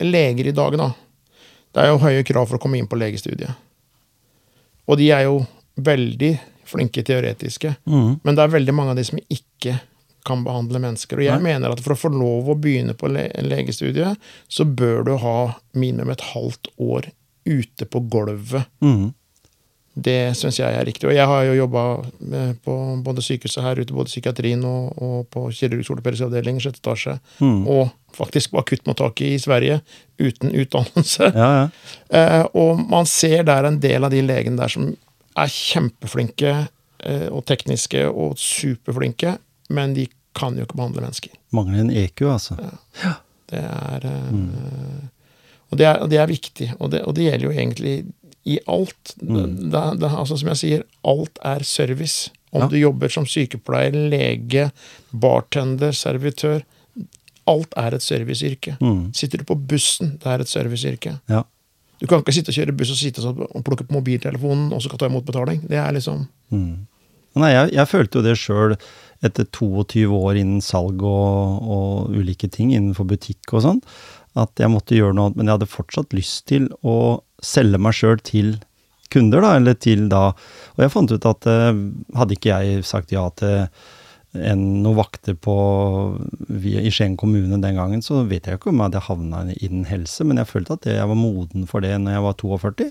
leger 0.01 0.49
i 0.49 0.55
dag, 0.55 0.77
da 0.77 0.91
Det 1.73 1.83
er 1.83 1.91
jo 1.91 1.99
høye 2.01 2.23
krav 2.25 2.47
for 2.49 2.57
å 2.57 2.61
komme 2.61 2.79
inn 2.79 2.87
på 2.89 2.97
legestudiet. 2.97 3.53
Og 4.87 4.97
de 4.97 5.11
er 5.13 5.27
jo 5.27 5.43
veldig 5.75 6.31
flinke 6.67 7.03
teoretiske. 7.05 7.75
Mm. 7.85 8.19
Men 8.23 8.35
det 8.35 8.43
er 8.43 8.55
veldig 8.55 8.73
mange 8.75 8.95
av 8.95 8.99
de 8.99 9.05
som 9.07 9.19
ikke 9.29 9.77
kan 10.27 10.43
behandle 10.43 10.81
mennesker. 10.83 11.19
Og 11.19 11.27
jeg 11.27 11.39
Nei. 11.39 11.53
mener 11.53 11.71
at 11.71 11.83
for 11.83 11.95
å 11.95 11.99
få 11.99 12.11
lov 12.11 12.49
å 12.51 12.57
begynne 12.59 12.95
på 12.97 13.11
le 13.11 13.29
legestudiet, 13.45 14.19
så 14.51 14.65
bør 14.67 15.05
du 15.07 15.13
ha 15.21 15.37
minimum 15.77 16.11
et 16.15 16.25
halvt 16.33 16.71
år 16.81 17.11
ute 17.47 17.87
på 17.87 18.03
gulvet. 18.11 18.67
Mhm. 18.83 19.13
Det 19.97 20.35
syns 20.37 20.59
jeg 20.59 20.77
er 20.77 20.85
riktig. 20.85 21.07
Og 21.09 21.15
jeg 21.15 21.25
har 21.25 21.45
jo 21.47 21.55
jobba 21.57 21.83
på 22.65 22.73
både 23.05 23.23
sykehuset 23.25 23.63
her 23.65 23.79
ute, 23.81 23.95
både 23.95 24.11
psykiatrien 24.11 24.61
og, 24.67 24.91
og 25.01 25.15
på 25.33 25.47
kirurgisk 25.49 25.95
ortopedisk 25.95 26.27
avdeling, 26.27 26.59
sjette 26.61 26.83
etasje, 26.83 27.15
mm. 27.41 27.63
og 27.65 27.89
faktisk 28.17 28.53
på 28.53 28.61
akuttmottaket 28.61 29.33
i 29.33 29.39
Sverige, 29.41 29.79
uten 30.21 30.53
utdannelse. 30.53 31.31
Ja, 31.33 31.49
ja. 31.61 31.67
Eh, 32.17 32.45
og 32.55 32.79
man 32.87 33.03
ser 33.09 33.41
der 33.43 33.65
en 33.67 33.81
del 33.83 34.05
av 34.07 34.13
de 34.13 34.21
legene 34.23 34.55
der 34.55 34.71
som 34.71 34.85
er 35.35 35.49
kjempeflinke 35.51 36.53
eh, 37.03 37.25
og 37.27 37.43
tekniske 37.49 38.05
og 38.07 38.37
superflinke, 38.39 39.33
men 39.75 39.95
de 39.97 40.05
kan 40.37 40.55
jo 40.55 40.63
ikke 40.63 40.77
behandle 40.79 41.03
mennesker. 41.03 41.33
Mangler 41.51 41.83
en 41.83 41.91
EQ, 41.91 42.23
altså. 42.31 42.55
Det 43.51 43.59
er 43.59 44.07
eh, 44.07 44.31
Og 45.67 45.79
det 45.81 45.85
er, 45.85 45.97
og 45.99 46.07
det 46.09 46.19
er 46.21 46.29
viktig, 46.31 46.69
og 46.79 46.91
det, 46.93 47.01
og 47.03 47.15
det 47.17 47.25
gjelder 47.25 47.45
jo 47.49 47.51
egentlig 47.51 47.95
i 48.47 48.57
alt. 48.71 49.13
Mm. 49.21 49.69
det, 49.73 49.83
det, 49.99 50.09
altså 50.11 50.37
Som 50.39 50.49
jeg 50.53 50.59
sier, 50.61 50.83
alt 51.03 51.39
er 51.45 51.63
service. 51.67 52.29
Om 52.55 52.61
Ja. 52.63 52.67
du 52.71 52.77
jobber 52.79 53.11
som 53.11 53.25
sykepleier, 53.27 53.91
lege, 54.09 54.69
bartender, 55.11 55.91
servitør. 55.91 56.63
Alt 57.47 57.73
er 57.79 57.95
et 57.95 58.03
serviceyrke. 58.03 58.77
Mm. 58.81 59.13
Sitter 59.15 59.39
du 59.41 59.45
på 59.47 59.55
bussen, 59.67 60.15
det 60.23 60.27
er 60.31 60.43
et 60.43 60.51
serviceyrke. 60.51 61.17
Ja. 61.31 61.43
Du 61.99 62.05
kan 62.07 62.21
ikke 62.21 62.33
sitte 62.35 62.51
og 62.53 62.57
kjøre 62.59 62.75
buss 62.77 62.91
og 62.93 62.99
sitte 62.99 63.23
og 63.25 63.63
plukke 63.65 63.87
på 63.87 63.95
mobiltelefonen 63.97 64.71
og 64.75 64.81
så 64.83 64.91
kan 64.91 64.99
ta 65.01 65.07
imot 65.09 65.25
betaling. 65.27 65.63
Det 65.67 65.77
er 65.81 65.91
liksom 65.95 66.27
Mm. 66.51 66.85
Nei, 67.35 67.49
jeg, 67.51 67.73
jeg 67.75 67.87
følte 67.91 68.17
jo 68.17 68.23
det 68.23 68.37
sjøl 68.39 68.75
etter 69.21 69.43
22 69.51 70.05
år 70.15 70.37
innen 70.39 70.61
salg 70.63 71.01
og, 71.03 71.57
og 71.67 72.13
ulike 72.15 72.47
ting 72.49 72.71
innenfor 72.71 73.03
butikk 73.09 73.51
og 73.53 73.61
sånn, 73.65 73.81
at 74.39 74.49
jeg 74.57 74.71
måtte 74.71 74.95
gjøre 74.95 75.13
noe, 75.17 75.33
men 75.35 75.45
jeg 75.49 75.57
hadde 75.57 75.67
fortsatt 75.69 76.15
lyst 76.15 76.45
til 76.47 76.69
å 76.87 77.19
selge 77.43 77.79
meg 77.81 77.95
sjøl 77.97 78.19
til 78.25 78.57
kunder, 79.13 79.43
da, 79.43 79.53
eller 79.59 79.77
til 79.79 80.07
da 80.11 80.31
Og 80.31 80.83
jeg 80.83 80.93
fant 80.93 81.13
ut 81.13 81.29
at 81.29 81.47
eh, 81.47 81.79
hadde 82.17 82.35
ikke 82.37 82.59
jeg 82.59 82.83
sagt 82.87 83.13
ja 83.15 83.27
til 83.39 83.67
en, 84.37 84.63
noen 84.83 84.97
vakter 84.97 85.37
på, 85.39 85.53
i 86.51 86.91
Skien 86.93 87.15
kommune 87.17 87.57
den 87.57 87.77
gangen, 87.79 88.03
så 88.05 88.21
vet 88.27 88.45
jeg 88.45 88.59
ikke 88.59 88.69
om 88.69 88.81
jeg 88.81 88.89
hadde 88.91 89.05
havna 89.07 89.43
innen 89.55 89.87
helse, 89.89 90.25
men 90.27 90.37
jeg 90.41 90.49
følte 90.51 90.77
at 90.77 90.89
jeg 90.91 91.09
var 91.09 91.17
moden 91.17 91.65
for 91.69 91.81
det 91.81 91.95
når 92.03 92.17
jeg 92.17 92.25
var 92.25 92.37
42. 92.43 92.89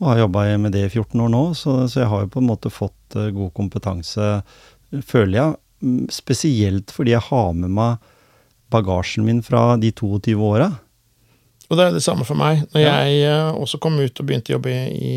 Og 0.00 0.08
har 0.08 0.24
jobba 0.24 0.46
med 0.58 0.74
det 0.74 0.86
i 0.88 0.90
14 0.90 1.20
år 1.22 1.30
nå, 1.30 1.42
så, 1.58 1.76
så 1.86 2.02
jeg 2.02 2.10
har 2.10 2.24
jo 2.24 2.32
på 2.34 2.42
en 2.42 2.48
måte 2.48 2.72
fått 2.72 3.18
eh, 3.20 3.30
god 3.36 3.52
kompetanse, 3.54 4.30
føler 5.06 5.38
jeg. 5.38 5.60
Mm, 5.84 6.00
Spesielt 6.12 6.94
fordi 6.94 7.14
jeg 7.14 7.28
har 7.28 7.54
med 7.54 7.70
meg 7.76 8.10
bagasjen 8.74 9.26
min 9.26 9.44
fra 9.44 9.76
de 9.78 9.92
22 9.94 10.34
åra. 10.42 10.72
Og 11.70 11.78
det 11.78 11.86
er 11.86 11.94
det 11.96 12.02
samme 12.04 12.26
for 12.28 12.36
meg. 12.38 12.64
Når 12.74 12.80
Ja. 12.82 12.94
jeg 13.04 13.22
eh, 13.24 13.54
også 13.56 13.78
kom 13.80 13.96
ut 13.98 14.20
og 14.20 14.26
begynte 14.26 14.52
å 14.52 14.56
jobbe 14.58 14.72
i, 14.92 15.14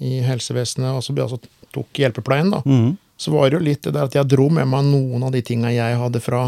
i 0.00 0.20
helsevesenet, 0.24 0.94
og 0.96 1.02
så 1.04 1.14
altså 1.16 1.40
tok 1.74 2.00
hjelpepleien, 2.00 2.50
da, 2.50 2.62
mm. 2.64 2.96
så 3.20 3.34
var 3.34 3.50
det 3.50 3.58
jo 3.58 3.64
litt 3.66 3.82
det 3.84 3.92
der 3.94 4.08
at 4.08 4.16
jeg 4.16 4.28
dro 4.32 4.48
med 4.48 4.66
meg 4.68 4.88
noen 4.88 5.22
av 5.28 5.32
de 5.34 5.42
tinga 5.44 5.70
jeg 5.74 5.98
hadde 6.00 6.22
fra 6.24 6.46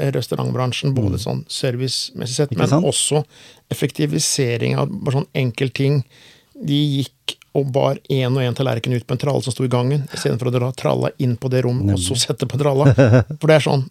eh, 0.00 0.10
restaurantbransjen, 0.16 0.94
både 0.96 1.20
sånn 1.22 1.44
servicemessig 1.48 2.34
sett, 2.40 2.50
Mm. 2.56 2.58
Men 2.58 2.68
sant? 2.72 2.86
også 2.88 3.24
effektivisering 3.70 4.76
av 4.80 4.88
bare 4.90 5.20
sånn 5.20 5.30
enkeltting. 5.34 6.02
De 6.60 6.80
gikk 7.00 7.36
og 7.54 7.70
bar 7.74 7.98
én 8.10 8.30
og 8.36 8.42
én 8.42 8.54
tallerken 8.54 8.92
ut 8.94 9.06
på 9.06 9.14
en 9.16 9.18
tralle 9.22 9.42
som 9.42 9.52
sto 9.52 9.64
i 9.66 9.70
gangen, 9.70 10.06
istedenfor 10.14 10.50
å 10.50 10.54
dra 10.54 10.72
tralla 10.72 11.10
inn 11.18 11.36
på 11.36 11.50
det 11.50 11.64
rommet, 11.66 11.94
og 11.96 12.02
så 12.02 12.16
sette 12.18 12.46
på 12.46 12.58
tralla. 12.60 12.92
For 13.40 13.46
det 13.50 13.60
er 13.60 13.66
sånn 13.70 13.88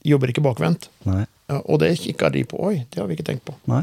Jobber 0.00 0.30
ikke 0.32 0.40
bakvendt. 0.40 0.86
Nei. 1.04 1.26
Ja, 1.50 1.58
og 1.68 1.82
det 1.82 1.90
kikka 2.00 2.30
de 2.32 2.40
på. 2.48 2.56
Oi, 2.70 2.86
det 2.88 3.02
har 3.02 3.08
vi 3.10 3.18
ikke 3.18 3.26
tenkt 3.26 3.42
på. 3.44 3.52
Nei. 3.68 3.82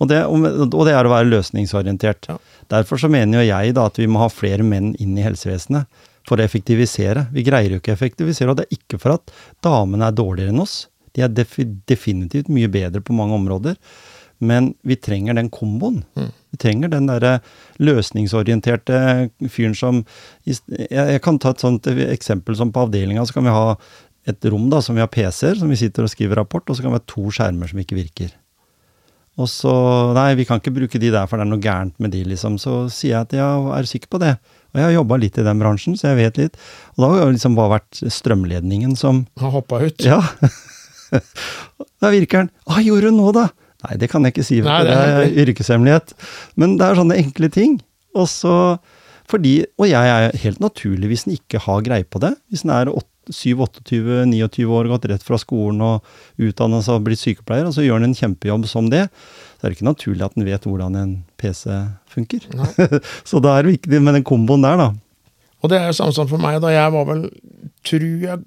Og 0.00 0.08
det, 0.10 0.22
og 0.26 0.86
det 0.86 0.94
er 0.94 1.06
å 1.06 1.12
være 1.12 1.30
løsningsorientert. 1.30 2.30
Ja. 2.30 2.38
Derfor 2.72 2.98
så 2.98 3.10
mener 3.12 3.42
jo 3.42 3.50
jeg 3.50 3.74
da 3.76 3.84
at 3.90 4.00
vi 4.00 4.08
må 4.10 4.22
ha 4.22 4.30
flere 4.32 4.64
menn 4.66 4.94
inn 5.02 5.18
i 5.18 5.26
helsevesenet 5.26 6.08
for 6.28 6.38
å 6.38 6.46
effektivisere. 6.46 7.26
Vi 7.34 7.44
greier 7.46 7.74
jo 7.74 7.82
ikke 7.82 7.92
å 7.92 7.98
effektivisere, 7.98 8.52
og 8.52 8.58
det 8.58 8.66
er 8.66 8.80
ikke 8.80 8.98
for 9.02 9.16
at 9.18 9.34
damene 9.64 10.08
er 10.08 10.16
dårligere 10.16 10.54
enn 10.54 10.62
oss. 10.62 10.86
De 11.12 11.24
er 11.24 11.30
defi 11.34 11.66
definitivt 11.88 12.50
mye 12.52 12.70
bedre 12.72 13.02
på 13.04 13.14
mange 13.16 13.36
områder. 13.36 13.78
Men 14.42 14.72
vi 14.82 14.96
trenger 14.98 15.36
den 15.38 15.52
komboen. 15.54 16.00
Vi 16.50 16.58
trenger 16.58 16.90
den 16.90 17.06
derre 17.06 17.36
løsningsorienterte 17.78 19.28
fyren 19.46 19.76
som 19.78 20.00
jeg, 20.48 20.58
jeg 20.90 21.20
kan 21.22 21.38
ta 21.38 21.52
et 21.54 21.62
sånt 21.62 21.86
eksempel 21.86 22.58
som 22.58 22.72
på 22.74 22.88
avdelinga, 22.88 23.22
så 23.26 23.38
kan 23.38 23.46
vi 23.46 23.54
ha 23.54 23.76
et 24.26 24.50
rom 24.50 24.66
da, 24.70 24.80
som 24.82 24.98
vi 24.98 25.02
har 25.02 25.10
PC-er, 25.10 25.60
som 25.60 25.70
vi 25.70 25.78
sitter 25.78 26.06
og 26.06 26.10
skriver 26.10 26.42
rapport, 26.42 26.66
og 26.66 26.78
så 26.78 26.82
kan 26.82 26.94
vi 26.94 26.98
ha 26.98 27.06
to 27.06 27.30
skjermer 27.34 27.70
som 27.70 27.78
ikke 27.82 27.98
virker. 27.98 28.34
Og 29.40 29.48
så 29.48 29.72
Nei, 30.16 30.32
vi 30.36 30.44
kan 30.48 30.60
ikke 30.60 30.74
bruke 30.76 31.00
de 31.00 31.12
der, 31.12 31.28
for 31.28 31.40
det 31.40 31.46
er 31.46 31.52
noe 31.52 31.62
gærent 31.62 31.94
med 32.02 32.12
de, 32.12 32.24
liksom. 32.28 32.58
Så 32.60 32.84
sier 32.92 33.14
jeg 33.14 33.28
at 33.28 33.36
ja, 33.38 33.48
er 33.76 33.86
du 33.86 33.88
sikker 33.88 34.10
på 34.12 34.20
det? 34.22 34.34
Og 34.72 34.80
jeg 34.80 34.86
har 34.88 34.94
jobba 34.96 35.18
litt 35.20 35.38
i 35.40 35.44
den 35.44 35.60
bransjen, 35.60 35.96
så 36.00 36.10
jeg 36.12 36.20
vet 36.20 36.40
litt. 36.40 36.60
Og 36.94 37.04
da 37.04 37.10
har 37.12 37.26
det 37.26 37.36
liksom 37.36 37.56
bare 37.56 37.74
vært 37.78 38.02
strømledningen 38.18 38.94
som 38.96 39.24
Har 39.40 39.52
hoppa 39.56 39.82
ut. 39.84 40.04
Ja. 40.04 40.20
da 42.00 42.12
virker 42.12 42.44
den. 42.44 42.52
Hva 42.68 42.84
gjorde 42.84 43.10
du 43.12 43.18
nå, 43.18 43.28
da? 43.36 43.48
Nei, 43.82 43.98
det 44.00 44.08
kan 44.12 44.24
jeg 44.24 44.36
ikke 44.36 44.46
si, 44.46 44.60
for 44.62 44.70
Nei, 44.70 44.82
det 44.86 44.94
det 44.94 45.12
er 45.12 45.22
er 45.26 45.46
yrkeshemmelighet. 45.46 46.14
Men 46.60 46.76
det 46.80 46.88
er 46.88 47.00
sånne 47.00 47.18
enkle 47.20 47.50
ting. 47.52 47.80
Og 48.16 48.28
så 48.30 48.56
fordi, 49.30 49.62
Og 49.80 49.86
jeg 49.88 50.12
er 50.12 50.34
helt 50.42 50.60
naturlig 50.60 51.08
hvis 51.08 51.22
en 51.24 51.36
ikke 51.38 51.60
har 51.64 51.84
greie 51.86 52.04
på 52.04 52.20
det. 52.20 52.34
Hvis 52.52 52.66
en 52.66 52.72
er 52.74 52.90
7-28-29 53.30 54.66
år, 54.66 54.90
gått 54.90 55.06
rett 55.10 55.22
fra 55.26 55.38
skolen 55.40 55.82
og 55.86 56.42
utdanna 56.42 56.82
seg 56.82 56.98
og 56.98 57.06
blitt 57.06 57.22
sykepleier, 57.22 57.68
og 57.68 57.76
så 57.76 57.84
gjør 57.84 58.00
han 58.00 58.10
en 58.10 58.18
kjempejobb 58.18 58.66
som 58.70 58.90
det, 58.92 59.06
så 59.58 59.66
er 59.66 59.70
det 59.70 59.78
ikke 59.78 59.90
naturlig 59.90 60.26
at 60.26 60.34
han 60.38 60.48
vet 60.48 60.66
hvordan 60.66 60.98
en 60.98 61.14
PC 61.38 61.68
funker. 62.10 62.48
Så 63.28 63.38
da 63.40 63.54
er 63.54 63.64
det 63.64 63.76
viktig 63.76 64.00
med 64.02 64.18
den 64.18 64.26
komboen 64.26 64.66
der, 64.66 64.80
da. 64.80 64.88
Og 65.62 65.70
det 65.70 65.78
er 65.78 65.86
jo 65.86 65.94
samme 66.00 66.16
som 66.16 66.26
for 66.26 66.42
meg, 66.42 66.58
da 66.64 66.72
jeg 66.74 66.90
var 66.90 67.06
vel, 67.06 67.22
tror 67.86 68.24
jeg, 68.24 68.42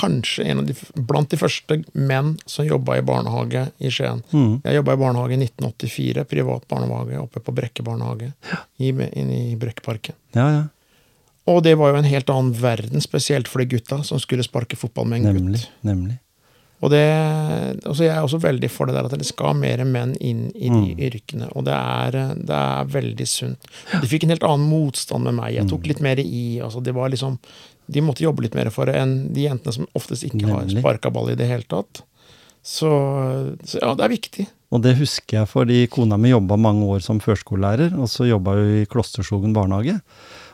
kanskje 0.00 0.44
en 0.50 0.58
av 0.62 0.66
de, 0.66 0.74
blant 0.94 1.30
de 1.30 1.38
første 1.38 1.80
menn 1.98 2.34
som 2.48 2.66
jobba 2.66 2.98
i 2.98 3.04
barnehage 3.06 3.66
i 3.78 3.90
Skien. 3.92 4.22
Mm. 4.30 4.60
Jeg 4.64 4.78
jobba 4.78 4.94
i 4.94 5.00
barnehage 5.02 5.36
i 5.36 5.40
1984, 5.44 6.26
privat 6.30 6.66
barnehage 6.70 7.22
oppe 7.22 7.42
på 7.44 7.54
Brekke 7.54 7.84
barnehage, 7.86 8.32
i, 8.78 8.90
inne 8.90 9.40
i 9.50 9.56
Brekkeparken. 9.60 10.18
Ja, 10.36 10.46
ja. 10.54 10.62
Og 11.50 11.62
det 11.66 11.74
var 11.80 11.90
jo 11.92 11.98
en 12.00 12.06
helt 12.08 12.30
annen 12.30 12.52
verden, 12.60 13.02
spesielt 13.02 13.48
for 13.50 13.62
de 13.62 13.66
gutta 13.76 14.02
som 14.06 14.20
skulle 14.22 14.44
sparke 14.46 14.76
fotball 14.78 15.08
med 15.10 15.24
en 15.24 15.32
Nemlig. 15.34 15.64
gutt. 15.64 15.70
Nemlig. 15.88 16.18
Og 16.80 16.88
det, 16.94 17.00
altså 17.84 18.06
jeg 18.06 18.14
er 18.14 18.22
også 18.24 18.38
veldig 18.40 18.70
for 18.72 18.88
det 18.88 18.94
der 18.96 19.04
at 19.10 19.12
det 19.20 19.26
skal 19.28 19.52
mer 19.58 19.82
menn 19.84 20.14
inn 20.16 20.46
i 20.54 20.70
de 20.70 20.94
Mm. 20.94 21.00
yrkene. 21.10 21.48
Og 21.56 21.66
det 21.66 21.74
er, 21.76 22.16
det 22.40 22.56
er 22.56 22.84
veldig 22.94 23.26
sunt. 23.28 23.58
De 24.00 24.06
fikk 24.08 24.24
en 24.24 24.32
helt 24.32 24.46
annen 24.48 24.64
motstand 24.70 25.24
med 25.28 25.34
meg. 25.36 25.54
Jeg 25.58 25.64
Mm. 25.66 25.70
tok 25.74 25.86
litt 25.90 26.00
mer 26.00 26.16
i. 26.22 26.58
altså 26.62 26.82
det 26.82 26.94
var 26.94 27.10
liksom, 27.10 27.38
De 27.90 28.00
måtte 28.00 28.22
jobbe 28.22 28.42
litt 28.42 28.54
mer 28.54 28.70
for 28.70 28.86
det 28.86 28.94
enn 28.94 29.32
de 29.34 29.48
jentene 29.48 29.72
som 29.74 29.86
oftest 29.98 30.22
ikke 30.22 30.46
Nemlig. 30.46 30.72
har 30.76 30.80
sparka 30.80 31.10
ball 31.10 31.30
i 31.30 31.34
det 31.34 31.48
hele 31.48 31.64
tatt. 31.68 32.02
Så, 32.62 32.86
så 33.66 33.78
ja, 33.82 33.94
det 33.96 34.04
er 34.04 34.08
viktig. 34.14 34.46
Og 34.70 34.82
det 34.84 34.96
husker 35.00 35.40
jeg 35.40 35.48
fordi 35.48 35.86
kona 35.90 36.16
mi 36.16 36.30
jobba 36.30 36.56
mange 36.56 36.84
år 36.86 37.00
som 37.02 37.18
førskolelærer, 37.18 37.92
og 37.98 38.06
så 38.06 38.28
jobba 38.28 38.54
hun 38.54 38.82
i 38.82 38.86
Klosterskogen 38.86 39.52
barnehage. 39.52 40.00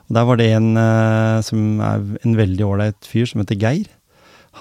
Og 0.06 0.16
der 0.16 0.26
var 0.28 0.38
det 0.38 0.50
en 0.54 0.72
eh, 0.78 1.38
som 1.46 1.80
er 1.82 2.04
en 2.22 2.36
veldig 2.38 2.66
ålreit 2.66 3.08
fyr 3.08 3.26
som 3.28 3.42
heter 3.42 3.58
Geir. 3.58 3.88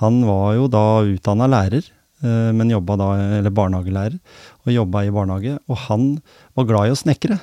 Han 0.01 0.23
var 0.27 0.55
jo 0.57 0.69
da 0.71 0.85
utdanna 1.07 1.47
lærer, 1.47 1.85
eh, 2.25 2.51
men 2.55 2.73
jobba 2.73 2.97
da, 2.99 3.09
eller 3.39 3.53
barnehagelærer, 3.53 4.17
og 4.65 4.73
jobba 4.73 5.05
i 5.05 5.13
barnehage. 5.13 5.59
Og 5.69 5.83
han 5.87 6.07
var 6.57 6.71
glad 6.71 6.89
i 6.89 6.95
å 6.95 6.99
snekre. 6.99 7.39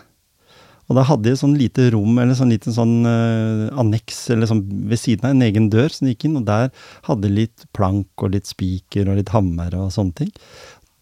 Og 0.90 0.98
da 0.98 1.04
hadde 1.08 1.30
de 1.30 1.38
sånn 1.38 1.54
lite 1.56 1.86
rom, 1.94 2.18
eller 2.18 2.36
sånn 2.36 2.50
liten 2.52 2.74
sånn 2.74 3.06
uh, 3.06 3.70
anneks, 3.80 4.26
eller 4.34 4.50
sånn 4.50 4.64
ved 4.90 5.00
siden 5.00 5.28
av 5.28 5.36
en 5.36 5.44
egen 5.46 5.68
dør 5.72 5.94
som 5.94 6.10
gikk 6.10 6.26
inn, 6.26 6.34
og 6.40 6.44
der 6.48 6.68
hadde 7.06 7.28
de 7.28 7.36
litt 7.38 7.64
plank 7.72 8.10
og 8.20 8.34
litt 8.34 8.50
spiker 8.50 9.08
og 9.08 9.20
litt 9.20 9.32
hammer 9.32 9.72
og 9.78 9.92
sånne 9.94 10.18
ting. 10.18 10.32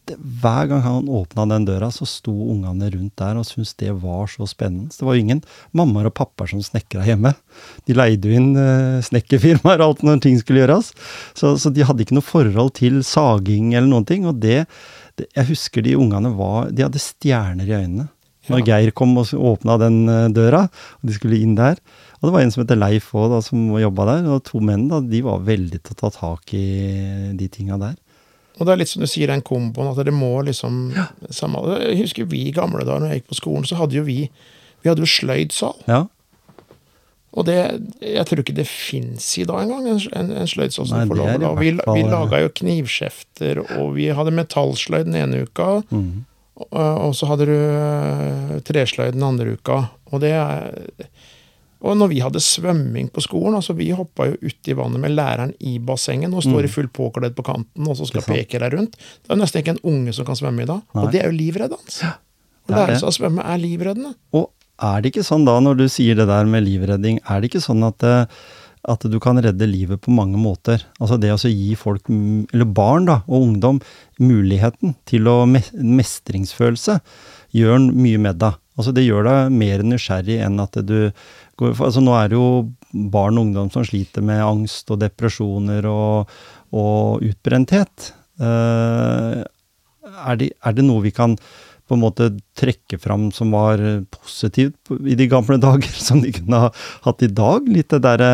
Det, 0.08 0.16
hver 0.42 0.68
gang 0.70 0.82
han 0.84 1.08
åpna 1.12 1.46
den 1.50 1.66
døra, 1.68 1.90
så 1.92 2.06
sto 2.08 2.32
ungene 2.32 2.88
rundt 2.92 3.14
der 3.20 3.38
og 3.38 3.46
syntes 3.48 3.74
det 3.80 3.92
var 4.02 4.30
så 4.32 4.46
spennende. 4.48 4.90
Så 4.90 5.02
det 5.02 5.08
var 5.08 5.18
jo 5.18 5.24
ingen 5.24 5.42
mammaer 5.76 6.08
og 6.10 6.16
pappaer 6.18 6.50
som 6.52 6.62
snekra 6.64 7.04
hjemme. 7.06 7.34
De 7.88 7.96
leide 7.96 8.30
jo 8.30 8.38
inn 8.38 8.50
eh, 8.58 9.00
snekkerfirmaer 9.06 9.84
alt 9.84 10.04
når 10.06 10.22
ting 10.24 10.40
skulle 10.40 10.64
gjøres. 10.64 10.92
Så, 11.38 11.54
så, 11.60 11.72
de 11.74 11.86
hadde 11.86 12.06
ikke 12.06 12.18
noe 12.18 12.26
forhold 12.26 12.74
til 12.80 13.02
saging 13.06 13.74
eller 13.74 13.90
noen 13.90 14.08
ting. 14.08 14.26
Og 14.30 14.40
det, 14.42 14.64
det 15.20 15.28
Jeg 15.36 15.52
husker 15.52 15.84
de 15.84 15.98
ungene 15.98 16.32
var 16.38 16.72
De 16.74 16.86
hadde 16.86 17.02
stjerner 17.02 17.68
i 17.68 17.76
øynene. 17.76 18.08
Når 18.50 18.64
ja. 18.64 18.66
Geir 18.72 18.94
kom 18.96 19.12
og 19.20 19.30
åpna 19.30 19.76
den 19.78 19.98
uh, 20.08 20.26
døra, 20.32 20.64
og 20.98 21.06
de 21.06 21.14
skulle 21.14 21.38
inn 21.38 21.52
der. 21.58 21.78
Og 22.18 22.26
det 22.26 22.32
var 22.34 22.42
en 22.42 22.52
som 22.52 22.64
heter 22.64 22.78
Leif 22.80 23.12
òg, 23.14 23.36
som 23.44 23.68
jobba 23.78 24.06
der. 24.08 24.30
Og 24.32 24.42
to 24.48 24.62
menn, 24.64 24.88
da, 24.90 24.98
de 25.04 25.20
var 25.24 25.44
veldig 25.46 25.78
til 25.78 25.94
å 25.94 25.98
ta 26.00 26.10
tak 26.16 26.54
i 26.56 26.64
de 27.36 27.50
tinga 27.52 27.78
der. 27.80 27.94
Og 28.60 28.68
det 28.68 28.72
er 28.74 28.80
litt 28.82 28.92
som 28.92 29.00
du 29.02 29.08
sier, 29.08 29.32
den 29.32 29.40
komboen, 29.42 29.88
at 29.88 30.04
det 30.04 30.12
må 30.12 30.34
liksom 30.44 30.90
ja. 30.92 31.08
samme, 31.32 31.62
Jeg 31.80 32.02
husker 32.02 32.28
vi 32.28 32.44
i 32.46 32.54
gamle 32.54 32.84
dager, 32.84 33.00
når 33.00 33.14
jeg 33.14 33.22
gikk 33.22 33.30
på 33.32 33.38
skolen, 33.40 33.68
så 33.68 33.80
hadde 33.80 33.96
jo 33.96 34.04
vi 34.04 34.26
vi 34.80 34.88
hadde 34.88 35.04
jo 35.04 35.10
sløydsal. 35.10 35.76
Ja. 35.90 36.04
Og 37.30 37.46
det, 37.46 37.58
jeg 38.02 38.26
tror 38.26 38.42
ikke 38.42 38.56
det 38.56 38.66
fins 38.66 39.26
i 39.38 39.44
dag 39.46 39.62
engang, 39.62 39.86
en, 39.86 40.00
en, 40.18 40.32
en 40.40 40.50
sløydsal 40.50 40.88
som 40.90 41.12
får 41.12 41.20
lov. 41.20 41.60
Vi, 41.60 41.74
vi 41.76 42.02
laga 42.08 42.40
jo 42.42 42.50
knivskjefter, 42.62 43.62
og 43.78 43.94
vi 43.98 44.08
hadde 44.16 44.34
metallsløyd 44.34 45.06
den 45.06 45.18
ene 45.20 45.44
uka. 45.46 45.84
Mm. 45.94 46.24
Og, 46.60 46.72
og, 46.74 47.14
så 47.16 47.28
hadde 47.30 47.46
du 47.48 47.54
uh, 47.54 48.56
tresløyd 48.66 49.14
den 49.14 49.24
andre 49.24 49.54
uka. 49.56 49.84
Og 50.10 50.24
det 50.24 50.34
er 50.36 50.74
og 51.80 51.96
når 51.96 52.10
vi 52.12 52.20
hadde 52.20 52.42
svømming 52.44 53.08
på 53.12 53.22
skolen, 53.24 53.56
altså 53.56 53.72
vi 53.78 53.88
hoppa 53.96 54.26
jo 54.28 54.36
uti 54.44 54.74
vannet 54.76 55.00
med 55.00 55.14
læreren 55.16 55.54
i 55.64 55.78
bassenget 55.80 56.34
og 56.34 56.44
står 56.44 56.66
mm. 56.66 56.68
i 56.68 56.72
full 56.74 56.90
påkledd 56.92 57.36
på 57.38 57.44
kanten 57.46 57.88
og 57.88 57.96
så 57.96 58.08
skal 58.08 58.26
peke 58.26 58.60
deg 58.60 58.76
rundt. 58.76 58.98
Det 59.24 59.32
er 59.32 59.40
nesten 59.40 59.62
ikke 59.62 59.78
en 59.78 59.84
unge 59.94 60.14
som 60.16 60.28
kan 60.28 60.38
svømme 60.38 60.66
i 60.66 60.68
dag. 60.68 60.82
Nei. 60.92 61.04
Og 61.04 61.14
det 61.14 61.22
er 61.22 61.30
jo 61.30 61.38
livreddende. 61.38 62.10
Å 62.68 62.76
lære 62.76 62.98
seg 63.00 63.08
å 63.08 63.16
svømme 63.16 63.46
er 63.48 63.62
livreddende. 63.62 64.12
Og 64.36 64.50
er 64.80 65.00
det 65.00 65.12
ikke 65.12 65.26
sånn 65.26 65.46
da, 65.48 65.56
når 65.64 65.80
du 65.80 65.86
sier 65.92 66.18
det 66.18 66.28
der 66.28 66.48
med 66.48 66.66
livredding, 66.68 67.20
er 67.24 67.40
det 67.40 67.50
ikke 67.50 67.64
sånn 67.64 67.84
at, 67.88 68.04
eh, 68.04 68.44
at 68.92 69.04
du 69.12 69.18
kan 69.20 69.40
redde 69.40 69.68
livet 69.68 70.04
på 70.04 70.12
mange 70.12 70.40
måter? 70.40 70.84
Altså 71.00 71.16
det 71.20 71.32
å 71.32 71.40
gi 71.48 71.74
folk, 71.80 72.08
eller 72.08 72.68
barn 72.68 73.08
da, 73.08 73.20
og 73.28 73.48
ungdom, 73.48 73.80
muligheten 74.20 74.96
til 75.08 75.28
å 75.32 75.42
mestringsfølelse, 75.48 77.00
gjør 77.56 77.88
mye 77.88 78.20
med 78.28 78.40
deg. 78.40 78.60
Altså 78.80 78.94
det 78.96 79.04
gjør 79.04 79.26
deg 79.28 79.56
mer 79.60 79.84
nysgjerrig 79.84 80.38
enn 80.46 80.60
at 80.62 80.80
du 80.88 81.12
altså 81.68 82.00
Nå 82.00 82.14
er 82.16 82.30
det 82.32 82.38
jo 82.38 82.46
barn 83.12 83.36
og 83.36 83.44
ungdom 83.44 83.68
som 83.72 83.84
sliter 83.84 84.24
med 84.24 84.40
angst 84.40 84.88
og 84.90 85.02
depresjoner 85.02 85.84
og, 85.86 86.30
og 86.72 87.20
utbrenthet. 87.26 88.14
Uh, 88.40 89.44
er, 89.44 90.38
det, 90.40 90.48
er, 90.56 90.76
det, 90.78 90.86
noe 90.86 91.04
vi 91.04 91.12
kan 91.12 91.36
på 91.90 91.96
en 91.98 92.04
måte 92.04 92.28
trekke 92.54 93.00
fram 93.02 93.30
som 93.34 93.50
var 93.50 93.80
positivt 94.14 94.92
i 95.10 95.16
de 95.18 95.26
gamle 95.30 95.58
dager, 95.66 95.90
som 95.90 96.22
de 96.22 96.30
kunne 96.36 96.62
ha 96.66 96.70
hatt 97.06 97.24
i 97.26 97.30
dag? 97.34 97.66
Litt 97.66 97.90
det 97.90 98.02
derre 98.04 98.30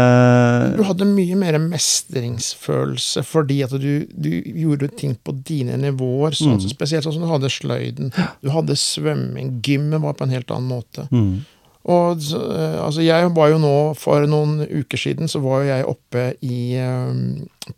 Du 0.76 0.84
hadde 0.84 1.08
mye 1.08 1.38
mer 1.40 1.56
mestringsfølelse 1.62 3.24
fordi 3.26 3.62
at 3.64 3.72
du, 3.80 4.04
du 4.12 4.30
gjorde 4.44 4.90
ting 5.00 5.16
på 5.16 5.32
dine 5.46 5.78
nivåer. 5.80 6.36
Sånn, 6.36 6.58
mm. 6.60 6.68
Spesielt 6.76 7.06
sånn 7.06 7.16
som 7.16 7.24
du 7.24 7.32
hadde 7.32 7.52
sløyden, 7.52 8.12
du 8.44 8.52
hadde 8.52 8.76
svømming, 8.76 9.56
gymmet 9.64 10.04
var 10.04 10.18
på 10.18 10.26
en 10.26 10.36
helt 10.36 10.52
annen 10.52 10.76
måte. 10.76 11.08
Mm. 11.14 11.46
Og 11.86 12.22
eh, 12.34 12.78
altså, 12.82 13.02
jeg 13.04 13.30
var 13.36 13.52
jo 13.52 13.60
nå 13.62 13.74
For 13.98 14.26
noen 14.26 14.58
uker 14.66 14.98
siden 14.98 15.30
så 15.30 15.38
var 15.44 15.62
jeg 15.68 15.86
oppe 15.86 16.24
i 16.42 16.74
eh, 16.82 17.20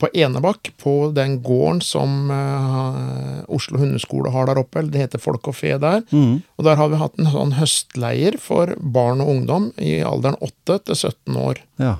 På 0.00 0.08
Enebakk, 0.16 0.70
på 0.80 0.94
den 1.16 1.38
gården 1.44 1.82
som 1.84 2.32
uh, 2.32 3.44
Oslo 3.52 3.80
hundeskole 3.80 4.32
har 4.34 4.48
der 4.48 4.60
oppe. 4.60 4.82
Det 4.84 5.00
heter 5.00 5.22
Folk 5.22 5.48
og 5.48 5.56
fe 5.56 5.78
der. 5.80 6.02
Mm. 6.12 6.42
Og 6.56 6.66
der 6.66 6.76
har 6.76 6.90
vi 6.92 7.00
hatt 7.00 7.16
en 7.16 7.30
sånn 7.32 7.54
høstleir 7.56 8.36
for 8.42 8.74
barn 8.78 9.22
og 9.24 9.32
ungdom 9.32 9.70
i 9.80 9.98
alderen 10.04 10.36
8 10.44 10.76
til 10.90 10.98
17 10.98 11.40
år. 11.40 11.62
Ja. 11.80 11.94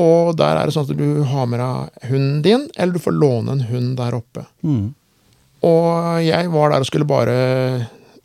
Og 0.00 0.36
der 0.38 0.60
er 0.60 0.68
det 0.68 0.76
sånn 0.76 0.90
at 0.90 1.00
du 1.00 1.24
har 1.32 1.48
med 1.48 1.62
deg 1.64 2.10
hunden 2.10 2.42
din, 2.44 2.68
eller 2.76 2.94
du 2.98 3.02
får 3.02 3.16
låne 3.16 3.56
en 3.56 3.64
hund 3.70 3.96
der 3.98 4.18
oppe. 4.20 4.44
Mm. 4.60 4.92
Og 5.66 6.20
jeg 6.24 6.52
var 6.52 6.74
der 6.74 6.84
og 6.84 6.88
skulle 6.88 7.08
bare 7.08 7.40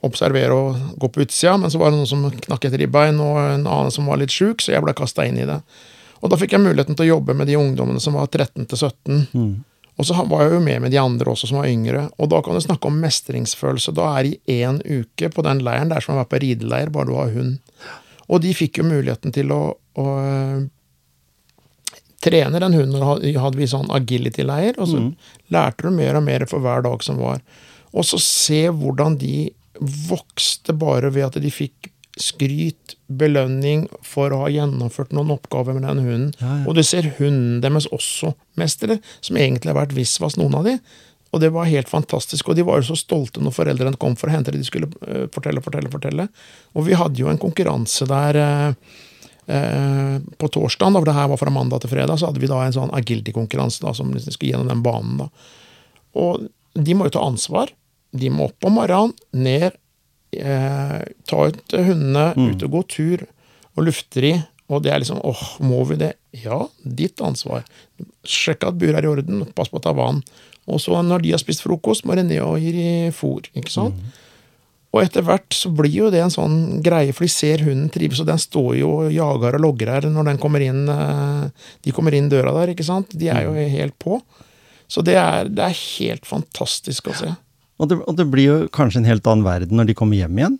observere 0.08 0.56
og 0.56 0.98
gå 1.02 1.10
på 1.12 1.26
utsida, 1.26 1.56
men 1.62 1.72
så 1.74 1.82
var 1.82 1.91
det 1.91 2.00
noen 2.00 2.10
som 2.10 2.26
knakk 2.48 2.68
et 2.68 2.78
ribbein, 2.82 3.22
og 3.24 3.39
en 3.41 3.68
annen 3.68 3.94
som 3.94 4.08
var 4.10 4.22
litt 4.22 4.34
sjuk, 4.34 4.63
så 4.63 4.76
jeg 4.76 4.86
ble 4.86 4.96
kasta 4.98 5.28
inn 5.28 5.39
i 5.41 5.48
det. 5.50 5.60
Og 6.24 6.32
da 6.32 6.39
fikk 6.39 6.56
jeg 6.56 6.63
muligheten 6.63 6.98
til 6.98 7.06
å 7.08 7.15
jobbe 7.15 7.36
med 7.38 7.50
de 7.50 7.58
ungdommene 7.60 8.02
som 8.02 8.18
var 8.18 8.30
13 8.32 8.65
til 8.72 8.80
17. 8.80 9.26
Mm. 9.36 9.52
Og 9.96 10.08
så 10.08 10.18
var 10.28 10.44
jeg 10.44 10.56
jo 10.56 10.62
med 10.63 10.82
med 10.84 10.91
de 10.91 11.00
andre 11.00 11.32
også, 11.32 11.50
som 11.52 11.62
var 11.62 11.70
yngre. 11.72 12.08
Og 12.20 12.32
da 12.32 12.41
kan 12.44 12.58
du 12.58 12.63
snakke 12.63 12.89
om 12.89 12.98
mestringsfølelse. 13.00 13.94
Da 13.96 14.10
er 14.18 14.32
i 14.32 14.62
én 14.63 14.82
uke 14.84 15.30
på 15.32 15.46
den 15.46 15.62
leiren. 15.63 15.91
Det 15.91 16.00
er 16.00 16.06
som 16.06 16.15
å 16.15 16.20
være 16.20 16.32
på 16.34 16.41
rideleir, 16.44 16.91
bare 16.91 17.08
du 17.08 17.13
har 17.15 17.36
hund. 17.36 17.60
Og 18.26 18.41
de 18.44 18.56
fikk 18.58 18.82
jo 18.82 18.88
muligheten 18.88 19.36
til 19.36 19.54
å, 19.54 19.62
å 19.76 20.06
uh, 20.18 20.65
trene 22.26 22.60
den 22.63 22.76
hunden. 22.76 23.06
Hadde 23.06 23.62
vi 23.62 23.70
sånn 23.70 23.91
agility-leir, 23.94 24.80
og 24.80 24.89
så 24.89 25.04
mm. 25.04 25.12
lærte 25.56 25.88
du 25.88 25.96
mer 25.96 26.20
og 26.20 26.26
mer 26.28 26.48
for 26.50 26.65
hver 26.65 26.84
dag 26.86 27.06
som 27.06 27.22
var. 27.22 27.39
Og 27.96 28.08
så 28.08 28.20
se 28.20 28.65
hvordan 28.74 29.15
de 29.22 29.48
vokste 29.79 30.75
bare 30.77 31.11
ved 31.13 31.27
at 31.29 31.41
de 31.41 31.51
fikk 31.53 31.91
skryt, 32.21 32.95
belønning, 33.11 33.89
for 34.05 34.31
å 34.31 34.45
ha 34.45 34.51
gjennomført 34.51 35.11
noen 35.15 35.33
oppgaver 35.35 35.75
med 35.75 35.83
den 35.83 36.03
hunden. 36.05 36.29
Ja, 36.39 36.61
ja. 36.61 36.67
Og 36.69 36.77
du 36.77 36.83
ser 36.88 37.09
hunden 37.17 37.59
deres 37.63 37.89
også 37.91 38.31
mestere, 38.59 39.01
som 39.19 39.39
egentlig 39.39 39.73
har 39.73 39.81
vært 39.81 39.95
visvas, 39.97 40.38
noen 40.39 40.55
av 40.55 40.69
de. 40.69 40.77
Og 41.35 41.41
det 41.43 41.51
var 41.51 41.67
helt 41.67 41.91
fantastisk. 41.91 42.47
Og 42.47 42.55
de 42.55 42.63
var 42.63 42.79
jo 42.79 42.93
så 42.93 42.99
stolte 42.99 43.43
når 43.43 43.57
foreldrene 43.57 43.99
kom 43.99 44.15
for 44.19 44.31
å 44.31 44.35
hente 44.38 44.53
det. 44.53 44.61
De 44.63 44.67
skulle 44.67 44.88
uh, 45.03 45.25
fortelle, 45.35 45.63
fortelle, 45.63 45.91
fortelle. 45.91 46.29
Og 46.79 46.88
vi 46.88 46.95
hadde 46.95 47.19
jo 47.19 47.27
en 47.27 47.41
konkurranse 47.41 48.07
der 48.07 48.39
uh, 48.39 48.99
uh, 49.51 50.15
på 50.39 50.51
torsdag, 50.55 50.95
da 50.95 51.03
det 51.09 51.17
her 51.19 51.31
var 51.33 51.41
fra 51.41 51.51
mandag 51.51 51.83
til 51.83 51.91
fredag, 51.91 52.21
så 52.21 52.31
hadde 52.31 52.39
vi 52.39 52.51
da 52.51 52.61
en 52.63 52.77
sånn 52.77 52.95
agility-konkurranse 52.95 53.95
som 53.99 54.15
liksom 54.15 54.38
skulle 54.38 54.53
gjennom 54.53 54.71
den 54.71 54.85
banen. 54.85 55.25
da. 55.25 55.27
Og 56.23 56.47
de 56.75 56.95
må 56.95 57.09
jo 57.09 57.17
ta 57.17 57.27
ansvar. 57.27 57.75
De 58.15 58.32
må 58.34 58.49
opp 58.49 58.67
om 58.67 58.78
morgenen, 58.80 59.13
ned, 59.36 59.78
eh, 60.36 60.99
ta 61.28 61.45
ut 61.49 61.78
hundene, 61.78 62.32
mm. 62.36 62.49
ut 62.51 62.67
og 62.67 62.75
gå 62.78 62.84
tur 62.95 63.25
og 63.75 63.88
lufte 63.88 64.23
de. 64.23 64.34
Og 64.73 64.82
det 64.82 64.91
er 64.91 65.01
liksom 65.04 65.21
åh, 65.21 65.45
må 65.62 65.84
vi 65.89 65.99
det? 66.01 66.15
Ja, 66.41 66.63
ditt 66.82 67.21
ansvar. 67.21 67.65
Sjekk 68.25 68.65
at 68.65 68.80
buret 68.82 68.97
er 68.97 69.06
i 69.06 69.12
orden, 69.12 69.45
pass 69.58 69.69
på 69.69 69.78
å 69.78 69.86
ta 69.86 69.93
vann. 69.95 70.23
Og 70.65 70.82
så 70.82 70.97
når 71.06 71.21
de 71.21 71.36
har 71.36 71.41
spist 71.41 71.62
frokost, 71.62 72.08
må 72.08 72.17
de 72.17 72.25
ned 72.25 72.41
og 72.41 72.58
gi 72.62 72.71
de 72.73 72.88
fôr. 73.13 73.45
ikke 73.54 73.73
sant? 73.73 73.99
Mm. 73.99 74.21
Og 74.95 75.01
etter 75.04 75.25
hvert 75.28 75.51
så 75.51 75.69
blir 75.75 75.91
jo 75.91 76.10
det 76.13 76.21
en 76.23 76.32
sånn 76.32 76.58
greie, 76.84 77.12
for 77.13 77.28
de 77.28 77.32
ser 77.34 77.65
hunden 77.65 77.89
trives, 77.91 78.21
og 78.23 78.30
den 78.30 78.39
står 78.39 78.78
jo 78.80 78.91
og 79.01 79.12
jager 79.12 79.58
og 79.58 79.63
logger 79.65 79.91
her 79.91 80.08
når 80.08 80.30
den 80.32 80.39
kommer 80.39 80.63
inn, 80.63 80.86
eh, 80.89 81.67
de 81.84 81.93
kommer 81.95 82.15
inn 82.15 82.32
døra 82.32 82.54
der. 82.62 82.71
ikke 82.71 82.88
sant? 82.88 83.12
De 83.12 83.28
er 83.30 83.43
jo 83.43 83.54
mm. 83.54 83.65
helt 83.75 83.97
på. 83.99 84.21
Så 84.88 85.04
det 85.04 85.17
er, 85.19 85.49
det 85.51 85.65
er 85.65 85.82
helt 85.82 86.30
fantastisk 86.30 87.10
å 87.12 87.17
se. 87.17 87.34
Og 87.79 87.91
det, 87.91 87.99
og 88.05 88.15
det, 88.15 88.29
blir 88.31 88.47
jo 88.47 88.61
kanskje 88.73 89.01
en 89.01 89.09
helt 89.09 89.27
annen 89.27 89.45
verden 89.47 89.79
når 89.79 89.89
de 89.89 89.97
kommer 89.97 90.19
hjem 90.19 90.39
igjen. 90.39 90.57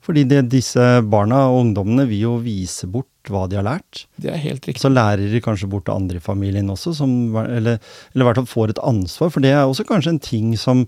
Fordi 0.00 0.24
det, 0.24 0.46
disse 0.50 0.84
barna 1.12 1.44
og 1.50 1.60
ungdommene 1.66 2.06
vil 2.08 2.22
jo 2.24 2.34
vise 2.40 2.88
bort 2.88 3.06
hva 3.28 3.44
de 3.50 3.58
har 3.58 3.66
lært. 3.66 4.06
Det 4.16 4.30
er 4.32 4.40
helt 4.40 4.64
riktig. 4.64 4.80
Så 4.80 4.88
lærer 4.88 5.28
de 5.28 5.42
kanskje 5.44 5.68
bort 5.70 5.84
til 5.86 5.92
andre 5.94 6.16
i 6.16 6.24
familien 6.24 6.72
også, 6.72 6.94
som, 6.96 7.12
eller, 7.36 7.76
eller 8.14 8.24
i 8.24 8.28
hvert 8.30 8.40
fall 8.40 8.48
får 8.48 8.72
et 8.72 8.80
ansvar. 8.90 9.32
For 9.34 9.44
det 9.44 9.52
er 9.52 9.60
også 9.68 9.84
kanskje 9.88 10.14
en 10.14 10.22
ting 10.24 10.54
som 10.58 10.86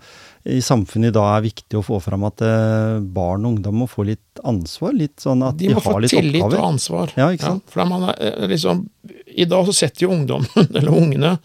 i 0.49 0.63
samfunnet 0.65 1.13
i 1.13 1.15
dag 1.19 1.29
er 1.37 1.45
viktig 1.45 1.79
å 1.79 1.85
få 1.85 2.01
fram, 2.03 2.25
at 2.27 2.41
eh, 2.47 3.05
barn 3.05 3.45
og 3.45 3.59
ungdom 3.59 3.83
må 3.85 3.91
få 3.91 4.09
litt 4.09 4.43
ansvar. 4.49 4.97
litt 4.97 5.21
sånn 5.23 5.45
at 5.45 5.61
De, 5.61 5.69
de 5.69 5.77
har 5.77 5.85
litt 5.85 5.85
oppgaver. 5.85 6.09
De 6.09 6.17
må 6.17 6.17
få 6.17 6.27
tillit 6.33 6.49
og 6.49 6.69
ansvar. 6.73 7.17
Ja, 7.21 7.29
ikke 7.37 7.53
sant? 7.53 7.67
Ja, 7.69 7.75
for 7.77 7.93
man, 7.93 8.09
eh, 8.17 8.47
liksom, 8.51 8.87
I 9.29 9.47
dag 9.53 9.69
så 9.69 9.77
setter 9.85 10.09
jo 10.09 10.17
ungdommen, 10.17 10.49
eller 10.73 10.93
ungene, 10.97 11.37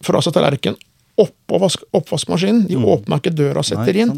fra 0.00 0.24
seg 0.24 0.32
tallerken 0.32 0.80
oppå 1.18 1.58
oppvaskmaskinen. 1.96 2.66
De 2.68 2.78
mm. 2.78 2.86
åpner 2.94 3.22
ikke 3.22 3.34
døra 3.34 3.62
og 3.62 3.66
setter 3.66 3.96
Nei, 3.96 4.06
inn. 4.06 4.14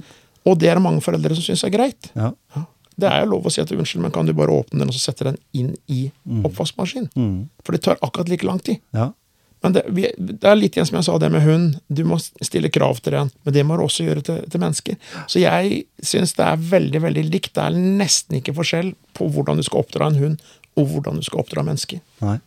Og 0.49 0.59
det 0.59 0.71
er 0.71 0.79
det 0.79 0.85
mange 0.85 1.03
foreldre 1.05 1.37
som 1.39 1.47
syns 1.47 1.65
er 1.67 1.75
greit. 1.75 2.11
Ja. 2.19 2.33
Ja. 2.57 2.67
Det 3.03 3.09
er 3.09 3.25
jo 3.25 3.33
lov 3.33 3.49
å 3.49 3.53
si 3.53 3.63
at 3.63 3.71
unnskyld, 3.73 4.03
men 4.05 4.13
kan 4.15 4.29
du 4.29 4.35
bare 4.37 4.53
åpne 4.53 4.83
den 4.83 4.93
og 4.93 4.97
så 4.97 5.09
sette 5.09 5.25
den 5.31 5.39
inn 5.57 5.73
i 5.91 6.05
mm. 6.29 6.45
oppvaskmaskinen? 6.49 7.09
Mm. 7.17 7.37
For 7.65 7.75
det 7.75 7.85
tar 7.87 8.01
akkurat 8.05 8.31
like 8.31 8.47
lang 8.47 8.61
tid. 8.65 8.83
Ja. 8.97 9.11
Men 9.63 9.77
det, 9.77 9.85
vi, 9.95 10.09
det, 10.19 10.43
er 10.43 10.59
litt 10.59 10.77
igjen 10.77 10.89
som 10.89 10.99
jeg 10.99 11.07
sa 11.07 11.17
det 11.23 11.31
med 11.31 11.45
hund. 11.47 11.77
Du 11.87 12.03
må 12.07 12.19
stille 12.19 12.71
krav 12.75 12.99
til 13.01 13.15
den, 13.15 13.31
men 13.47 13.55
det 13.55 13.63
må 13.67 13.79
du 13.79 13.85
også 13.85 14.09
gjøre 14.09 14.25
til, 14.27 14.41
til 14.51 14.63
mennesker. 14.63 14.97
Så 15.31 15.43
jeg 15.43 15.85
syns 16.03 16.35
det 16.39 16.49
er 16.49 16.65
veldig 16.73 17.03
veldig 17.05 17.25
likt. 17.31 17.53
Det 17.55 17.69
er 17.69 17.79
nesten 18.03 18.41
ikke 18.41 18.57
forskjell 18.59 18.91
på 19.17 19.29
hvordan 19.33 19.61
du 19.61 19.67
skal 19.67 19.85
oppdra 19.85 20.11
en 20.11 20.19
hund, 20.19 20.49
og 20.75 20.89
hvordan 20.91 21.21
du 21.21 21.27
skal 21.27 21.45
oppdra 21.45 21.65
mennesker. 21.67 22.03
Nei. 22.25 22.41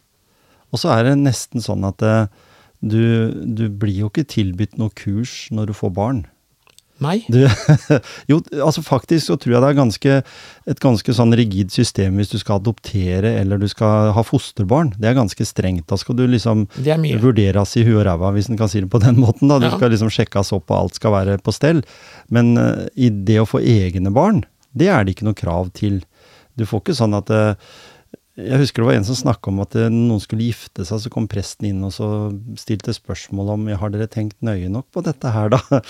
Og 0.73 0.81
så 0.81 0.91
er 0.91 1.07
det 1.07 1.15
nesten 1.21 1.63
sånn 1.63 1.87
at 1.87 2.03
uh, 2.03 2.27
du, 2.85 3.33
du, 3.57 3.67
blir 3.73 4.05
jo 4.05 4.11
ikke 4.11 4.27
tilbudt 4.29 4.77
noe 4.77 4.93
kurs 4.93 5.47
når 5.49 5.71
du 5.71 5.77
får 5.77 5.93
barn. 5.95 6.23
Nei. 7.03 7.17
Du, 7.27 7.41
jo, 8.31 8.37
altså 8.63 8.79
faktisk 8.85 9.25
så 9.27 9.35
tror 9.35 9.57
jeg 9.57 9.63
det 9.65 9.69
er 9.73 9.77
ganske, 9.81 10.13
et 10.71 10.79
ganske 10.83 11.15
sånn 11.17 11.35
rigid 11.35 11.73
system 11.75 12.15
hvis 12.21 12.31
du 12.31 12.37
skal 12.39 12.61
adoptere 12.61 13.33
eller 13.41 13.59
du 13.59 13.67
skal 13.67 14.13
ha 14.15 14.23
fosterbarn. 14.23 14.93
Det 15.01 15.09
er 15.09 15.17
ganske 15.17 15.47
strengt. 15.49 15.89
Da 15.91 15.99
skal 15.99 16.15
du 16.15 16.23
liksom 16.29 16.63
er 16.85 17.19
vurderes 17.23 17.75
i 17.75 17.83
huet 17.83 17.99
og 17.99 18.05
ræva, 18.07 18.31
hvis 18.37 18.47
en 18.47 18.59
kan 18.61 18.71
si 18.71 18.79
det 18.85 18.91
på 18.93 19.01
den 19.03 19.19
måten. 19.25 19.51
da. 19.51 19.59
Du 19.59 19.67
Ja. 19.67 19.73
skal 19.75 19.91
liksom 19.91 20.13
sjekkes 20.13 20.53
opp 20.55 20.71
og 20.71 20.77
alt 20.85 21.01
skal 21.01 21.17
være 21.17 21.39
på 21.43 21.55
stell. 21.55 21.83
Men 22.31 22.55
uh, 22.55 22.85
i 22.95 23.09
det 23.11 23.41
å 23.43 23.49
få 23.49 23.59
egne 23.59 24.13
barn, 24.15 24.45
det 24.75 24.87
er 24.93 25.03
det 25.03 25.17
ikke 25.17 25.27
noe 25.27 25.41
krav 25.41 25.73
til. 25.75 25.99
Du 26.55 26.63
får 26.63 26.85
ikke 26.85 26.95
sånn 26.95 27.15
at 27.17 27.29
eh, 27.31 27.55
Jeg 28.35 28.59
husker 28.59 28.83
det 28.83 28.89
var 28.89 28.97
en 28.99 29.07
som 29.07 29.15
snakka 29.15 29.51
om 29.51 29.61
at 29.63 29.77
noen 29.93 30.19
skulle 30.19 30.49
gifte 30.49 30.83
seg, 30.83 30.99
så 30.99 31.11
kom 31.11 31.27
presten 31.31 31.69
inn 31.69 31.83
og 31.87 31.93
så 31.95 32.09
stilte 32.59 32.95
spørsmål 32.95 33.53
om 33.53 33.69
ja, 33.71 33.79
har 33.79 33.93
dere 33.93 34.09
tenkt 34.11 34.35
nøye 34.43 34.67
nok 34.71 34.89
på 34.91 35.03
dette 35.05 35.31
her, 35.31 35.53
da? 35.55 35.81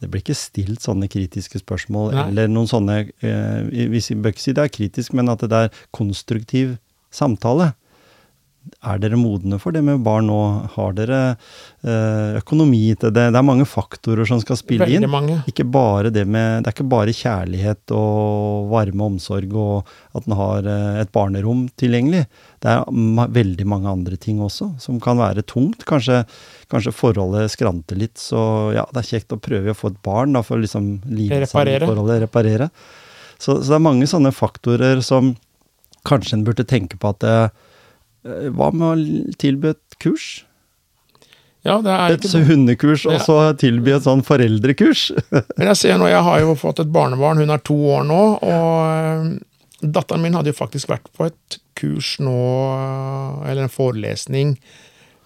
Det 0.00 0.08
blir 0.08 0.22
ikke 0.22 0.38
stilt 0.38 0.80
sånne 0.80 1.10
kritiske 1.12 1.60
spørsmål, 1.60 2.14
Nei. 2.14 2.22
eller 2.30 2.48
noen 2.48 2.68
sånne 2.70 2.94
eh, 3.20 3.58
Vi 3.68 4.00
bør 4.16 4.32
ikke 4.32 4.42
si 4.46 4.54
det 4.56 4.64
er 4.64 4.72
kritisk, 4.72 5.12
men 5.16 5.28
at 5.28 5.44
det 5.44 5.58
er 5.66 5.82
konstruktiv 5.92 6.78
samtale. 7.12 7.74
Er 8.84 8.98
dere 9.00 9.16
modne 9.16 9.56
for 9.60 9.72
det 9.72 9.80
med 9.84 10.02
barn 10.04 10.26
nå? 10.28 10.36
Har 10.74 10.92
dere 10.96 11.18
eh, 11.32 12.36
økonomi 12.40 12.92
til 13.00 13.12
det? 13.16 13.26
Det 13.32 13.38
er 13.40 13.44
mange 13.46 13.64
faktorer 13.68 14.28
som 14.28 14.40
skal 14.42 14.58
spille 14.60 14.84
inn. 14.88 15.06
Ikke 15.48 15.64
bare 15.64 16.12
det 16.12 16.26
med, 16.28 16.62
det 16.64 16.68
er 16.70 16.76
ikke 16.76 16.86
bare 16.92 17.14
kjærlighet 17.16 17.94
og 17.96 18.68
varme 18.72 19.06
omsorg 19.08 19.52
og 19.56 19.88
at 20.16 20.28
en 20.28 20.36
har 20.36 20.68
eh, 20.68 21.00
et 21.02 21.12
barnerom 21.12 21.66
tilgjengelig. 21.80 22.26
Det 22.60 22.72
er 22.74 23.32
veldig 23.40 23.66
mange 23.68 23.88
andre 23.92 24.20
ting 24.20 24.42
også 24.44 24.70
som 24.80 25.00
kan 25.00 25.20
være 25.20 25.44
tungt. 25.48 25.86
Kanskje, 25.88 26.22
kanskje 26.72 26.92
forholdet 26.96 27.52
skranter 27.56 27.96
litt, 28.00 28.20
så 28.20 28.42
ja, 28.76 28.84
det 28.92 29.02
er 29.04 29.10
kjekt 29.14 29.36
å 29.36 29.40
prøve 29.40 29.72
å 29.72 29.78
få 29.78 29.94
et 29.94 30.02
barn 30.04 30.36
da, 30.36 30.44
for 30.44 30.60
liksom 30.60 30.98
live 31.08 31.40
Reparere. 31.46 31.88
forholdet, 31.88 32.20
reparere. 32.26 32.68
Så, 33.40 33.56
så 33.62 33.72
det 33.72 33.80
er 33.80 33.88
mange 33.88 34.08
sånne 34.08 34.36
faktorer 34.36 35.00
som 35.04 35.32
kanskje 36.08 36.36
en 36.38 36.44
burde 36.46 36.64
tenke 36.68 37.00
på 37.00 37.12
at 37.12 37.24
eh, 37.28 37.66
Hva 38.22 38.70
med 38.74 38.86
å 38.86 39.34
tilby 39.40 39.72
et 39.72 40.00
kurs? 40.02 40.30
Ja, 41.66 41.76
det 41.84 41.92
er 41.92 42.14
Et 42.14 42.24
ikke 42.24 42.40
hundekurs, 42.48 43.04
og 43.08 43.18
så 43.20 43.36
tilby 43.60 43.92
et 43.92 44.06
sånn 44.06 44.22
foreldrekurs? 44.24 45.10
Men 45.58 45.70
jeg 45.70 45.80
ser 45.82 45.98
nå, 46.00 46.08
jeg 46.08 46.24
har 46.24 46.40
jo 46.40 46.54
fått 46.58 46.80
et 46.80 46.92
barnebarn, 46.92 47.42
hun 47.42 47.52
er 47.52 47.60
to 47.64 47.76
år 47.96 48.06
nå, 48.08 48.20
og 48.40 48.76
eh, 48.88 49.26
datteren 49.84 50.24
min 50.24 50.38
hadde 50.38 50.54
jo 50.54 50.60
faktisk 50.60 50.92
vært 50.92 51.10
på 51.16 51.28
et 51.28 51.58
kurs 51.80 52.14
nå, 52.22 52.38
eh, 52.78 53.50
eller 53.50 53.66
en 53.66 53.74
forelesning, 53.74 54.54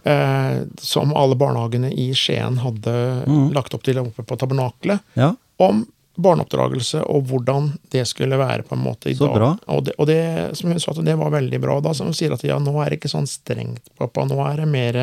eh, 0.03 0.57
som 0.83 1.15
alle 1.15 1.39
barnehagene 1.39 1.93
i 1.95 2.11
Skien 2.19 2.59
hadde 2.65 2.97
mm. 3.31 3.49
lagt 3.55 3.79
opp 3.79 3.87
til 3.87 4.03
oppe 4.03 4.27
på 4.27 4.39
tabernaklet, 4.43 5.07
ja. 5.19 5.37
om 5.63 5.87
barneoppdragelse 6.17 7.03
og 7.11 7.25
hvordan 7.31 7.73
det 7.91 8.05
skulle 8.07 8.39
være 8.39 8.63
på 8.69 8.77
en 8.77 8.85
måte 8.85 9.11
i 9.11 9.15
Så 9.19 9.27
dag. 9.27 9.35
bra. 9.39 9.49
Og, 9.75 9.85
det, 9.89 9.95
og 9.99 10.07
det, 10.07 10.21
som 10.59 10.71
hun 10.71 10.81
sa, 10.83 10.93
det 11.03 11.17
var 11.19 11.31
veldig 11.35 11.61
bra. 11.63 11.81
Da 11.85 11.95
som 11.95 12.07
hun 12.11 12.15
sier 12.17 12.35
at 12.37 12.45
ja, 12.47 12.59
nå 12.63 12.75
er 12.83 12.91
det 12.95 13.01
ikke 13.01 13.11
sånn 13.15 13.27
strengt, 13.31 13.83
pappa. 13.99 14.25
Nå 14.29 14.39
er 14.47 14.63
det 14.63 14.69
mer 14.71 15.01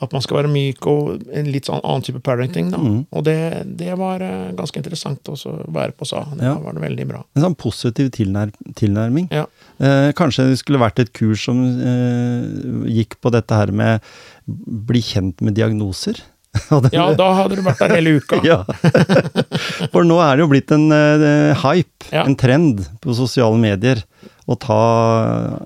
at 0.00 0.14
man 0.16 0.22
skal 0.24 0.38
være 0.38 0.48
myk 0.48 0.86
og 0.88 1.26
en 1.36 1.48
litt 1.52 1.66
sånn 1.68 1.82
annen 1.84 2.04
type 2.06 2.22
parenting. 2.24 2.70
da. 2.72 2.78
Mm. 2.80 3.02
Og 3.12 3.24
det, 3.26 3.34
det 3.76 3.92
var 4.00 4.22
eh, 4.24 4.46
ganske 4.56 4.80
interessant 4.80 5.28
å 5.28 5.36
være 5.68 5.92
på, 5.92 6.08
sa 6.08 6.22
Det 6.32 6.46
Ja. 6.46 6.54
var 6.56 6.72
det 6.72 6.80
veldig 6.86 7.06
bra. 7.10 7.20
En 7.36 7.42
sånn 7.44 7.56
positiv 7.60 8.08
tilnær 8.16 8.48
tilnærming. 8.80 9.28
Ja. 9.30 9.44
Eh, 9.76 10.12
kanskje 10.16 10.48
det 10.48 10.56
skulle 10.62 10.80
vært 10.80 11.02
et 11.04 11.12
kurs 11.12 11.44
som 11.44 11.60
eh, 11.60 12.88
gikk 12.96 13.18
på 13.20 13.32
dette 13.34 13.52
her 13.52 13.72
med 13.76 14.00
bli 14.48 15.02
kjent 15.04 15.40
med 15.44 15.54
diagnoser. 15.60 16.16
Ja, 16.96 17.06
da 17.14 17.28
hadde 17.38 17.58
du 17.58 17.62
vært 17.66 17.80
der 17.82 17.94
hele 17.98 18.16
uka. 18.20 18.40
Ja. 18.50 18.62
For 19.92 20.06
nå 20.06 20.18
er 20.24 20.36
det 20.38 20.44
jo 20.44 20.50
blitt 20.52 20.72
en 20.74 20.88
uh, 20.92 21.54
hype, 21.64 22.08
Ja. 22.10 22.24
en 22.26 22.36
trend 22.38 22.84
på 23.04 23.14
sosiale 23.16 23.58
medier, 23.60 24.02
å 24.50 24.56
ta 24.58 24.80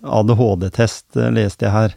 ADHD-test, 0.05 1.07
eh, 1.17 1.31
leste 1.33 1.65
jeg 1.65 1.73
her. 1.73 1.95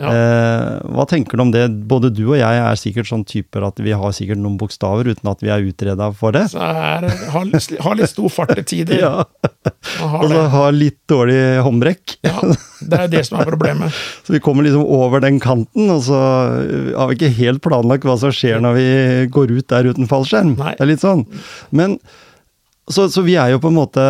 Ja. 0.00 0.10
Eh, 0.16 0.76
hva 0.96 1.04
tenker 1.08 1.36
du 1.36 1.44
om 1.44 1.52
det? 1.52 1.66
Både 1.90 2.08
du 2.14 2.22
og 2.30 2.38
jeg 2.38 2.60
er 2.64 2.78
sikkert 2.80 3.10
sånn 3.10 3.24
typer 3.28 3.66
at 3.68 3.80
vi 3.84 3.92
har 3.96 4.14
sikkert 4.16 4.40
noen 4.40 4.56
bokstaver 4.60 5.10
uten 5.10 5.28
at 5.30 5.44
vi 5.44 5.52
er 5.52 5.66
utreda 5.66 6.08
for 6.16 6.32
det. 6.36 6.46
Så 6.54 6.62
er, 6.64 7.04
har, 7.34 7.50
har 7.84 7.98
litt 7.98 8.12
stor 8.12 8.32
fart 8.32 8.54
til 8.56 8.68
tider. 8.72 9.04
Ja, 10.00 10.08
Og 10.16 10.30
så 10.30 10.40
har 10.52 10.72
litt 10.74 10.98
dårlig 11.10 11.38
håndbrekk. 11.64 12.14
Ja, 12.26 12.40
det 12.80 12.98
er 12.98 13.10
det 13.12 13.22
som 13.28 13.38
er 13.40 13.48
problemet. 13.48 13.94
Så 14.24 14.34
vi 14.34 14.40
kommer 14.44 14.64
liksom 14.64 14.84
over 14.84 15.22
den 15.22 15.38
kanten, 15.42 15.88
og 15.92 16.02
så 16.06 16.16
har 16.16 17.10
vi 17.10 17.16
ikke 17.16 17.32
helt 17.36 17.62
planlagt 17.64 18.06
hva 18.08 18.16
som 18.20 18.32
skjer 18.34 18.60
når 18.62 18.76
vi 18.76 18.88
går 19.32 19.52
ut 19.56 19.68
der 19.72 19.88
uten 19.90 20.08
fallskjerm. 20.10 20.54
Nei. 20.60 20.74
Det 20.78 20.84
er 20.84 20.90
litt 20.92 21.04
sånn. 21.04 21.24
Men 21.76 21.96
så, 22.90 23.06
så 23.10 23.22
vi 23.22 23.36
er 23.38 23.52
jo 23.52 23.60
på 23.62 23.70
en 23.70 23.76
måte 23.78 24.04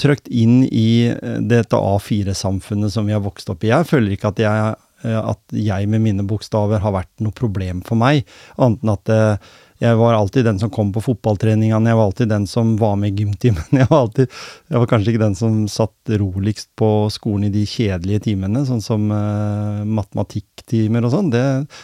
trøkt 0.00 0.28
inn 0.28 0.64
i 0.68 1.08
eh, 1.08 1.38
dette 1.40 1.78
A4-samfunnet 1.78 2.92
som 2.92 3.06
vi 3.08 3.14
har 3.16 3.22
vokst 3.24 3.48
opp 3.52 3.64
i. 3.64 3.70
Jeg 3.72 3.88
føler 3.88 4.16
ikke 4.16 4.32
at 4.34 4.42
jeg, 4.42 4.74
at 5.04 5.56
jeg 5.56 5.90
med 5.90 6.04
mine 6.04 6.24
bokstaver 6.28 6.82
har 6.84 6.96
vært 6.96 7.12
noe 7.24 7.36
problem 7.36 7.82
for 7.86 8.00
meg, 8.00 8.24
annet 8.56 8.84
enn 8.84 8.94
at 8.94 9.12
eh, 9.12 9.52
jeg 9.82 9.98
var 9.98 10.14
alltid 10.14 10.46
den 10.46 10.58
som 10.60 10.70
kom 10.72 10.92
på 10.94 11.02
fotballtreningene, 11.02 11.90
jeg 11.90 11.98
var 11.98 12.08
alltid 12.08 12.30
den 12.30 12.46
som 12.48 12.74
var 12.80 12.94
med 13.00 13.12
i 13.12 13.24
gymtimen. 13.24 13.66
Jeg 13.84 13.88
var, 13.90 14.08
jeg 14.16 14.80
var 14.80 14.88
kanskje 14.88 15.12
ikke 15.12 15.22
den 15.24 15.34
som 15.36 15.56
satt 15.68 16.12
roligst 16.20 16.70
på 16.78 16.88
skolen 17.12 17.48
i 17.48 17.52
de 17.52 17.64
kjedelige 17.68 18.22
timene, 18.28 18.62
sånn 18.68 18.80
som 18.84 19.10
uh, 19.10 19.82
matematikktimer 19.84 21.04
og 21.04 21.12
sånn. 21.12 21.32
Det, 21.34 21.42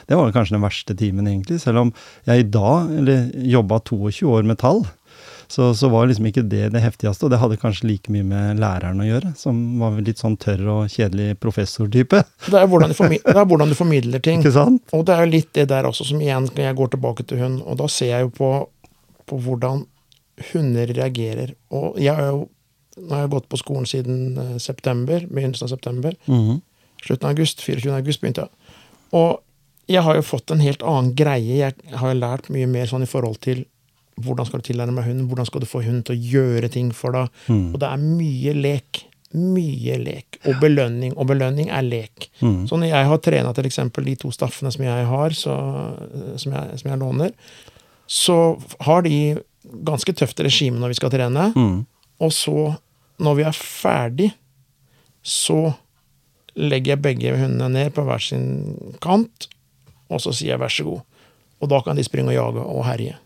det 0.08 0.16
var 0.16 0.32
kanskje 0.32 0.56
den 0.56 0.64
verste 0.64 0.96
timen, 0.96 1.28
egentlig. 1.28 1.58
Selv 1.60 1.82
om 1.82 1.92
jeg 2.28 2.44
i 2.44 2.48
dag, 2.54 2.94
eller 3.02 3.26
jobba 3.56 3.82
22 3.90 4.30
år 4.38 4.48
med 4.48 4.60
tall, 4.62 4.84
så, 5.50 5.72
så 5.74 5.88
var 5.90 6.06
liksom 6.06 6.28
ikke 6.30 6.44
det 6.46 6.68
det 6.74 6.82
heftigste, 6.84 7.26
og 7.26 7.32
det 7.32 7.40
hadde 7.42 7.58
kanskje 7.58 7.88
like 7.88 8.12
mye 8.14 8.26
med 8.26 8.60
læreren 8.62 9.02
å 9.02 9.08
gjøre, 9.08 9.32
som 9.38 9.56
var 9.80 9.96
litt 10.06 10.22
sånn 10.22 10.36
tørr 10.40 10.62
og 10.70 10.92
kjedelig 10.92 11.34
professortype. 11.42 12.22
Det 12.46 12.60
er 12.60 12.68
hvordan 12.70 12.92
du, 12.92 12.96
formid 12.98 13.24
det 13.26 13.34
er 13.34 13.48
hvordan 13.50 13.72
du 13.72 13.78
formidler 13.78 14.22
ting. 14.22 14.40
Ikke 14.44 14.54
sant? 14.54 14.84
Og 14.94 15.02
det 15.08 15.16
er 15.16 15.26
jo 15.26 15.32
litt 15.34 15.50
det 15.58 15.66
der 15.72 15.88
også 15.90 16.06
som 16.12 16.22
igjen, 16.22 16.46
jeg 16.54 16.78
går 16.78 16.94
tilbake 16.94 17.26
til 17.26 17.42
hun, 17.42 17.58
og 17.66 17.80
da 17.82 17.90
ser 17.90 18.14
jeg 18.14 18.28
jo 18.28 18.32
på, 18.38 18.52
på 19.26 19.42
hvordan 19.42 19.84
hunder 20.52 20.94
reagerer. 20.96 21.54
Og 21.74 21.98
jeg 22.00 22.14
har 22.14 22.30
jo 22.30 22.48
nå 23.00 23.14
har 23.14 23.24
jeg 23.24 23.32
gått 23.32 23.48
på 23.48 23.58
skolen 23.60 23.86
siden 23.88 24.38
eh, 24.38 24.56
september, 24.60 25.22
begynnelsen 25.30 25.66
av 25.66 25.74
september. 25.74 26.16
Mhm. 26.26 26.60
Slutten 27.00 27.26
av 27.26 27.32
august, 27.32 27.62
24. 27.64 27.94
august 27.96 28.20
begynte 28.20 28.44
jeg. 28.44 28.76
Og 29.16 29.40
jeg 29.90 30.04
har 30.04 30.18
jo 30.18 30.24
fått 30.26 30.52
en 30.52 30.60
helt 30.62 30.82
annen 30.86 31.14
greie. 31.16 31.56
Jeg 31.62 32.00
har 32.02 32.18
lært 32.18 32.50
mye 32.52 32.68
mer 32.68 32.90
sånn 32.90 33.06
i 33.06 33.08
forhold 33.10 33.40
til 33.42 33.64
hvordan 34.24 34.48
skal 34.48 34.62
du 34.62 34.68
tilnærme 34.68 35.00
deg 35.00 35.10
hunden, 35.10 35.28
hvordan 35.30 35.48
skal 35.48 35.62
du 35.62 35.68
få 35.68 35.82
hunden 35.84 36.02
til 36.06 36.16
å 36.16 36.32
gjøre 36.34 36.70
ting 36.72 36.90
for 36.96 37.16
deg. 37.16 37.30
Mm. 37.48 37.68
Og 37.72 37.80
det 37.82 37.88
er 37.90 38.04
mye 38.04 38.54
lek. 38.56 39.02
Mye 39.30 39.98
lek. 40.02 40.40
Og 40.50 40.58
belønning. 40.62 41.14
Og 41.16 41.28
belønning 41.30 41.70
er 41.70 41.86
lek. 41.86 42.30
Mm. 42.40 42.64
Så 42.70 42.78
når 42.80 42.90
jeg 42.90 43.10
har 43.12 43.22
trena 43.22 43.52
f.eks. 43.54 43.80
de 43.94 44.16
to 44.18 44.32
staffene 44.34 44.72
som 44.74 44.86
jeg 44.86 45.06
har, 45.12 45.36
så, 45.38 45.56
som, 46.40 46.56
jeg, 46.56 46.80
som 46.82 46.90
jeg 46.90 47.02
låner, 47.02 47.36
så 48.10 48.38
har 48.86 49.06
de 49.06 49.20
ganske 49.86 50.14
tøft 50.18 50.40
regime 50.42 50.80
når 50.80 50.94
vi 50.94 50.98
skal 50.98 51.14
trene. 51.14 51.50
Mm. 51.54 51.78
Og 52.20 52.34
så, 52.34 52.56
når 53.22 53.38
vi 53.38 53.46
er 53.46 53.56
ferdig, 53.56 54.32
så 55.22 55.72
legger 56.58 56.96
jeg 56.96 57.04
begge 57.04 57.36
hundene 57.38 57.68
ned 57.70 57.94
på 57.94 58.02
hver 58.06 58.22
sin 58.24 58.44
kant, 59.04 59.46
og 60.10 60.18
så 60.22 60.34
sier 60.34 60.56
jeg 60.56 60.62
vær 60.62 60.74
så 60.74 60.86
god. 60.88 61.06
Og 61.60 61.70
da 61.70 61.80
kan 61.84 61.98
de 61.98 62.04
springe 62.04 62.32
og 62.32 62.38
jage 62.38 62.64
og 62.64 62.84
herje. 62.88 63.16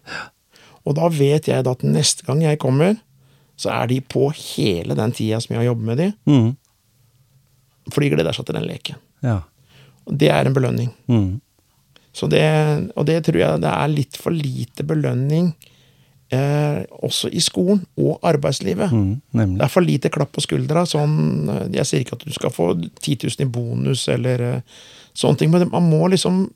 Og 0.84 0.94
da 0.98 1.08
vet 1.08 1.48
jeg 1.48 1.66
at 1.66 1.82
neste 1.86 2.26
gang 2.26 2.42
jeg 2.44 2.58
kommer, 2.62 2.96
så 3.56 3.70
er 3.72 3.86
de 3.88 4.00
på 4.00 4.28
hele 4.34 4.96
den 4.98 5.12
tida 5.14 5.38
som 5.40 5.54
jeg 5.54 5.62
har 5.62 5.70
jobbet 5.72 5.86
med 5.92 5.96
de, 6.02 6.08
Mm. 6.26 6.56
for 7.92 8.00
de 8.00 8.10
gleder 8.10 8.32
seg 8.34 8.46
til 8.48 8.54
den 8.58 8.66
leken. 8.68 8.96
Ja. 9.22 9.40
Og 10.06 10.16
det 10.18 10.28
er 10.30 10.46
en 10.48 10.54
belønning. 10.56 10.90
Mm. 11.08 11.40
Så 12.14 12.28
det, 12.30 12.42
og 12.96 13.06
det 13.06 13.24
tror 13.26 13.38
jeg 13.40 13.60
det 13.62 13.70
er 13.70 13.88
litt 13.92 14.16
for 14.20 14.30
lite 14.30 14.84
belønning 14.86 15.52
eh, 16.34 16.84
også 17.04 17.28
i 17.32 17.40
skolen 17.42 17.84
og 18.00 18.18
arbeidslivet. 18.26 18.92
Mm. 18.92 19.20
Det 19.56 19.62
er 19.66 19.72
for 19.72 19.84
lite 19.84 20.10
klapp 20.14 20.32
på 20.34 20.42
skuldra. 20.44 20.84
Sånn, 20.88 21.48
eh, 21.50 21.68
jeg 21.78 21.86
sier 21.88 22.04
ikke 22.04 22.18
at 22.18 22.26
du 22.26 22.32
skal 22.34 22.50
få 22.54 22.68
10 23.00 23.16
000 23.28 23.46
i 23.46 23.50
bonus 23.50 24.06
eller 24.08 24.40
eh, 24.48 24.60
sånne 25.14 25.38
ting, 25.40 25.50
men 25.54 25.68
man 25.72 25.88
må 25.90 26.08
liksom 26.12 26.46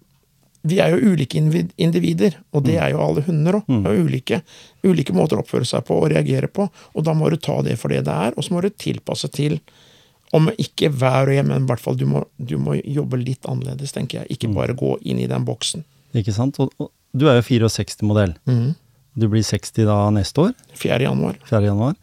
Vi 0.67 0.81
er 0.83 0.91
jo 0.93 1.13
ulike 1.13 1.39
individer, 1.39 2.35
og 2.51 2.65
det 2.67 2.79
er 2.83 2.91
jo 2.93 3.03
alle 3.03 3.23
hunder 3.29 3.61
òg. 3.61 3.69
Mm. 3.71 3.85
Ulike, 4.07 4.41
ulike 4.83 5.15
måter 5.15 5.39
å 5.39 5.45
oppføre 5.45 5.69
seg 5.69 5.85
på 5.87 6.01
og 6.01 6.09
reagere 6.13 6.51
på, 6.51 6.67
og 6.67 7.07
da 7.07 7.15
må 7.15 7.31
du 7.31 7.39
ta 7.41 7.61
det 7.63 7.77
for 7.79 7.95
det 7.95 8.03
det 8.09 8.17
er, 8.27 8.35
og 8.35 8.45
så 8.45 8.57
må 8.57 8.65
du 8.65 8.71
tilpasse 8.75 9.31
til 9.35 9.61
om 10.37 10.51
ikke 10.61 10.91
hver 10.93 11.31
og 11.31 11.39
en, 11.39 11.49
men 11.49 11.65
i 11.65 11.71
hvert 11.71 11.81
fall 11.81 11.97
du 11.97 12.05
må, 12.09 12.25
du 12.37 12.59
må 12.61 12.77
jobbe 12.83 13.21
litt 13.23 13.47
annerledes, 13.49 13.95
tenker 13.95 14.21
jeg. 14.21 14.29
Mm. 14.29 14.35
Ikke 14.35 14.51
bare 14.59 14.77
gå 14.77 14.97
inn 15.09 15.23
i 15.23 15.29
den 15.31 15.47
boksen. 15.49 15.87
Ikke 16.19 16.35
sant? 16.37 16.59
Og, 16.61 16.75
og 16.83 16.91
du 17.17 17.29
er 17.31 17.39
jo 17.39 17.47
64-modell. 17.47 18.35
Mm. 18.51 18.75
Du 19.19 19.29
blir 19.31 19.47
60 19.47 19.87
da 19.89 20.03
neste 20.15 20.49
år, 20.49 20.53
4. 20.79 21.01
januar. 21.07 21.39
4. 21.49 21.63
januar. 21.71 21.97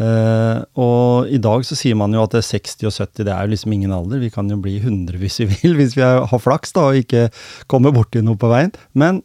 Eh, 0.00 0.58
og 0.80 1.28
i 1.28 1.40
dag 1.42 1.66
så 1.68 1.76
sier 1.76 1.98
man 2.00 2.14
jo 2.16 2.22
at 2.24 2.32
det 2.32 2.40
er 2.40 2.48
60 2.62 2.86
og 2.88 2.94
70 2.94 3.26
det 3.28 3.34
er 3.34 3.44
jo 3.44 3.52
liksom 3.52 3.74
ingen 3.76 3.92
alder. 3.94 4.22
Vi 4.22 4.32
kan 4.32 4.48
jo 4.50 4.60
bli 4.62 4.78
100 4.80 5.20
hvis 5.20 5.40
vi 5.42 5.48
vil, 5.52 5.76
hvis 5.80 5.96
vi 5.98 6.06
har 6.06 6.42
flaks 6.42 6.74
da, 6.76 6.88
og 6.90 7.02
ikke 7.02 7.28
kommer 7.70 7.94
borti 7.94 8.24
noe 8.24 8.40
på 8.40 8.50
veien. 8.52 8.74
Men 8.94 9.22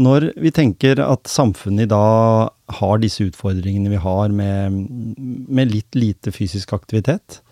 Når 0.00 0.30
vi 0.40 0.50
tenker 0.54 1.00
at 1.02 1.28
samfunnet 1.28 1.84
i 1.84 1.90
dag 1.90 2.50
har 2.78 3.00
disse 3.02 3.26
utfordringene 3.26 3.90
vi 3.90 3.98
har 4.00 4.30
med, 4.32 4.76
med 5.50 5.72
litt 5.74 5.98
lite 5.98 6.32
fysisk 6.32 6.72
aktivitet, 6.72 7.42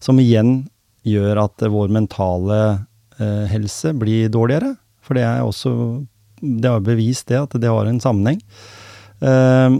som 0.00 0.16
igjen 0.22 0.70
gjør 1.04 1.42
at 1.42 1.66
vår 1.68 1.90
mentale 1.92 2.60
uh, 3.18 3.44
helse 3.50 3.92
blir 3.98 4.30
dårligere, 4.32 4.76
for 5.04 5.18
det 5.18 5.26
er 5.26 5.42
også 5.42 5.74
det 6.40 6.70
har 6.70 6.80
bevist 6.86 7.28
det, 7.28 7.40
at 7.42 7.60
det 7.60 7.70
har 7.70 7.90
en 7.90 8.00
sammenheng. 8.00 8.40
Eh, 9.20 9.78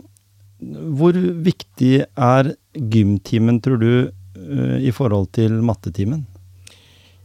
hvor 0.58 1.14
viktig 1.44 2.02
er 2.02 2.54
gymtimen, 2.74 3.60
tror 3.62 3.78
du, 3.82 3.92
eh, 4.36 4.78
i 4.88 4.90
forhold 4.94 5.30
til 5.32 5.60
mattetimen? 5.62 6.26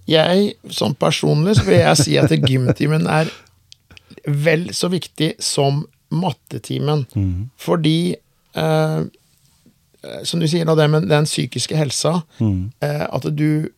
Jeg, 0.07 0.53
som 0.69 0.95
personlig, 0.95 1.55
så 1.57 1.65
vil 1.65 1.79
jeg 1.79 1.97
si 1.97 2.17
at 2.19 2.33
gymtimen 2.43 3.07
er 3.07 3.31
vel 4.27 4.69
så 4.75 4.89
viktig 4.91 5.33
som 5.39 5.85
mattetimen. 6.13 7.05
Mm. 7.15 7.49
Fordi 7.57 8.15
eh, 8.55 9.03
Som 10.27 10.41
du 10.41 10.47
sier, 10.51 10.67
med 10.67 11.07
den 11.07 11.23
psykiske 11.23 11.77
helsa. 11.79 12.19
Mm. 12.39 12.73
Eh, 12.83 13.05
at 13.07 13.23
du 13.31 13.69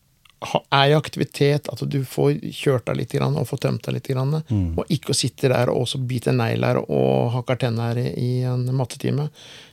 er 0.43 0.89
i 0.91 0.95
aktivitet, 0.95 1.69
at 1.71 1.81
du 1.89 1.99
får 2.05 2.39
kjørt 2.53 2.85
deg 2.89 2.99
litt 2.99 3.15
og 3.21 3.47
får 3.49 3.61
tømt 3.65 3.87
deg 3.87 3.97
litt. 3.97 4.09
Mm. 4.49 4.75
Og 4.77 4.91
ikke 4.91 5.13
å 5.13 5.17
sitte 5.17 5.49
der 5.51 5.71
og 5.71 5.85
også 5.85 6.01
bite 6.05 6.33
negler 6.35 6.81
og 6.83 7.31
hakke 7.33 7.57
tenner 7.61 7.97
i, 7.97 8.43
en 8.43 8.67
mattetime. 8.75 9.29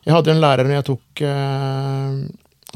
Jeg 0.06 0.14
hadde 0.14 0.32
en 0.32 0.40
lærer 0.42 0.68
når 0.68 0.78
jeg 0.78 0.88
tok 0.88 1.24
eh, 1.28 2.22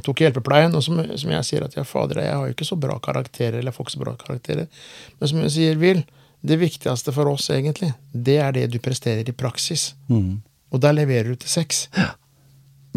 tok 0.04 0.20
hjelpepleien, 0.20 0.74
og 0.76 0.84
som, 0.84 1.00
som 1.16 1.32
jeg 1.32 1.48
sier 1.48 1.64
at 1.64 1.76
jeg, 1.76 1.88
fader, 1.88 2.20
jeg 2.20 2.34
har 2.34 2.44
jo 2.48 2.56
ikke 2.56 2.68
så 2.68 2.76
bra 2.80 2.98
karakterer, 3.02 3.58
eller 3.58 3.72
jeg 3.72 3.78
får 3.78 3.86
ikke 3.86 3.96
så 3.96 4.02
bra 4.04 4.14
karakterer. 4.20 4.84
Men 5.16 5.30
som 5.30 5.40
hun 5.40 5.52
sier, 5.52 5.80
Will, 5.80 6.02
det 6.46 6.60
viktigste 6.60 7.14
for 7.16 7.32
oss 7.32 7.48
egentlig, 7.54 7.92
det 8.12 8.36
er 8.42 8.52
det 8.54 8.68
du 8.74 8.78
presterer 8.82 9.26
i 9.26 9.34
praksis. 9.36 9.94
Mm. 10.12 10.42
Og 10.74 10.82
der 10.82 10.96
leverer 10.98 11.32
du 11.32 11.40
til 11.40 11.50
seks. 11.50 11.86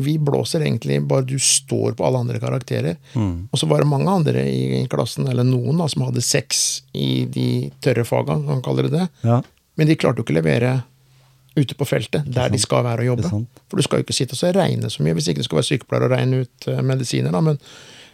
Vi 0.03 0.15
blåser 0.19 0.63
egentlig 0.65 1.01
bare 1.07 1.27
du 1.27 1.37
står 1.39 1.97
på 1.97 2.05
alle 2.07 2.21
andre 2.23 2.39
karakterer. 2.41 2.97
Mm. 3.13 3.49
Og 3.51 3.59
så 3.59 3.67
var 3.69 3.83
det 3.83 3.89
mange 3.91 4.11
andre 4.11 4.45
i 4.49 4.85
klassen, 4.91 5.27
eller 5.29 5.47
noen, 5.47 5.77
da, 5.79 5.87
som 5.91 6.07
hadde 6.07 6.23
seks 6.25 6.83
i 6.93 7.25
de 7.31 7.49
tørre 7.83 8.05
faga, 8.07 8.37
kan 8.37 8.47
man 8.47 8.63
kalle 8.65 8.87
det 8.87 8.95
det. 8.95 9.09
Ja, 9.27 9.41
Men 9.79 9.87
de 9.87 9.95
klarte 9.95 10.19
jo 10.19 10.25
ikke 10.27 10.35
å 10.35 10.41
levere 10.41 10.71
ute 11.55 11.75
på 11.75 11.85
feltet, 11.87 12.27
der 12.27 12.51
de 12.51 12.59
skal 12.61 12.83
være 12.85 13.05
og 13.05 13.13
jobbe. 13.13 13.29
For 13.69 13.79
du 13.79 13.85
skal 13.85 13.99
jo 13.99 14.07
ikke 14.07 14.15
sitte 14.15 14.37
og 14.37 14.55
regne 14.55 14.89
så 14.91 15.03
mye, 15.03 15.15
hvis 15.17 15.29
ikke 15.31 15.43
du 15.43 15.47
skal 15.47 15.59
være 15.61 15.69
sykepleier 15.69 16.07
og 16.07 16.13
regne 16.13 16.41
ut 16.43 16.67
eh, 16.67 16.81
medisiner. 16.85 17.31
da, 17.35 17.41
men 17.41 17.59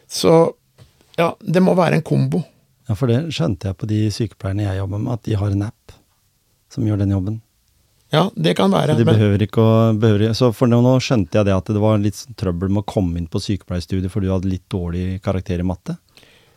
Så 0.08 0.34
ja, 1.18 1.32
det 1.40 1.64
må 1.64 1.76
være 1.78 2.00
en 2.00 2.06
kombo. 2.06 2.44
Ja, 2.86 2.94
for 2.94 3.10
det 3.10 3.34
skjønte 3.34 3.72
jeg 3.72 3.80
på 3.82 3.90
de 3.90 4.00
sykepleierne 4.14 4.68
jeg 4.68 4.82
jobber 4.82 5.02
med, 5.02 5.18
at 5.18 5.26
de 5.26 5.38
har 5.42 5.54
en 5.54 5.66
app 5.68 5.96
som 6.74 6.86
gjør 6.86 7.02
den 7.02 7.16
jobben. 7.16 7.42
Ja, 8.16 8.24
det 8.36 8.56
kan 8.58 8.72
være. 8.74 8.96
Så 8.96 9.04
de 9.04 9.08
behøver 9.10 9.44
ikke 9.46 9.62
å 9.64 9.76
behøver, 10.00 10.32
Så 10.38 10.50
for 10.56 10.72
nå, 10.72 10.80
nå 10.86 10.96
skjønte 11.04 11.40
jeg 11.42 11.50
det 11.50 11.56
at 11.56 11.70
det 11.76 11.82
var 11.84 12.00
litt 12.02 12.22
trøbbel 12.40 12.72
med 12.72 12.86
å 12.86 12.90
komme 12.90 13.20
inn 13.22 13.28
på 13.32 13.42
sykepleierstudiet 13.44 14.14
fordi 14.14 14.30
du 14.30 14.34
hadde 14.38 14.52
litt 14.52 14.66
dårlig 14.72 15.06
karakter 15.26 15.60
i 15.62 15.68
matte. 15.68 15.98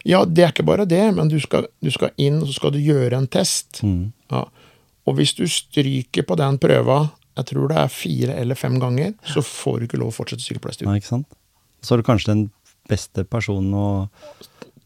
ja, 0.06 0.22
det 0.24 0.44
er 0.44 0.52
ikke 0.54 0.64
bare 0.68 0.86
det, 0.88 1.02
men 1.16 1.28
du 1.28 1.36
skal, 1.42 1.66
du 1.82 1.90
skal 1.92 2.14
inn, 2.16 2.38
og 2.40 2.48
så 2.48 2.54
skal 2.60 2.72
du 2.72 2.78
gjøre 2.80 3.18
en 3.18 3.26
test. 3.28 3.82
Mm. 3.82 4.12
Ja. 4.32 4.44
Og 5.08 5.16
hvis 5.18 5.34
du 5.36 5.42
stryker 5.50 6.22
på 6.28 6.36
den 6.38 6.56
prøva, 6.62 7.10
jeg 7.38 7.50
tror 7.50 7.68
det 7.70 7.76
er 7.80 7.90
fire 7.92 8.34
eller 8.38 8.58
fem 8.58 8.78
ganger, 8.80 9.12
så 9.26 9.42
får 9.44 9.80
du 9.80 9.88
ikke 9.88 10.00
lov 10.00 10.12
å 10.12 10.16
fortsette 10.16 10.46
sykepleierstudiet. 10.46 10.88
Nei, 10.88 11.00
ikke 11.02 11.12
sant? 11.12 11.28
Så 11.82 11.94
er 11.94 12.00
du 12.00 12.06
kanskje 12.06 12.32
den 12.32 12.46
beste 12.88 13.24
personen 13.28 13.74
å 13.76 13.88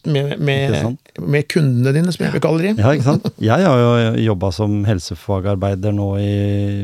Med, 0.02 0.32
med, 0.42 0.96
med 1.22 1.46
kundene 1.52 1.92
dine, 1.94 2.10
som 2.10 2.24
jeg 2.26 2.34
vil 2.34 2.42
kalle 2.42 2.64
dem. 2.64 2.80
Ja, 2.82 2.90
ikke 2.96 3.06
sant? 3.06 3.28
Jeg 3.38 3.62
har 3.62 3.78
jo 3.78 4.24
jobba 4.24 4.50
som 4.54 4.80
helsefagarbeider 4.88 5.94
nå 5.94 6.08
i 6.18 6.32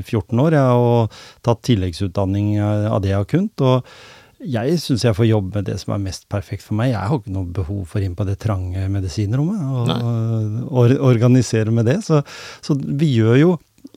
14 0.05 0.39
år, 0.45 0.55
jeg, 0.55 0.85
og 0.85 1.19
tatt 1.47 1.65
tilleggsutdanning 1.67 2.55
av 2.63 3.01
det 3.03 3.11
jeg 3.11 3.19
har 3.19 3.29
kunnet. 3.33 3.65
Og 3.67 4.47
jeg 4.47 4.79
syns 4.79 5.03
jeg 5.03 5.17
får 5.19 5.27
jobbe 5.27 5.59
med 5.59 5.67
det 5.67 5.79
som 5.83 5.97
er 5.97 6.03
mest 6.05 6.29
perfekt 6.31 6.63
for 6.63 6.79
meg. 6.79 6.93
Jeg 6.93 7.11
har 7.11 7.19
ikke 7.19 7.35
noe 7.35 7.51
behov 7.57 7.81
for 7.91 8.05
inn 8.05 8.15
på 8.19 8.27
det 8.29 8.37
trange 8.43 8.85
medisinrommet 8.93 9.65
og, 9.67 10.69
og 10.71 10.95
organisere 11.11 11.75
med 11.75 11.91
det. 11.91 11.99
Så, 12.07 12.23
så 12.63 12.77
vi 12.79 13.11
gjør 13.17 13.41
jo 13.41 13.55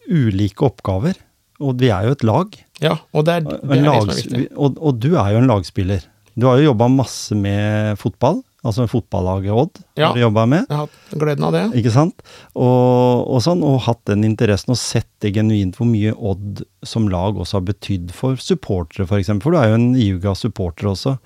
ulike 0.10 0.66
oppgaver, 0.66 1.20
og 1.62 1.78
vi 1.82 1.92
er 1.94 2.10
jo 2.10 2.16
et 2.18 2.26
lag. 2.26 2.58
Ja, 2.82 2.96
og 3.14 3.28
det 3.28 3.38
er 3.38 3.46
det, 3.46 3.60
er 3.62 3.76
er 3.78 3.86
det 3.86 3.86
som 3.86 4.10
er 4.10 4.24
viktig. 4.24 4.46
og, 4.58 4.82
og 4.82 4.98
du 4.98 5.12
er 5.14 5.36
jo 5.36 5.44
en 5.44 5.52
lagspiller. 5.52 6.08
Du 6.34 6.48
har 6.48 6.58
jo 6.58 6.72
jobba 6.72 6.88
masse 6.90 7.36
med 7.38 8.00
fotball, 8.02 8.42
altså 8.62 8.86
fotballaget 8.90 9.56
Odd. 9.56 9.82
Ja. 9.98 10.10
har 10.10 10.18
du 10.18 10.22
jobbet 10.22 10.52
med. 10.52 10.68
Jeg 10.70 10.78
har 10.78 10.86
hatt 10.86 11.16
gleden 11.24 11.48
av 11.48 11.56
det. 11.56 11.64
Ikke 11.82 11.94
sant? 11.94 12.22
Og, 12.54 13.26
og 13.26 13.42
sånn, 13.46 13.64
og 13.66 13.82
hatt 13.88 14.04
den 14.10 14.26
interessen 14.28 14.76
og 14.76 14.80
sett 14.82 15.10
det 15.24 15.34
genuint 15.38 15.80
hvor 15.80 15.90
mye 15.90 16.14
Odd 16.14 16.64
som 16.86 17.10
lag 17.12 17.40
også 17.40 17.60
har 17.60 17.68
betydd 17.72 18.14
for 18.16 18.38
supportere, 18.42 19.06
f.eks. 19.06 19.10
For, 19.10 19.24
eksempel. 19.24 19.48
for 19.50 19.58
du 19.58 19.62
er 19.62 19.72
jo 19.72 19.80
en 19.80 19.92
iuga 19.98 20.36
supporter 20.38 20.92
også. 20.94 21.18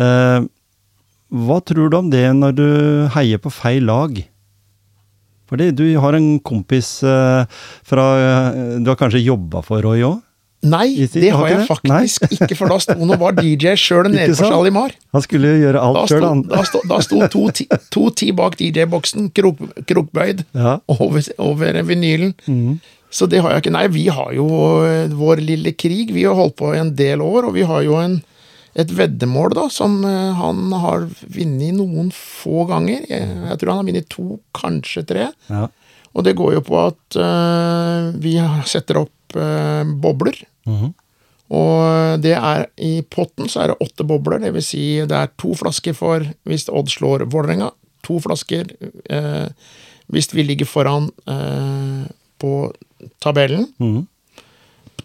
Eh, 0.00 0.48
hva 1.32 1.62
tror 1.64 1.88
du 1.88 1.96
om 1.96 2.10
det 2.12 2.26
når 2.36 2.56
du 2.56 2.68
heier 3.14 3.40
på 3.40 3.52
feil 3.52 3.88
lag? 3.88 4.20
Fordi 5.52 5.68
du 5.76 5.84
har 6.00 6.16
en 6.16 6.38
kompis 6.40 7.02
eh, 7.04 7.44
fra 7.84 8.04
eh, 8.16 8.60
Du 8.80 8.88
har 8.88 8.96
kanskje 9.00 9.20
jobba 9.20 9.60
for 9.64 9.84
Roy 9.84 10.04
òg? 10.08 10.20
Nei, 10.62 10.86
det 11.10 11.30
har 11.34 11.48
jeg 11.50 11.64
faktisk 11.66 12.20
faktisk 12.22 12.34
ikke, 12.46 12.56
for 12.60 12.70
da 12.70 12.76
sto 12.84 12.94
han 13.00 13.10
og 13.10 13.18
var 13.18 13.34
DJ 13.34 13.72
sjøl 13.80 14.06
nede 14.12 14.28
på 14.30 14.36
Salimar. 14.38 14.52
Shalimar. 14.54 14.92
Han 15.16 15.24
skulle 15.24 15.52
gjøre 15.58 15.80
alt 15.82 16.12
sjøl, 16.12 16.22
han. 16.28 16.42
da 16.46 16.60
sto, 16.68 16.82
da 16.86 16.98
sto 17.02 17.18
to, 17.32 17.42
ti, 17.58 17.66
to 17.90 18.04
ti 18.14 18.28
bak 18.38 18.54
DJ-boksen, 18.60 19.30
krok, 19.34 19.58
krokbøyd, 19.90 20.44
Ja. 20.54 20.76
over, 20.86 21.22
over 21.42 21.80
vinylen. 21.88 22.34
Mm. 22.46 22.76
Så 23.12 23.26
det 23.28 23.42
har 23.44 23.50
jeg 23.56 23.64
ikke. 23.64 23.72
Nei, 23.74 23.88
vi 23.92 24.06
har 24.08 24.30
jo 24.32 24.46
eh, 24.86 25.10
vår 25.12 25.42
lille 25.44 25.74
krig. 25.76 26.14
Vi 26.14 26.22
har 26.24 26.38
holdt 26.38 26.54
på 26.62 26.70
en 26.78 26.94
del 26.96 27.20
år, 27.20 27.50
og 27.50 27.56
vi 27.58 27.66
har 27.68 27.82
jo 27.84 27.98
en, 28.00 28.14
et 28.78 28.94
veddemål 28.96 29.52
da, 29.58 29.66
som 29.68 29.98
eh, 30.06 30.30
han 30.38 30.70
har 30.80 31.08
vunnet 31.26 31.74
noen 31.76 32.08
få 32.14 32.64
ganger. 32.70 33.02
Jeg, 33.10 33.26
jeg 33.50 33.58
tror 33.60 33.74
han 33.74 33.82
har 33.82 33.90
vunnet 33.90 34.08
to, 34.14 34.38
kanskje 34.56 35.04
tre. 35.10 35.26
Ja. 35.50 35.66
Og 36.14 36.24
det 36.24 36.36
går 36.38 36.54
jo 36.60 36.64
på 36.70 36.78
at 36.86 37.18
eh, 37.20 38.08
vi 38.22 38.38
setter 38.70 39.02
opp 39.02 39.10
bobler. 39.32 40.36
Og 41.52 42.20
det 42.24 42.32
er 42.38 42.66
i 42.80 43.02
potten 43.02 43.48
så 43.50 43.60
er 43.64 43.72
det 43.72 43.80
åtte 43.84 44.06
bobler, 44.08 44.40
vil 44.54 44.62
si 44.64 45.00
det 45.04 45.12
er 45.18 45.32
to 45.36 45.52
flasker 45.58 45.92
for 45.96 46.24
hvis 46.48 46.68
Odd 46.72 46.88
slår 46.88 47.26
Vålerenga. 47.32 47.70
To 48.06 48.18
flasker 48.24 48.70
eh, 49.10 49.48
hvis 50.12 50.30
vi 50.34 50.42
ligger 50.46 50.66
foran 50.66 51.10
eh, 51.28 52.08
på 52.40 52.72
tabellen 53.20 53.68
Mhm. 53.78 54.06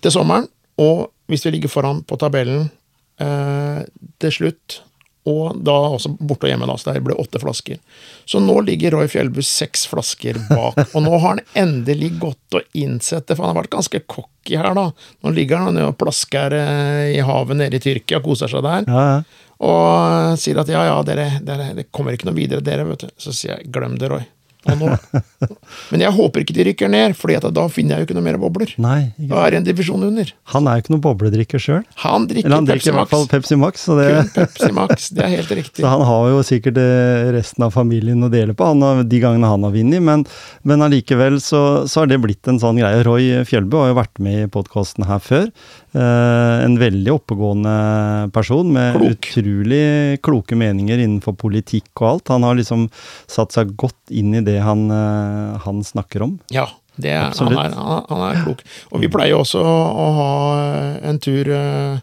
til 0.01 0.11
sommeren. 0.11 0.47
Og 0.77 1.11
hvis 1.27 1.43
vi 1.45 1.51
ligger 1.51 1.69
foran 1.69 2.03
på 2.03 2.15
tabellen 2.17 2.69
eh, 3.19 3.83
til 4.19 4.31
slutt, 4.31 4.81
og 5.27 5.57
da 5.67 5.73
også 5.97 6.13
borte 6.19 6.47
og 6.47 6.51
hjemme, 6.53 6.67
da, 6.69 6.75
så 6.79 6.93
det 6.95 7.01
ble 7.05 7.17
åtte 7.19 7.41
flasker. 7.43 7.79
Så 8.29 8.39
nå 8.43 8.55
ligger 8.67 8.95
Roy 8.95 9.09
Fjellbu 9.11 9.41
seks 9.43 9.83
flasker 9.91 10.39
bak, 10.49 10.79
og 10.93 11.03
nå 11.03 11.11
har 11.17 11.25
han 11.35 11.41
endelig 11.59 12.13
gått 12.21 12.57
og 12.61 12.77
innsett 12.79 13.27
det, 13.27 13.35
for 13.35 13.43
han 13.47 13.51
har 13.55 13.59
vært 13.63 13.73
ganske 13.75 14.01
cocky 14.07 14.55
her, 14.61 14.71
da. 14.77 14.87
Nå 15.25 15.33
ligger 15.35 15.65
han 15.67 15.81
og 15.83 15.97
plasker 15.99 16.55
eh, 16.55 17.03
i 17.17 17.19
havet 17.27 17.59
nede 17.59 17.79
i 17.79 17.83
Tyrkia, 17.83 18.21
og 18.21 18.29
koser 18.31 18.51
seg 18.55 18.63
der, 18.65 18.87
Ja, 18.87 19.03
ja. 19.17 19.43
og 19.67 20.37
sier 20.39 20.59
at 20.61 20.69
ja, 20.71 20.85
ja, 20.91 20.97
dere, 21.07 21.27
dere, 21.43 21.71
det 21.77 21.87
kommer 21.91 22.15
ikke 22.15 22.29
noe 22.29 22.37
videre, 22.37 22.63
dere, 22.63 22.85
vet 22.91 23.07
du. 23.07 23.13
Så 23.21 23.33
sier 23.35 23.57
jeg 23.57 23.71
glem 23.73 23.97
det, 23.99 24.11
Roy. 24.13 24.25
Nå. 24.75 24.89
Men 25.91 26.03
jeg 26.03 26.11
håper 26.17 26.43
ikke 26.43 26.55
de 26.57 26.65
rykker 26.69 26.89
ned, 26.91 27.15
for 27.17 27.31
da 27.31 27.63
finner 27.71 27.95
jeg 27.95 28.03
jo 28.03 28.07
ikke 28.09 28.17
noe 28.17 28.25
mer 28.25 28.37
bobler. 28.41 28.73
Nei, 28.81 29.13
Da 29.29 29.43
er 29.45 29.53
det 29.55 29.59
en 29.61 29.67
divisjon 29.69 30.03
under. 30.07 30.31
Han 30.53 30.67
er 30.67 30.77
jo 30.79 30.83
ikke 30.85 30.93
noen 30.95 31.03
bobledrikker 31.05 31.61
sjøl. 31.63 31.83
Han 32.03 32.27
drikker 32.29 32.49
Eller 32.49 32.59
han 32.59 32.67
drikker 32.67 32.81
Pepsi 32.83 32.91
i 32.91 32.95
hvert 32.97 33.05
Max. 33.05 33.13
fall 33.13 33.27
Pepsi 33.31 33.59
Max, 33.61 33.85
så, 33.87 33.97
det, 33.99 34.07
Kun 34.17 34.29
Pepsi 34.35 34.71
Max, 34.75 35.09
det 35.15 35.23
er 35.27 35.33
helt 35.37 35.53
riktig. 35.61 35.81
så 35.83 35.93
han 35.93 36.05
har 36.09 36.29
jo 36.33 36.41
sikkert 36.47 36.81
eh, 36.81 37.31
resten 37.37 37.67
av 37.67 37.73
familien 37.75 38.23
å 38.27 38.31
dele 38.33 38.55
på 38.57 38.67
han, 38.71 38.83
har- 38.85 39.03
de 39.07 39.21
gangene 39.23 39.51
han 39.53 39.63
har 39.67 39.75
vunnet. 39.75 40.03
Men, 40.03 40.25
men 40.67 40.85
allikevel 40.87 41.39
så, 41.43 41.63
så 41.87 42.03
har 42.03 42.11
det 42.11 42.19
blitt 42.25 42.47
en 42.51 42.59
sånn 42.61 42.81
greie. 42.81 43.03
Roy 43.07 43.29
Fjellbø 43.47 43.85
har 43.85 43.93
jo 43.93 43.99
vært 44.01 44.19
med 44.23 44.45
i 44.47 44.51
podkasten 44.51 45.07
her 45.07 45.21
før. 45.23 45.47
Eh, 45.95 46.63
en 46.65 46.75
veldig 46.79 47.13
oppegående 47.13 47.75
person 48.35 48.67
med 48.73 48.97
Klok. 48.97 49.13
utrolig 49.15 50.19
kloke 50.21 50.57
meninger 50.59 50.99
innenfor 50.99 51.37
politikk 51.39 51.89
og 52.01 52.09
alt. 52.09 52.33
Han 52.35 52.43
har 52.43 52.59
liksom 52.59 52.89
satt 53.25 53.55
seg 53.55 53.71
godt 53.79 54.11
inn 54.11 54.35
i 54.35 54.43
det 54.43 54.59
han, 54.65 54.89
eh, 54.91 55.55
han 55.63 55.83
snakker 55.83 56.27
om. 56.27 56.35
Ja, 56.51 56.67
det 56.97 57.13
er, 57.13 57.31
han, 57.31 57.53
er, 57.55 57.77
han, 58.09 58.23
er 58.25 58.43
klok. 58.43 58.63
Og 58.91 59.03
vi 59.03 59.09
pleier 59.13 59.37
også 59.37 59.61
å 59.63 60.07
ha 60.17 60.31
en 61.07 61.21
tur 61.23 61.49
eh, 61.55 61.99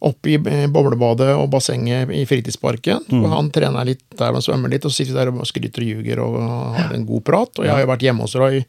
opp 0.00 0.26
i 0.30 0.38
eh, 0.38 0.66
boblebadet 0.72 1.34
og 1.36 1.50
bassenget 1.52 2.12
i 2.16 2.22
fritidsparken. 2.28 3.04
Mm. 3.10 3.26
Han 3.34 3.50
trener 3.52 3.90
litt 3.90 4.06
der 4.16 4.32
og 4.32 4.44
svømmer 4.46 4.72
litt, 4.72 4.86
og 4.88 4.94
sitter 4.94 5.18
der 5.18 5.32
og 5.34 5.44
skryter 5.48 5.84
og 5.84 5.92
ljuger 5.92 6.24
og 6.24 6.40
har 6.78 6.96
en 6.96 7.04
god 7.08 7.26
prat. 7.26 7.52
Og 7.58 7.68
jeg 7.68 7.74
har 7.74 7.84
jo 7.84 7.92
vært 7.92 8.06
hjemme 8.08 8.24
hos 8.24 8.38
Roy 8.40 8.62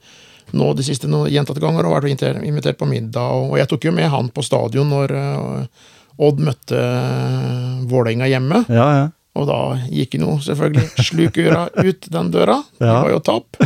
nå 0.58 0.74
de 0.78 0.86
siste 0.86 1.08
gjentatte 1.08 1.64
ganger 1.64 1.88
og 1.88 1.96
vært 1.96 2.12
invitert, 2.12 2.80
på 2.80 2.90
middag. 2.90 3.48
Og, 3.48 3.58
jeg 3.60 3.70
tok 3.72 3.88
jo 3.90 3.96
med 3.96 4.12
han 4.12 4.30
på 4.34 4.46
stadion 4.46 4.92
når 4.92 5.16
eh, 5.18 5.90
Odd 6.22 6.42
møtte 6.44 6.78
uh, 6.78 7.82
Vålerenga 7.90 8.28
hjemme. 8.30 8.60
Ja, 8.70 8.88
ja. 9.00 9.06
Og 9.40 9.48
da 9.48 9.60
gikk 9.88 10.18
jo 10.20 10.36
selvfølgelig 10.44 11.06
slukøra 11.08 11.64
ut 11.88 12.08
den 12.12 12.32
døra. 12.34 12.58
Det 12.78 12.90
var 12.92 13.10
jo 13.14 13.22
tap. 13.24 13.62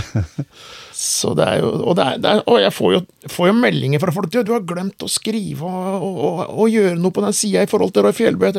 Så 0.95 1.33
det 1.35 1.47
er 1.49 1.63
jo 1.63 1.71
Og, 1.81 1.95
det 1.97 2.05
er, 2.05 2.19
det 2.21 2.29
er, 2.31 2.43
og 2.47 2.59
jeg 2.61 2.71
får 2.71 2.93
jo, 2.93 2.99
får 3.33 3.49
jo 3.49 3.55
meldinger 3.57 4.03
fra 4.03 4.13
folk. 4.15 4.29
Du, 4.31 4.53
har 4.53 4.67
glemt 4.67 5.03
å 5.03 5.09
skrive 5.11 5.67
og, 5.67 6.05
og, 6.05 6.43
og, 6.45 6.69
gjøre 6.71 6.99
noe 7.01 7.15
på 7.15 7.25
den 7.25 7.35
sida 7.35 7.65
i 7.65 7.71
forhold 7.71 7.91
til 7.95 8.05
Roy 8.05 8.15
Fjellbø. 8.15 8.53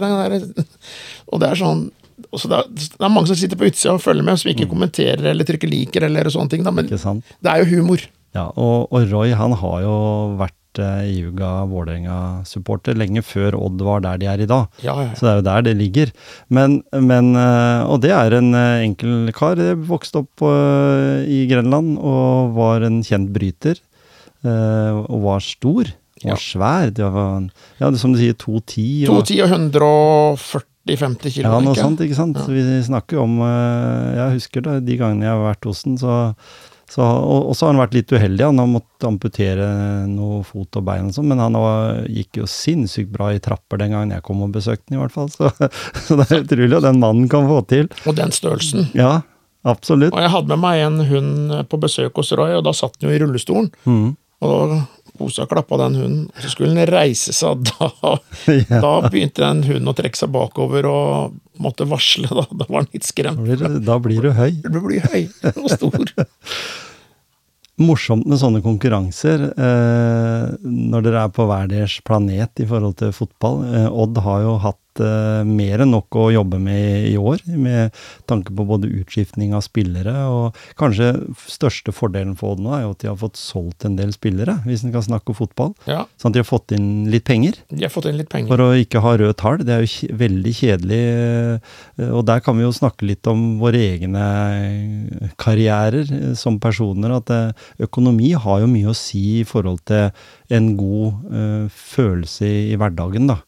Og 1.31 1.41
det 1.41 1.53
er 1.53 1.63
sånn 1.63 1.87
så 2.37 2.49
det, 2.49 2.59
er, 2.59 2.69
det 2.97 3.05
er 3.05 3.13
mange 3.13 3.29
som 3.29 3.37
sitter 3.37 3.59
på 3.61 3.67
utsida 3.69 3.93
og 3.93 4.01
følger 4.01 4.25
med, 4.25 4.39
som 4.41 4.49
ikke 4.49 4.69
kommenterer 4.71 5.31
eller 5.33 5.47
trykker 5.47 5.69
liker 5.69 6.07
eller 6.07 6.31
sånne 6.33 6.53
ting. 6.53 6.63
Da, 6.65 6.73
men 6.75 6.89
det 6.89 7.51
er 7.53 7.61
jo 7.61 7.69
humor. 7.77 8.03
Ja, 8.37 8.47
og, 8.55 8.87
og 8.93 9.09
Roy 9.11 9.33
han 9.39 9.57
har 9.63 9.81
jo 9.87 9.97
vært 10.41 10.81
eh, 10.83 11.07
iuga 11.17 11.51
Vålerenga-supporter 11.71 12.97
lenge 13.01 13.23
før 13.25 13.57
Odd 13.59 13.81
var 13.87 14.03
der 14.05 14.21
de 14.21 14.29
er 14.29 14.43
i 14.45 14.49
dag. 14.51 14.67
Ja, 14.85 14.95
ja. 15.07 15.13
Så 15.17 15.25
det 15.27 15.33
er 15.33 15.39
jo 15.41 15.47
der 15.49 15.67
det 15.71 15.77
ligger. 15.81 16.13
Men, 16.53 16.79
men 16.93 17.33
eh, 17.41 17.83
Og 17.89 18.01
det 18.05 18.13
er 18.13 18.37
en 18.39 18.53
eh, 18.55 18.85
enkel 18.87 19.33
kar. 19.37 19.57
Vokste 19.89 20.21
opp 20.25 20.45
eh, 20.47 21.25
i 21.33 21.43
Grenland 21.51 21.97
og 21.99 22.53
var 22.59 22.85
en 22.87 23.01
kjent 23.07 23.33
bryter. 23.35 23.81
eh, 24.45 24.93
Og 25.07 25.23
var 25.25 25.41
stor. 25.45 25.95
Ja. 26.25 26.37
Svær. 26.41 26.93
Det 26.97 27.05
var, 27.13 27.43
ja, 27.81 27.91
det, 27.93 27.99
som 28.01 28.13
du 28.15 28.19
sier, 28.21 28.37
210. 28.41 29.07
og- 29.09 29.25
210 29.27 29.43
og 29.45 29.51
140-50 29.53 31.35
kilo. 31.35 31.51
Ja, 31.51 31.59
noe 31.65 31.75
sånt, 31.77 32.01
ikke 32.05 32.17
sant. 32.17 32.39
Ja. 32.41 32.47
Vi 32.53 32.79
snakker 32.87 33.21
om 33.25 33.41
eh, 33.45 34.15
Jeg 34.21 34.37
husker 34.39 34.65
da, 34.65 34.79
de 34.81 34.97
gangene 35.01 35.27
jeg 35.29 35.35
har 35.35 35.45
vært 35.55 35.69
hos 35.69 35.83
den, 35.85 35.99
så, 36.01 36.17
så 36.91 37.03
og, 37.03 37.49
og 37.51 37.57
så 37.57 37.67
har 37.67 37.75
han 37.75 37.83
vært 37.83 37.97
litt 37.97 38.13
uheldig. 38.15 38.45
Han 38.47 38.61
har 38.63 38.69
måttet 38.71 39.07
amputere 39.09 39.69
noe 40.11 40.43
fot 40.47 40.79
og 40.79 40.85
bein 40.87 41.09
og 41.11 41.17
sånn, 41.17 41.29
men 41.33 41.43
han 41.43 41.59
var, 41.59 42.03
gikk 42.07 42.41
jo 42.43 42.51
sinnssykt 42.51 43.11
bra 43.15 43.33
i 43.35 43.41
trapper 43.43 43.81
den 43.83 43.97
gangen 43.97 44.15
jeg 44.15 44.25
kom 44.27 44.45
og 44.47 44.53
besøkte 44.55 44.87
den, 44.89 44.99
i 44.99 45.03
hvert 45.03 45.15
fall. 45.15 45.31
Så, 45.33 45.51
så 46.07 46.19
det 46.21 46.29
er 46.29 46.45
utrolig 46.45 46.75
hva 46.77 46.85
den 46.89 47.03
mannen 47.03 47.31
kan 47.33 47.49
få 47.51 47.63
til. 47.71 47.91
Og 48.07 48.19
den 48.19 48.35
størrelsen. 48.35 48.91
Ja, 48.99 49.19
absolutt. 49.67 50.15
Og 50.15 50.23
jeg 50.23 50.35
hadde 50.37 50.53
med 50.55 50.63
meg 50.63 50.85
en 50.85 51.01
hund 51.11 51.57
på 51.73 51.83
besøk 51.83 52.23
hos 52.23 52.35
Roy, 52.39 52.55
og 52.59 52.67
da 52.69 52.77
satt 52.77 52.99
han 53.01 53.11
jo 53.11 53.17
i 53.17 53.21
rullestolen. 53.25 53.73
Mm. 53.89 54.15
Og 54.47 54.77
da 55.19 55.43
og 55.45 55.51
klappa 55.51 55.79
den 55.85 55.97
hunden, 56.01 56.25
og 56.31 56.43
så 56.45 56.51
skulle 56.53 56.75
den 56.75 56.87
reise 56.93 57.33
seg. 57.37 57.65
Da, 57.81 58.17
Ja. 58.53 58.81
da 58.85 58.93
begynte 59.11 59.43
den 59.43 59.63
hunden 59.67 59.89
å 59.91 59.97
trekke 59.97 60.17
seg 60.21 60.31
bakover 60.35 60.87
og 60.91 61.35
måtte 61.63 61.87
varsle. 61.89 62.29
Da, 62.31 62.45
da 62.53 62.67
var 62.69 62.85
den 62.87 62.93
litt 62.99 63.07
Da 63.07 63.13
skremt. 63.13 63.43
blir, 63.45 63.57
du, 63.63 63.79
da 63.87 63.99
blir 64.03 64.23
du 64.29 64.33
høy. 64.37 64.53
Du 64.67 64.81
blir 64.85 65.03
høy 65.13 65.25
og 65.57 65.71
stor. 65.73 66.13
morsomt 67.77 68.25
med 68.25 68.39
sånne 68.41 68.63
konkurranser 68.65 69.43
eh, 69.53 70.45
når 70.65 71.03
dere 71.05 71.25
er 71.27 71.33
på 71.37 71.45
hver 71.49 71.67
deres 71.69 71.99
planet 72.07 72.63
i 72.65 72.69
forhold 72.69 72.97
til 73.03 73.13
fotball. 73.13 73.59
Eh, 73.69 73.89
Odd 73.93 74.17
har 74.25 74.45
jo 74.47 74.55
hatt 74.65 74.81
mer 75.01 75.83
enn 75.85 75.91
nok 75.93 76.17
å 76.17 76.27
jobbe 76.33 76.59
med 76.63 77.07
i 77.11 77.17
år, 77.19 77.43
med 77.57 77.93
tanke 78.27 78.55
på 78.57 78.67
både 78.67 78.89
utskiftning 79.01 79.55
av 79.55 79.63
spillere, 79.67 80.15
og 80.31 80.57
kanskje 80.81 81.11
største 81.51 81.93
fordelen 81.95 82.37
for 82.39 82.55
Odd 82.57 82.61
nå 82.63 82.73
er 82.77 82.83
jo 82.85 82.91
at 82.95 83.01
de 83.03 83.09
har 83.11 83.17
fått 83.21 83.37
solgt 83.41 83.85
en 83.85 83.97
del 83.99 84.13
spillere, 84.15 84.59
hvis 84.67 84.85
en 84.87 84.93
kan 84.95 85.03
snakke 85.03 85.33
om 85.35 85.39
fotball. 85.39 85.75
Ja, 85.91 86.05
Sånn 86.21 86.31
at 86.31 86.37
de 86.39 86.43
har 86.45 86.49
fått 86.49 86.73
inn 86.77 87.07
litt 87.11 87.25
penger. 87.27 87.55
de 87.71 87.83
har 87.85 87.91
fått 87.93 88.07
inn 88.11 88.17
litt 88.19 88.31
penger. 88.31 88.49
For 88.53 88.63
å 88.63 88.71
ikke 88.79 89.01
ha 89.05 89.17
røde 89.17 89.35
tall. 89.37 89.59
Det 89.67 89.75
er 89.75 89.85
jo 89.85 90.09
veldig 90.17 90.53
kjedelig. 90.55 91.03
eh, 91.99 92.11
Og 92.13 92.25
der 92.27 92.41
kan 92.41 92.57
vi 92.57 92.63
jo 92.65 92.73
snakke 92.73 93.07
litt 93.07 93.27
om 93.27 93.59
våre 93.59 93.79
egne 93.81 94.27
karrierer 95.41 96.07
eh, 96.13 96.35
som 96.39 96.59
personer. 96.63 97.17
At 97.19 97.31
eh, 97.35 97.53
økonomi 97.87 98.33
har 98.37 98.63
jo 98.63 98.71
mye 98.71 98.93
å 98.93 98.97
si 98.97 99.41
i 99.41 99.45
forhold 99.49 99.83
til 99.89 100.11
en 100.57 100.69
god 100.79 101.33
eh, 101.35 101.67
følelse 101.73 102.47
i, 102.47 102.59
i 102.73 102.79
hverdagen, 102.81 103.27
da. 103.31 103.41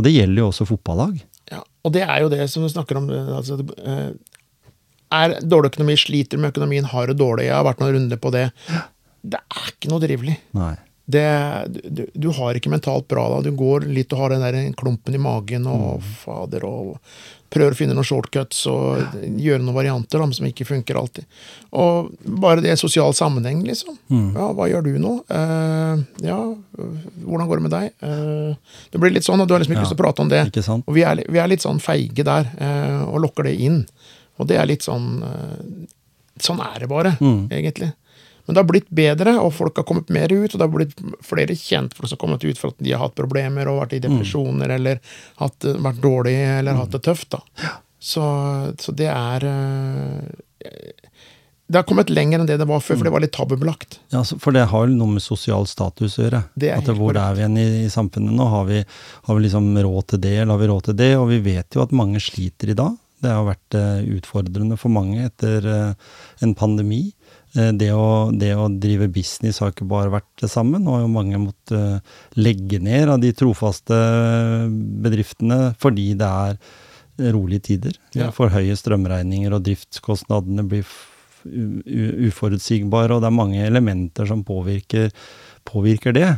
Og 0.00 0.06
det 0.06 0.14
gjelder 0.14 0.40
jo 0.40 0.48
også 0.48 0.66
fotballag. 0.70 1.18
Ja, 1.52 1.60
og 1.84 1.92
det 1.92 2.06
er 2.06 2.22
jo 2.24 2.30
det 2.32 2.46
som 2.48 2.64
du 2.64 2.70
snakker 2.72 2.96
om. 3.00 3.10
Altså, 3.12 3.58
eh, 3.84 4.06
er 5.10 5.34
dårlig 5.44 5.74
økonomi, 5.74 5.96
sliter 6.00 6.40
med 6.40 6.54
økonomien, 6.54 6.86
har 6.88 7.10
det 7.10 7.18
dårlig. 7.20 7.50
Jeg 7.50 7.58
har 7.58 7.66
vært 7.66 7.82
noen 7.82 7.96
runder 7.98 8.20
på 8.22 8.32
det. 8.32 8.46
Det 9.20 9.40
er 9.42 9.72
ikke 9.74 9.90
noe 9.92 10.02
drivelig. 10.02 10.38
Nei. 10.56 10.74
Det, 11.10 11.26
du, 11.90 12.04
du 12.14 12.28
har 12.36 12.54
ikke 12.58 12.70
mentalt 12.72 13.08
bra 13.10 13.24
da. 13.34 13.40
Du 13.46 13.50
går 13.56 13.86
litt 13.90 14.12
og 14.14 14.20
har 14.22 14.34
den 14.34 14.44
der 14.44 14.58
klumpen 14.78 15.16
i 15.16 15.20
magen 15.22 15.66
og 15.70 16.02
fader 16.22 16.64
og 16.68 16.98
prøver 17.50 17.74
å 17.74 17.78
finne 17.80 17.96
noen 17.96 18.06
shortcuts 18.06 18.60
og 18.70 19.16
gjøre 19.42 19.58
noen 19.64 19.74
varianter 19.74 20.22
da, 20.22 20.28
som 20.36 20.46
ikke 20.46 20.66
funker 20.68 20.94
alltid. 21.00 21.24
Og 21.74 22.12
bare 22.44 22.62
det 22.62 22.76
sosial 22.78 23.10
sammenheng, 23.18 23.64
liksom. 23.66 23.96
Ja, 24.36 24.52
hva 24.54 24.68
gjør 24.70 24.84
du 24.86 24.92
nå? 25.02 25.16
Uh, 25.26 26.04
ja, 26.22 26.36
hvordan 26.78 27.48
går 27.50 27.58
det 27.58 27.64
med 27.66 27.74
deg? 27.74 27.90
Uh, 28.06 28.54
det 28.94 29.02
blir 29.02 29.16
litt 29.16 29.26
sånn 29.26 29.42
og 29.42 29.48
du 29.50 29.56
har 29.56 29.64
liksom 29.64 29.74
ikke 29.74 29.82
Ja. 29.82 29.88
lyst 29.88 29.96
til 29.96 29.98
å 29.98 30.04
prate 30.04 30.22
om 30.22 30.30
det. 30.30 30.44
Og 30.86 30.94
vi 30.94 31.02
er, 31.02 31.24
vi 31.26 31.42
er 31.42 31.50
litt 31.50 31.64
sånn 31.66 31.82
feige 31.82 32.22
der, 32.28 32.46
uh, 32.60 33.02
og 33.10 33.18
lokker 33.26 33.50
det 33.50 33.56
inn. 33.66 33.82
Og 34.38 34.46
det 34.46 34.60
er 34.62 34.70
litt 34.70 34.86
sånn 34.86 35.18
Sånn 36.40 36.56
er 36.64 36.78
det 36.80 36.86
bare, 36.88 37.10
Mm. 37.20 37.48
egentlig. 37.52 37.90
Men 38.50 38.56
det 38.56 38.62
har 38.64 38.66
blitt 38.66 38.88
bedre, 38.90 39.36
og 39.38 39.52
folk 39.54 39.76
har 39.78 39.84
kommet 39.86 40.08
mer 40.10 40.32
ut, 40.32 40.50
og 40.50 40.56
det 40.58 40.64
har 40.64 40.70
blitt 40.74 40.96
flere 41.22 41.54
kjentfolk 41.54 42.08
som 42.10 42.16
har 42.16 42.20
kommet 42.24 42.42
ut 42.42 42.58
for 42.58 42.72
at 42.74 42.80
de 42.82 42.90
har 42.90 42.98
hatt 43.04 43.14
problemer 43.14 43.68
og 43.70 43.76
vært 43.84 43.92
i 43.94 44.00
depresjoner, 44.02 44.72
eller 44.74 44.98
hatt, 45.38 45.68
vært 45.78 46.00
dårlige, 46.02 46.48
eller 46.58 46.80
hatt 46.80 46.96
det 46.96 47.00
tøft. 47.06 47.36
da. 47.36 47.70
Så, 48.02 48.24
så 48.82 48.94
det 48.98 49.06
er 49.06 49.46
eh, 49.46 51.04
Det 51.70 51.78
har 51.78 51.86
kommet 51.86 52.10
lenger 52.10 52.40
enn 52.42 52.48
det 52.48 52.56
det 52.58 52.66
var 52.66 52.82
før, 52.82 52.98
for 52.98 53.06
det 53.06 53.12
var 53.14 53.22
litt 53.22 53.36
tabubelagt. 53.36 54.00
Ja, 54.10 54.24
for 54.26 54.50
det 54.56 54.64
har 54.72 54.88
jo 54.90 54.96
noe 54.98 55.14
med 55.14 55.22
sosial 55.22 55.68
status 55.70 56.18
å 56.18 56.24
gjøre. 56.24 56.40
Det 56.58 56.72
er 56.72 56.82
at 56.82 56.90
Hvor 56.90 57.12
korrekt. 57.12 57.22
er 57.22 57.36
vi 57.38 57.44
igjen 57.44 57.60
i, 57.62 57.68
i 57.84 57.92
samfunnet 57.94 58.34
nå? 58.34 58.48
Har 58.50 58.66
vi, 58.66 58.82
har 59.28 59.38
vi 59.38 59.44
liksom 59.46 59.70
råd 59.78 60.08
til 60.10 60.24
det, 60.26 60.34
eller 60.40 60.56
har 60.56 60.64
vi 60.64 60.70
råd 60.72 60.88
til 60.90 60.98
det? 61.04 61.12
Og 61.20 61.28
vi 61.30 61.38
vet 61.46 61.78
jo 61.78 61.84
at 61.86 61.94
mange 61.94 62.18
sliter 62.18 62.74
i 62.74 62.78
dag. 62.82 62.98
Det 63.20 63.30
har 63.30 63.44
vært 63.46 63.76
eh, 63.76 64.02
utfordrende 64.16 64.80
for 64.80 64.90
mange 64.96 65.26
etter 65.28 65.66
eh, 65.68 66.10
en 66.40 66.54
pandemi. 66.56 67.02
Eh, 67.56 67.72
det, 67.74 67.90
å, 67.94 68.30
det 68.34 68.52
å 68.54 68.68
drive 68.70 69.10
business 69.12 69.60
har 69.62 69.72
ikke 69.74 69.88
bare 69.90 70.12
vært 70.12 70.30
det 70.42 70.50
samme. 70.52 70.80
Nå 70.82 70.96
har 70.96 71.04
jo 71.04 71.12
mange 71.12 71.40
måttet 71.42 71.76
eh, 71.76 72.18
legge 72.38 72.80
ned 72.82 73.10
av 73.10 73.22
de 73.22 73.32
trofaste 73.36 73.98
bedriftene 75.04 75.72
fordi 75.80 76.12
det 76.20 76.30
er 76.30 76.60
rolige 77.34 77.66
tider. 77.72 77.96
Ja. 78.16 78.30
for 78.32 78.52
høye 78.52 78.76
strømregninger, 78.78 79.52
og 79.52 79.64
driftskostnadene 79.66 80.64
blir 80.68 80.86
uforutsigbare, 81.44 83.14
og 83.14 83.22
det 83.22 83.30
er 83.30 83.36
mange 83.36 83.64
elementer 83.64 84.28
som 84.28 84.44
påvirker, 84.44 85.10
påvirker 85.68 86.14
det. 86.16 86.28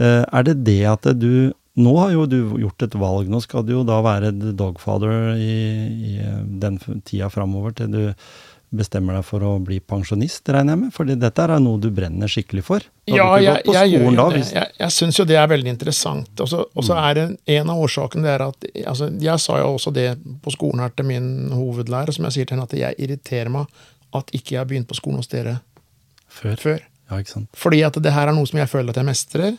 Eh, 0.00 0.24
er 0.24 0.48
det 0.48 0.58
det 0.64 0.82
at 0.96 1.12
du 1.18 1.54
Nå 1.76 1.90
har 1.98 2.14
jo 2.14 2.22
du 2.24 2.38
gjort 2.56 2.82
et 2.86 2.94
valg. 2.96 3.26
Nå 3.28 3.36
skal 3.44 3.60
du 3.68 3.74
jo 3.74 3.82
da 3.84 3.98
være 4.00 4.30
the 4.32 4.54
dogfather 4.56 5.34
i, 5.36 5.56
i 5.92 6.12
eh, 6.24 6.38
den 6.62 6.78
tida 7.04 7.28
framover 7.28 7.74
til 7.76 7.90
du 7.92 7.98
bestemmer 8.74 9.14
deg 9.14 9.24
for 9.24 9.40
å 9.46 9.52
bli 9.62 9.78
pensjonist, 9.80 10.48
regner 10.52 10.74
jeg 10.74 10.80
med? 10.80 10.92
Fordi 10.92 11.14
dette 11.20 11.44
er 11.44 11.60
noe 11.62 11.78
du 11.80 11.90
brenner 11.94 12.28
skikkelig 12.28 12.64
for. 12.66 12.80
Ja, 13.06 13.28
jeg, 13.38 13.62
jeg 13.64 13.92
gjør 13.94 14.16
da, 14.16 14.24
hvis- 14.34 14.52
Jeg, 14.52 14.72
jeg 14.78 14.90
syns 14.90 15.18
jo 15.20 15.24
det 15.24 15.36
er 15.36 15.46
veldig 15.46 15.70
interessant. 15.70 16.40
Og 16.40 16.48
så 16.48 16.64
og 16.74 16.90
er 16.96 17.14
det 17.14 17.26
en 17.46 17.70
av 17.70 17.78
årsakene 17.84 18.22
det 18.26 18.32
er 18.34 18.42
at 18.48 18.66
altså, 18.86 19.10
Jeg 19.22 19.38
sa 19.40 19.58
jo 19.58 19.74
også 19.76 19.92
det 19.94 20.18
på 20.42 20.50
skolen 20.52 20.80
her 20.80 20.90
til 20.96 21.06
min 21.06 21.50
hovedlærer, 21.54 22.12
som 22.12 22.24
jeg 22.24 22.32
sier 22.32 22.44
til 22.46 22.56
henne, 22.56 22.66
at 22.66 22.76
jeg 22.76 22.94
irriterer 22.98 23.48
meg 23.50 23.66
at 24.14 24.30
ikke 24.32 24.52
jeg 24.56 24.58
har 24.58 24.66
begynt 24.66 24.88
på 24.88 24.94
skolen 24.98 25.16
hos 25.22 25.28
dere 25.28 25.60
Før. 26.28 26.56
før. 26.56 26.80
Ja. 27.10 27.22
Fordi 27.54 27.82
at 27.86 27.94
det 28.02 28.12
her 28.12 28.28
er 28.28 28.32
noe 28.34 28.46
som 28.46 28.58
jeg 28.58 28.68
føler 28.68 28.90
at 28.90 28.96
jeg 28.96 29.06
mestrer. 29.06 29.56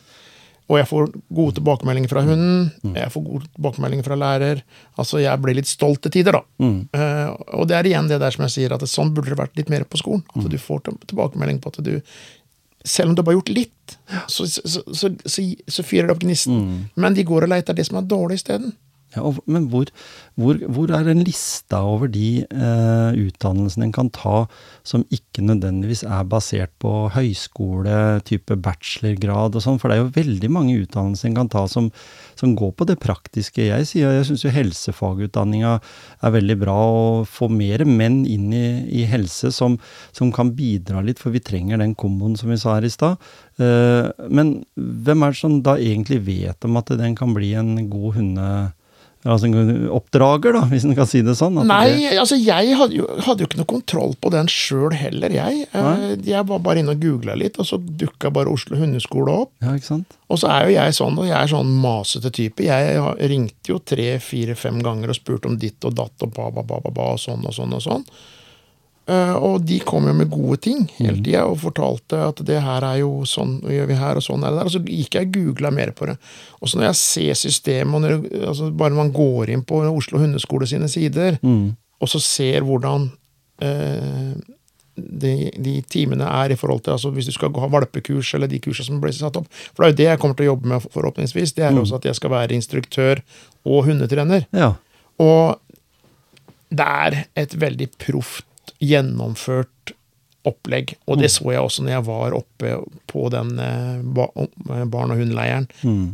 Og 0.68 0.76
jeg 0.82 0.88
får 0.90 1.06
gode 1.32 1.54
tilbakemeldinger 1.56 2.10
fra 2.12 2.22
hunden. 2.28 2.72
Jeg 2.96 3.12
får 3.14 3.24
gode 3.24 3.46
tilbakemeldinger 3.56 4.04
fra 4.04 4.18
lærer. 4.20 4.64
Altså, 5.00 5.22
jeg 5.24 5.40
blir 5.42 5.56
litt 5.56 5.70
stolt 5.70 6.02
til 6.04 6.12
tider, 6.12 6.36
da. 6.36 6.42
Mm. 6.60 6.80
Uh, 6.92 7.30
og 7.62 7.70
det 7.70 7.78
er 7.78 7.88
igjen 7.88 8.10
det 8.12 8.18
der 8.20 8.36
som 8.36 8.44
jeg 8.44 8.52
sier, 8.58 8.74
at 8.76 8.84
sånn 8.92 9.14
burde 9.16 9.32
det 9.32 9.40
vært 9.40 9.56
litt 9.56 9.70
mer 9.72 9.86
på 9.88 9.98
skolen. 10.02 10.26
At 10.36 10.44
Mm. 10.44 10.50
du 10.52 10.58
får 10.60 10.82
tilbakemelding 11.08 11.62
på 11.64 11.72
at 11.72 11.84
du 11.84 12.02
Selv 12.88 13.10
om 13.10 13.16
du 13.16 13.22
bare 13.22 13.34
har 13.36 13.42
gjort 13.42 13.50
litt, 13.56 13.98
så, 14.32 14.46
så, 14.48 14.62
så, 14.64 14.82
så, 14.96 15.10
så, 15.26 15.42
så 15.68 15.84
fyrer 15.84 16.08
det 16.08 16.14
opp 16.14 16.22
gnisten. 16.24 16.54
Mm. 16.62 16.84
Men 16.96 17.14
de 17.18 17.24
går 17.28 17.44
og 17.44 17.50
leter 17.52 17.74
det 17.76 17.84
som 17.88 17.98
er 18.00 18.06
dårlig 18.08 18.38
isteden. 18.40 18.70
Ja, 19.16 19.22
og, 19.24 19.38
men 19.48 19.70
hvor, 19.72 19.88
hvor, 20.36 20.58
hvor 20.68 20.92
er 20.92 21.06
den 21.08 21.22
lista 21.24 21.80
over 21.88 22.10
de 22.12 22.42
eh, 22.44 23.16
utdannelsene 23.16 23.86
en 23.88 23.94
kan 23.96 24.10
ta 24.12 24.42
som 24.88 25.06
ikke 25.16 25.46
nødvendigvis 25.48 26.02
er 26.04 26.26
basert 26.28 26.74
på 26.84 26.92
høyskole, 27.16 28.20
type 28.28 28.58
bachelorgrad 28.66 29.56
og 29.56 29.64
sånn? 29.64 29.80
For 29.80 29.88
det 29.88 29.96
er 29.96 30.02
jo 30.04 30.16
veldig 30.18 30.50
mange 30.52 30.76
utdannelser 30.82 31.30
en 31.30 31.38
kan 31.40 31.52
ta 31.54 31.64
som, 31.72 31.88
som 32.36 32.52
går 32.60 32.74
på 32.76 32.88
det 32.90 32.98
praktiske. 33.00 33.70
Jeg 33.70 33.88
sier, 33.88 34.12
jeg 34.18 34.28
syns 34.28 34.44
jo 34.44 34.52
helsefagutdanninga 34.52 35.78
er 35.80 36.36
veldig 36.36 36.58
bra, 36.66 36.76
å 36.76 37.24
få 37.24 37.48
mer 37.48 37.86
menn 37.88 38.26
inn 38.28 38.52
i, 38.52 38.68
i 38.92 39.06
helse 39.08 39.54
som, 39.56 39.78
som 40.12 40.34
kan 40.36 40.52
bidra 40.58 41.00
litt, 41.06 41.24
for 41.24 41.32
vi 41.32 41.40
trenger 41.48 41.80
den 41.80 41.96
komboen 41.96 42.36
som 42.36 42.52
vi 42.52 42.60
sa 42.60 42.76
her 42.76 42.90
i 42.90 42.92
stad. 42.92 43.16
Eh, 43.56 44.12
men 44.28 44.58
hvem 44.76 45.24
er 45.24 45.32
det 45.32 45.42
som 45.46 45.62
da 45.64 45.78
egentlig 45.80 46.20
vet 46.28 46.68
om 46.68 46.76
at 46.82 46.92
den 47.00 47.16
kan 47.16 47.32
bli 47.38 47.54
en 47.56 47.88
god 47.88 48.20
hunde 48.20 48.50
Altså 49.28 49.50
oppdrager, 49.92 50.54
da, 50.56 50.62
hvis 50.72 50.86
en 50.88 50.96
kan 50.96 51.08
si 51.10 51.22
det 51.26 51.36
sånn? 51.38 51.58
Nei, 51.68 51.90
det- 51.98 52.18
altså 52.22 52.38
jeg 52.40 52.76
hadde 52.80 52.96
jo, 52.96 53.08
hadde 53.26 53.44
jo 53.44 53.48
ikke 53.50 53.60
noe 53.60 53.70
kontroll 53.74 54.16
på 54.24 54.32
den 54.32 54.48
sjøl 54.48 54.94
heller, 54.96 55.30
jeg. 55.36 55.68
Eh, 55.74 55.82
Nei. 55.84 56.16
Jeg 56.32 56.46
var 56.48 56.60
bare 56.64 56.80
inne 56.82 56.96
og 56.96 57.02
googla 57.04 57.36
litt, 57.36 57.60
og 57.60 57.66
så 57.68 57.78
dukka 57.78 58.32
bare 58.34 58.48
Oslo 58.52 58.78
hundeskole 58.80 59.34
opp. 59.44 59.52
Ja, 59.62 59.74
ikke 59.76 59.90
sant? 59.92 60.18
Og 60.30 60.40
så 60.40 60.50
er 60.50 60.68
jo 60.70 60.74
jeg 60.78 60.96
sånn, 60.98 61.18
og 61.20 61.26
jeg 61.28 61.38
er 61.38 61.48
sånn 61.52 61.70
masete 61.82 62.32
type. 62.32 62.64
Jeg 62.64 62.98
ringte 63.30 63.68
jo 63.74 63.80
tre, 63.80 64.18
fire, 64.20 64.56
fem 64.56 64.80
ganger 64.82 65.10
og 65.10 65.16
spurte 65.20 65.46
om 65.52 65.58
ditt 65.58 65.84
og 65.86 65.96
datt 65.96 66.24
og 66.24 66.34
ba, 66.34 66.50
ba, 66.52 66.64
ba, 66.64 66.80
ba, 66.84 66.92
ba 66.92 67.12
og 67.14 67.20
sånn 67.20 67.46
og 67.46 67.54
sånn 67.54 67.74
og 67.74 67.82
sånn. 67.84 68.06
Eh, 69.08 69.36
og 69.40 69.62
de 69.64 69.78
kom 69.88 70.10
jo 70.10 70.14
med 70.18 70.28
gode 70.28 70.58
ting 70.66 70.82
hele 70.98 71.22
tida 71.22 71.46
og 71.48 71.62
fortalte 71.62 72.20
at 72.26 72.42
det 72.48 72.58
her 72.60 72.84
er 72.84 72.98
jo 73.00 73.22
sånn 73.30 73.54
og 73.62 73.72
gjør 73.72 73.86
vi 73.88 74.00
her, 74.02 74.20
og 74.20 74.26
sånn 74.26 74.44
er 74.44 74.52
det 74.52 74.60
der. 74.60 74.68
Og 74.68 74.74
så 74.74 74.82
gikk 74.84 75.16
jeg 75.16 75.30
og 75.30 75.38
googla 75.38 75.72
mer 75.72 75.94
på 75.96 76.10
det. 76.10 76.18
Og 76.60 76.68
så 76.68 76.80
når 76.80 76.90
jeg 76.90 77.00
ser 77.00 77.40
systemet, 77.40 77.96
og 77.96 78.04
når, 78.04 78.18
altså 78.50 78.68
bare 78.76 78.98
man 78.98 79.14
går 79.16 79.54
inn 79.56 79.64
på 79.68 79.80
Oslo 79.88 80.20
hundeskole 80.20 80.68
sine 80.68 80.90
sider, 80.92 81.40
og 81.98 82.12
så 82.12 82.20
ser 82.22 82.68
hvordan 82.68 83.08
eh, 83.64 84.34
de, 84.98 85.32
de 85.56 85.76
timene 85.88 86.28
er 86.28 86.52
i 86.52 86.58
forhold 86.58 86.82
til 86.84 86.96
altså 86.96 87.12
Hvis 87.14 87.30
du 87.30 87.32
skal 87.36 87.54
ha 87.62 87.70
valpekurs 87.70 88.34
eller 88.34 88.50
de 88.50 88.60
kursene 88.60 88.90
som 88.90 89.00
blir 89.02 89.14
satt 89.16 89.38
opp. 89.40 89.48
For 89.72 89.84
det 89.84 89.88
er 89.88 89.94
jo 89.94 89.98
det 90.02 90.10
jeg 90.10 90.22
kommer 90.24 90.36
til 90.36 90.48
å 90.48 90.52
jobbe 90.52 90.72
med 90.74 90.90
forhåpentligvis. 90.92 91.54
Det 91.54 91.64
er 91.64 91.80
også 91.80 92.02
at 92.02 92.10
jeg 92.10 92.18
skal 92.18 92.34
være 92.34 92.58
instruktør 92.58 93.22
og 93.64 93.86
hundetrener. 93.88 94.48
Ja. 94.52 94.74
Og 95.22 95.62
det 96.74 96.84
er 97.08 97.20
et 97.40 97.56
veldig 97.56 97.88
proft 98.02 98.44
gjennomført 98.84 99.94
opplegg. 100.48 100.94
Og 101.12 101.18
det 101.20 101.28
så 101.34 101.50
jeg 101.52 101.60
også 101.60 101.84
når 101.84 101.92
jeg 101.92 102.04
var 102.08 102.36
oppe 102.38 102.70
på 103.12 103.26
den 103.34 103.50
eh, 103.60 103.98
eh, 104.00 104.86
barn- 104.88 105.12
og 105.12 105.18
hundeleiren. 105.20 105.68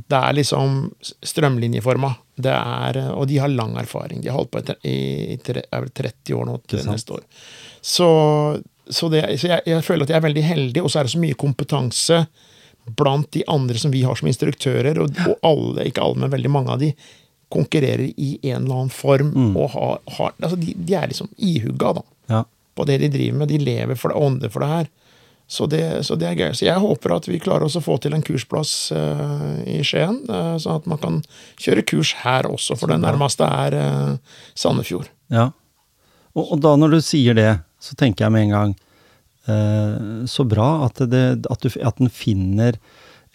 Det 0.09 0.17
er 0.17 0.33
liksom 0.33 0.91
strømlinjeforma. 1.21 2.15
Det 2.41 2.49
er, 2.53 2.97
eh, 2.97 3.11
og 3.13 3.27
de 3.29 3.37
har 3.43 3.51
lang 3.53 3.75
erfaring. 3.77 4.21
De 4.23 4.29
har 4.31 4.39
holdt 4.39 4.51
på 4.55 4.63
i, 4.89 5.33
i 5.33 5.37
tre- 5.37 5.65
er 5.69 5.81
vel 5.85 5.89
30 5.93 6.33
år 6.39 6.45
nå 6.49 6.57
til 6.67 6.79
neste 6.95 7.13
år. 7.19 7.21
Så, 7.81 8.07
så, 8.89 9.09
det, 9.13 9.21
så 9.39 9.47
jeg, 9.53 9.61
jeg 9.69 9.83
føler 9.85 10.03
at 10.07 10.09
jeg 10.15 10.17
er 10.17 10.27
veldig 10.27 10.43
heldig, 10.47 10.81
og 10.83 10.89
så 10.89 10.99
er 10.99 11.03
det 11.03 11.13
så 11.13 11.21
mye 11.21 11.37
kompetanse 11.37 12.23
blant 12.97 13.29
de 13.31 13.43
andre 13.47 13.77
som 13.79 13.91
vi 13.93 14.01
har 14.03 14.15
som 14.19 14.27
instruktører, 14.27 14.97
og, 14.99 15.13
og 15.29 15.37
alle, 15.47 15.85
ikke 15.91 16.01
alle, 16.03 16.19
men 16.25 16.33
veldig 16.33 16.49
mange 16.51 16.73
av 16.73 16.81
de, 16.81 16.89
konkurrerer 17.53 18.07
i 18.17 18.39
en 18.49 18.63
eller 18.63 18.75
annen 18.79 18.89
form. 18.89 19.29
og 19.55 19.69
har, 19.75 19.99
har 20.17 20.31
altså 20.41 20.57
de, 20.57 20.73
de 20.73 20.95
er 20.97 21.07
liksom 21.11 21.29
ihugga 21.37 21.91
da, 21.99 22.01
ja. 22.33 22.39
På 22.75 22.85
det 22.89 22.99
de 23.03 23.09
driver 23.13 23.41
med. 23.41 23.51
De 23.51 23.61
lever 23.61 23.99
for 23.99 24.13
det, 24.13 24.19
ånder 24.19 24.53
for 24.53 24.65
det 24.65 24.71
her. 24.71 24.91
Så 25.47 25.67
det, 25.69 25.83
så 26.07 26.15
det 26.17 26.29
er 26.29 26.39
gøy. 26.39 26.53
Så 26.55 26.65
jeg 26.65 26.81
håper 26.81 27.17
at 27.17 27.27
vi 27.27 27.41
klarer 27.41 27.67
oss 27.67 27.75
å 27.77 27.83
få 27.83 27.97
til 28.01 28.15
en 28.15 28.23
kursplass 28.25 28.71
uh, 28.95 29.59
i 29.69 29.81
Skien, 29.85 30.21
uh, 30.31 30.55
sånn 30.61 30.79
at 30.79 30.87
man 30.89 31.01
kan 31.01 31.19
kjøre 31.61 31.83
kurs 31.89 32.13
her 32.23 32.47
også, 32.49 32.77
for 32.79 32.89
det 32.89 33.01
nærmeste 33.03 33.45
er 33.45 33.75
uh, 33.77 34.39
Sandefjord. 34.57 35.11
Ja. 35.33 35.51
Og, 36.33 36.55
og 36.55 36.63
da 36.63 36.73
når 36.79 36.95
du 36.95 36.99
sier 37.05 37.37
det, 37.37 37.51
så 37.83 37.97
tenker 37.99 38.25
jeg 38.25 38.33
med 38.33 38.47
en 38.47 38.53
gang 38.55 38.73
Så 40.23 40.45
bra 40.47 40.85
at, 40.85 41.01
det, 41.11 41.23
at, 41.51 41.65
du, 41.65 41.73
at 41.83 41.97
den 41.99 42.07
finner 42.07 42.77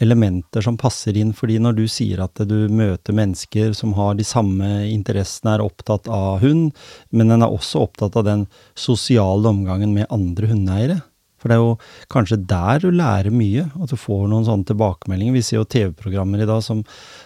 elementer 0.03 0.63
som 0.63 0.79
passer 0.79 1.17
inn, 1.19 1.33
fordi 1.35 1.59
når 1.63 1.77
du 1.79 1.85
sier 1.91 2.23
at 2.23 2.39
du 2.47 2.71
møter 2.71 3.17
mennesker 3.17 3.75
som 3.77 3.97
har 3.99 4.15
de 4.19 4.27
samme 4.27 4.69
interessene, 4.87 5.57
er 5.57 5.65
opptatt 5.65 6.09
av 6.13 6.43
hund, 6.45 6.71
men 7.11 7.35
den 7.35 7.43
er 7.43 7.53
også 7.53 7.87
opptatt 7.89 8.19
av 8.19 8.27
den 8.29 8.47
sosiale 8.79 9.51
omgangen 9.51 9.95
med 9.97 10.11
andre 10.15 10.51
hundeeiere. 10.53 11.01
For 11.39 11.51
det 11.51 11.55
er 11.55 11.63
jo 11.63 11.75
kanskje 12.11 12.41
der 12.51 12.83
du 12.83 12.89
lærer 12.91 13.35
mye, 13.35 13.69
at 13.79 13.93
du 13.93 13.99
får 13.99 14.27
noen 14.31 14.47
sånne 14.47 14.67
tilbakemeldinger. 14.73 15.37
Vi 15.37 15.45
ser 15.47 15.61
jo 15.61 15.69
TV-programmer 15.71 16.43
i 16.43 16.49
dag 16.51 16.65
som, 16.67 16.83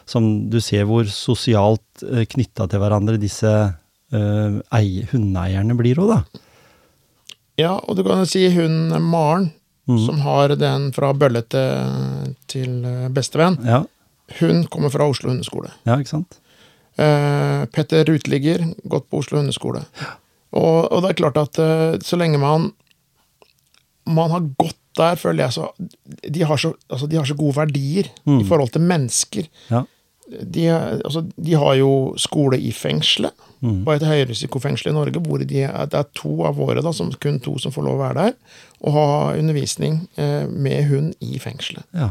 som 0.09 0.27
du 0.53 0.59
ser 0.65 0.85
hvor 0.89 1.09
sosialt 1.09 2.05
uh, 2.05 2.25
knytta 2.29 2.69
til 2.69 2.83
hverandre 2.83 3.21
disse 3.21 3.53
uh, 3.73 4.61
hundeeierne 5.13 5.79
blir 5.79 6.03
òg, 6.05 6.13
da. 6.13 6.43
Ja, 7.61 7.73
og 7.77 7.97
du 7.97 8.05
kan 8.05 8.23
jo 8.23 8.29
si 8.29 8.47
hun 8.53 8.93
Maren, 9.05 9.51
som 10.05 10.21
har 10.25 10.55
den 10.57 10.91
fra 10.97 11.13
bølle 11.17 11.43
til, 11.53 12.35
til 12.51 12.85
eh, 12.89 13.09
bestevenn, 13.13 13.59
Ja, 13.67 13.83
hun 14.41 14.65
kommer 14.73 14.93
fra 14.93 15.09
Oslo 15.09 15.31
hundeskole. 15.31 15.71
ja 15.87 15.99
ikke 16.01 16.13
sant? 16.15 16.39
Uh, 17.01 17.65
Petter 17.73 18.05
Uteligger, 18.13 18.65
gått 18.85 19.09
på 19.09 19.23
Oslo 19.23 19.39
hundeskole. 19.41 19.81
Og, 20.53 20.93
og 20.93 21.03
det 21.03 21.11
er 21.11 21.19
klart 21.23 21.39
at 21.41 21.59
uh, 21.61 21.97
så 22.05 22.19
lenge 22.21 22.39
man 22.41 22.71
man 24.05 24.31
har 24.35 24.45
gått 24.59 24.77
der, 24.99 25.17
føler 25.17 25.47
jeg 25.47 25.55
så 25.55 25.69
De 26.29 26.43
har 26.45 26.59
så, 26.61 26.73
altså, 26.91 27.07
de 27.09 27.17
har 27.17 27.25
så 27.25 27.37
gode 27.39 27.57
verdier 27.57 28.11
i 28.29 28.43
forhold 28.45 28.73
til 28.75 28.83
mennesker. 28.85 29.47
Ja. 29.71 29.85
De, 30.29 30.67
altså, 31.05 31.23
de 31.37 31.55
har 31.55 31.75
jo 31.79 32.15
skole 32.21 32.59
i 32.61 32.73
fengselet, 32.77 33.33
på 33.63 33.93
et 33.95 34.03
høyrisikofengsel 34.03 34.91
i 34.91 34.95
Norge, 34.97 35.21
hvor 35.23 35.39
de 35.39 35.47
det 35.47 35.95
er 35.95 36.09
to 36.19 36.33
av 36.49 36.57
våre, 36.59 36.83
da, 36.83 36.91
som, 36.93 37.13
kun 37.23 37.39
to 37.41 37.55
som 37.63 37.71
får 37.75 37.87
lov 37.87 38.01
å 38.01 38.03
være 38.03 38.25
der, 38.27 38.33
og 38.83 38.97
ha 38.97 39.05
undervisning 39.39 40.01
eh, 40.19 40.49
med 40.51 40.89
hund 40.91 41.15
i 41.23 41.39
fengselet. 41.39 41.87
ja. 41.95 42.11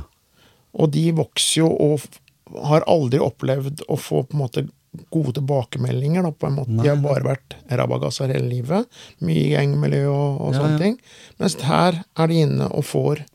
Og 0.72 0.88
de 0.96 1.10
vokser 1.12 1.66
jo 1.66 1.68
og 1.68 2.06
har 2.70 2.86
aldri 2.88 3.20
opplevd 3.20 3.82
å 3.92 3.98
få 4.00 4.22
på 4.24 4.38
en 4.38 4.40
måte 4.40 4.64
gode 5.12 5.34
tilbakemeldinger. 5.36 6.24
Da, 6.24 6.32
på 6.32 6.48
en 6.48 6.56
måte. 6.62 6.78
De 6.80 6.88
har 6.88 7.02
bare 7.04 7.26
vært 7.26 7.56
rabagasser 7.68 8.32
hele 8.32 8.48
livet. 8.48 8.88
Mye 9.20 9.50
gjengmiljø 9.52 10.06
og, 10.12 10.40
og 10.46 10.54
Ja, 10.54 10.62
sånne 10.62 10.78
ja. 10.78 10.80
ting. 10.86 10.96
Mens 11.44 11.58
her 11.68 12.00
er 12.16 12.32
de 12.32 12.40
inne 12.46 12.70
og 12.72 12.88
får 12.88 13.26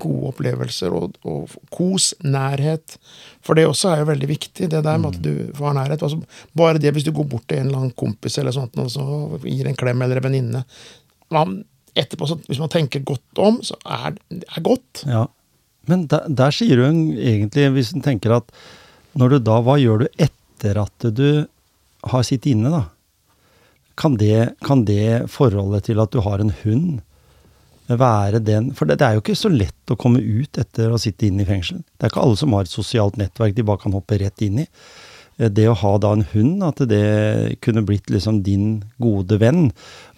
gode 0.00 0.30
opplevelser 0.32 0.94
og, 0.96 1.18
og 1.28 1.52
kos, 1.74 2.12
nærhet. 2.24 2.96
For 3.44 3.58
det 3.58 3.66
også 3.68 3.92
er 3.92 4.02
jo 4.02 4.08
veldig 4.10 4.30
viktig, 4.30 4.70
det 4.72 4.82
der 4.86 4.98
med 5.00 5.14
at 5.14 5.22
du 5.24 5.54
får 5.58 5.76
nærhet. 5.78 6.02
Altså, 6.02 6.20
bare 6.56 6.80
det 6.82 6.94
hvis 6.94 7.06
du 7.06 7.12
går 7.14 7.28
bort 7.30 7.46
til 7.48 7.60
en 7.60 7.70
eller 7.70 7.82
annen 7.82 7.96
kompis 7.98 8.38
eller 8.42 8.54
sånt, 8.54 8.76
og 8.80 8.90
så 8.92 9.04
gir 9.44 9.68
en 9.70 9.78
klem 9.78 10.04
eller 10.04 10.20
en 10.20 10.28
venninne 10.28 10.64
Etterpå, 11.94 12.26
så, 12.26 12.34
hvis 12.48 12.58
man 12.58 12.70
tenker 12.72 13.04
godt 13.06 13.38
om, 13.38 13.60
så 13.62 13.76
er 13.86 14.16
det 14.26 14.42
er 14.48 14.62
godt. 14.66 15.04
Ja. 15.06 15.28
Men 15.86 16.08
der, 16.10 16.26
der 16.26 16.54
sier 16.54 16.80
du 16.80 16.84
egentlig, 16.88 17.68
hvis 17.76 17.92
du 17.94 18.00
tenker 18.02 18.34
at 18.40 18.50
når 19.14 19.36
du 19.36 19.38
da, 19.46 19.60
hva 19.62 19.76
gjør 19.78 20.02
du 20.02 20.06
etter 20.18 20.80
at 20.82 21.06
du 21.14 21.46
har 22.10 22.26
sittet 22.26 22.50
inne, 22.54 22.72
da? 22.72 22.82
Kan 23.94 24.16
det, 24.18 24.56
kan 24.66 24.82
det 24.88 25.30
forholdet 25.30 25.86
til 25.86 26.02
at 26.02 26.10
du 26.10 26.18
har 26.24 26.42
en 26.42 26.50
hund 26.64 27.02
være 27.88 28.40
den 28.44 28.70
For 28.76 28.88
det, 28.88 28.98
det 29.00 29.06
er 29.06 29.16
jo 29.16 29.24
ikke 29.24 29.36
så 29.36 29.50
lett 29.52 29.92
å 29.92 29.98
komme 30.00 30.22
ut 30.22 30.58
etter 30.60 30.92
å 30.92 31.00
sitte 31.00 31.28
inne 31.28 31.44
i 31.44 31.48
fengsel. 31.48 31.82
Det 31.84 32.06
er 32.06 32.12
ikke 32.12 32.22
alle 32.24 32.38
som 32.40 32.54
har 32.56 32.64
et 32.64 32.72
sosialt 32.72 33.18
nettverk 33.20 33.56
de 33.56 33.66
bare 33.66 33.82
kan 33.82 33.92
hoppe 33.96 34.18
rett 34.20 34.44
inn 34.44 34.62
i. 34.64 34.66
Eh, 35.38 35.50
Det 35.50 35.68
å 35.68 35.76
ha 35.76 35.98
da 35.98 36.14
en 36.16 36.26
hund, 36.32 36.62
at 36.64 36.80
det 36.88 37.58
kunne 37.64 37.84
blitt 37.84 38.10
liksom 38.10 38.42
din 38.46 38.84
gode 39.02 39.38
venn, 39.42 39.72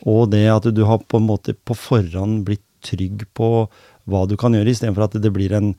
og 0.05 0.31
det 0.31 0.47
at 0.53 0.71
du 0.75 0.85
har 0.85 1.03
på 1.03 1.19
en 1.19 1.29
måte 1.29 1.57
på 1.57 1.75
forhånd 1.75 2.45
blitt 2.47 2.65
trygg 2.87 3.25
på 3.35 3.69
hva 4.07 4.21
du 4.31 4.37
kan 4.39 4.55
gjøre, 4.55 4.71
istedenfor 4.71 5.09
at 5.09 5.17
det 5.19 5.33
blir 5.35 5.51
en, 5.57 5.73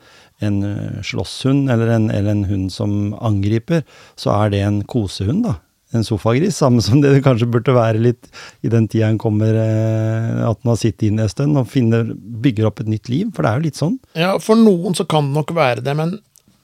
en 0.43 0.57
eh, 0.67 0.99
slåsshund 1.07 1.71
eller 1.71 1.93
en, 1.95 2.09
eller 2.11 2.33
en 2.35 2.47
hund 2.49 2.73
som 2.73 3.13
angriper, 3.23 3.85
så 4.19 4.33
er 4.41 4.51
det 4.51 4.61
en 4.65 4.81
kosehund, 4.83 5.45
da. 5.47 5.55
En 5.95 6.03
sofagris, 6.03 6.57
samme 6.59 6.83
som 6.83 6.99
det 6.99 7.13
det 7.15 7.23
kanskje 7.23 7.47
burde 7.47 7.71
være 7.75 8.01
litt 8.01 8.27
i 8.65 8.71
den 8.71 8.89
tida 8.91 9.07
en 9.07 9.19
kommer, 9.21 9.55
eh, 9.55 10.41
at 10.43 10.59
en 10.59 10.71
har 10.73 10.79
sittet 10.81 11.07
inne 11.07 11.23
en 11.23 11.31
stund 11.31 11.59
og 11.59 11.69
finner, 11.71 12.09
bygger 12.43 12.67
opp 12.67 12.81
et 12.83 12.91
nytt 12.91 13.07
liv, 13.11 13.29
for 13.35 13.45
det 13.45 13.51
er 13.51 13.61
jo 13.61 13.67
litt 13.69 13.79
sånn. 13.79 13.95
Ja, 14.19 14.33
for 14.43 14.59
noen 14.59 14.97
så 14.97 15.07
kan 15.07 15.29
det 15.29 15.37
nok 15.39 15.55
være 15.55 15.85
det, 15.85 15.95
men 15.95 16.17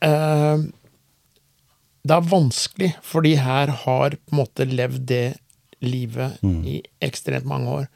eh, 0.04 0.66
det 2.04 2.18
er 2.18 2.32
vanskelig, 2.34 2.92
for 3.00 3.24
de 3.24 3.38
her 3.40 3.72
har 3.86 4.18
på 4.20 4.36
en 4.36 4.42
måte 4.42 4.68
levd 4.68 5.08
det 5.08 5.26
livet 5.84 6.40
i 6.44 6.82
ekstremt 7.04 7.48
mange 7.48 7.72
år. 7.80 7.88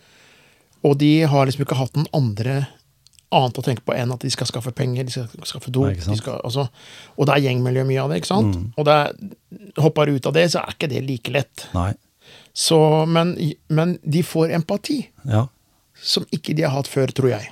Og 0.87 0.97
de 1.01 1.11
har 1.27 1.47
liksom 1.47 1.65
ikke 1.65 1.79
hatt 1.79 1.95
den 1.95 2.07
andre 2.15 2.67
annet 3.35 3.57
å 3.59 3.63
tenke 3.65 3.83
på 3.83 3.93
enn 3.97 4.11
at 4.13 4.21
de 4.23 4.29
skal 4.31 4.47
skaffe 4.47 4.71
penger, 4.71 5.03
de 5.07 5.11
skal 5.11 5.27
skaffe 5.49 5.71
dop. 5.73 5.89
Nei. 5.89 5.99
De 5.99 6.15
skal, 6.19 6.39
altså, 6.47 6.67
og 7.17 7.27
det 7.27 7.33
er 7.35 7.43
gjengmiljø 7.49 7.83
mye 7.89 8.01
av 8.05 8.09
det, 8.13 8.21
ikke 8.21 8.29
sant? 8.31 8.57
Og 8.79 8.85
det 8.87 8.93
er, 8.95 9.13
hopper 9.83 10.07
du 10.07 10.15
ut 10.15 10.29
av 10.31 10.35
det, 10.37 10.45
så 10.53 10.61
er 10.63 10.75
ikke 10.77 10.89
det 10.93 11.03
like 11.07 11.33
lett. 11.35 11.65
Så, 12.57 12.79
men, 13.05 13.35
men 13.69 13.97
de 14.03 14.23
får 14.23 14.53
empati, 14.55 15.01
Ja. 15.27 15.45
som 16.01 16.25
ikke 16.31 16.55
de 16.57 16.63
har 16.65 16.71
hatt 16.77 16.87
før, 16.87 17.11
tror 17.13 17.29
jeg. 17.35 17.51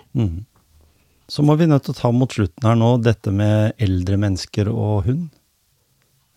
Så 1.28 1.42
må 1.44 1.56
vi 1.58 1.66
nødt 1.68 1.84
til 1.88 1.96
å 1.96 1.98
ta 2.00 2.12
mot 2.14 2.30
slutten 2.32 2.68
her 2.70 2.76
nå 2.78 2.92
dette 3.02 3.32
med 3.34 3.74
eldre 3.82 4.18
mennesker 4.22 4.70
og 4.70 5.06
hund. 5.10 5.28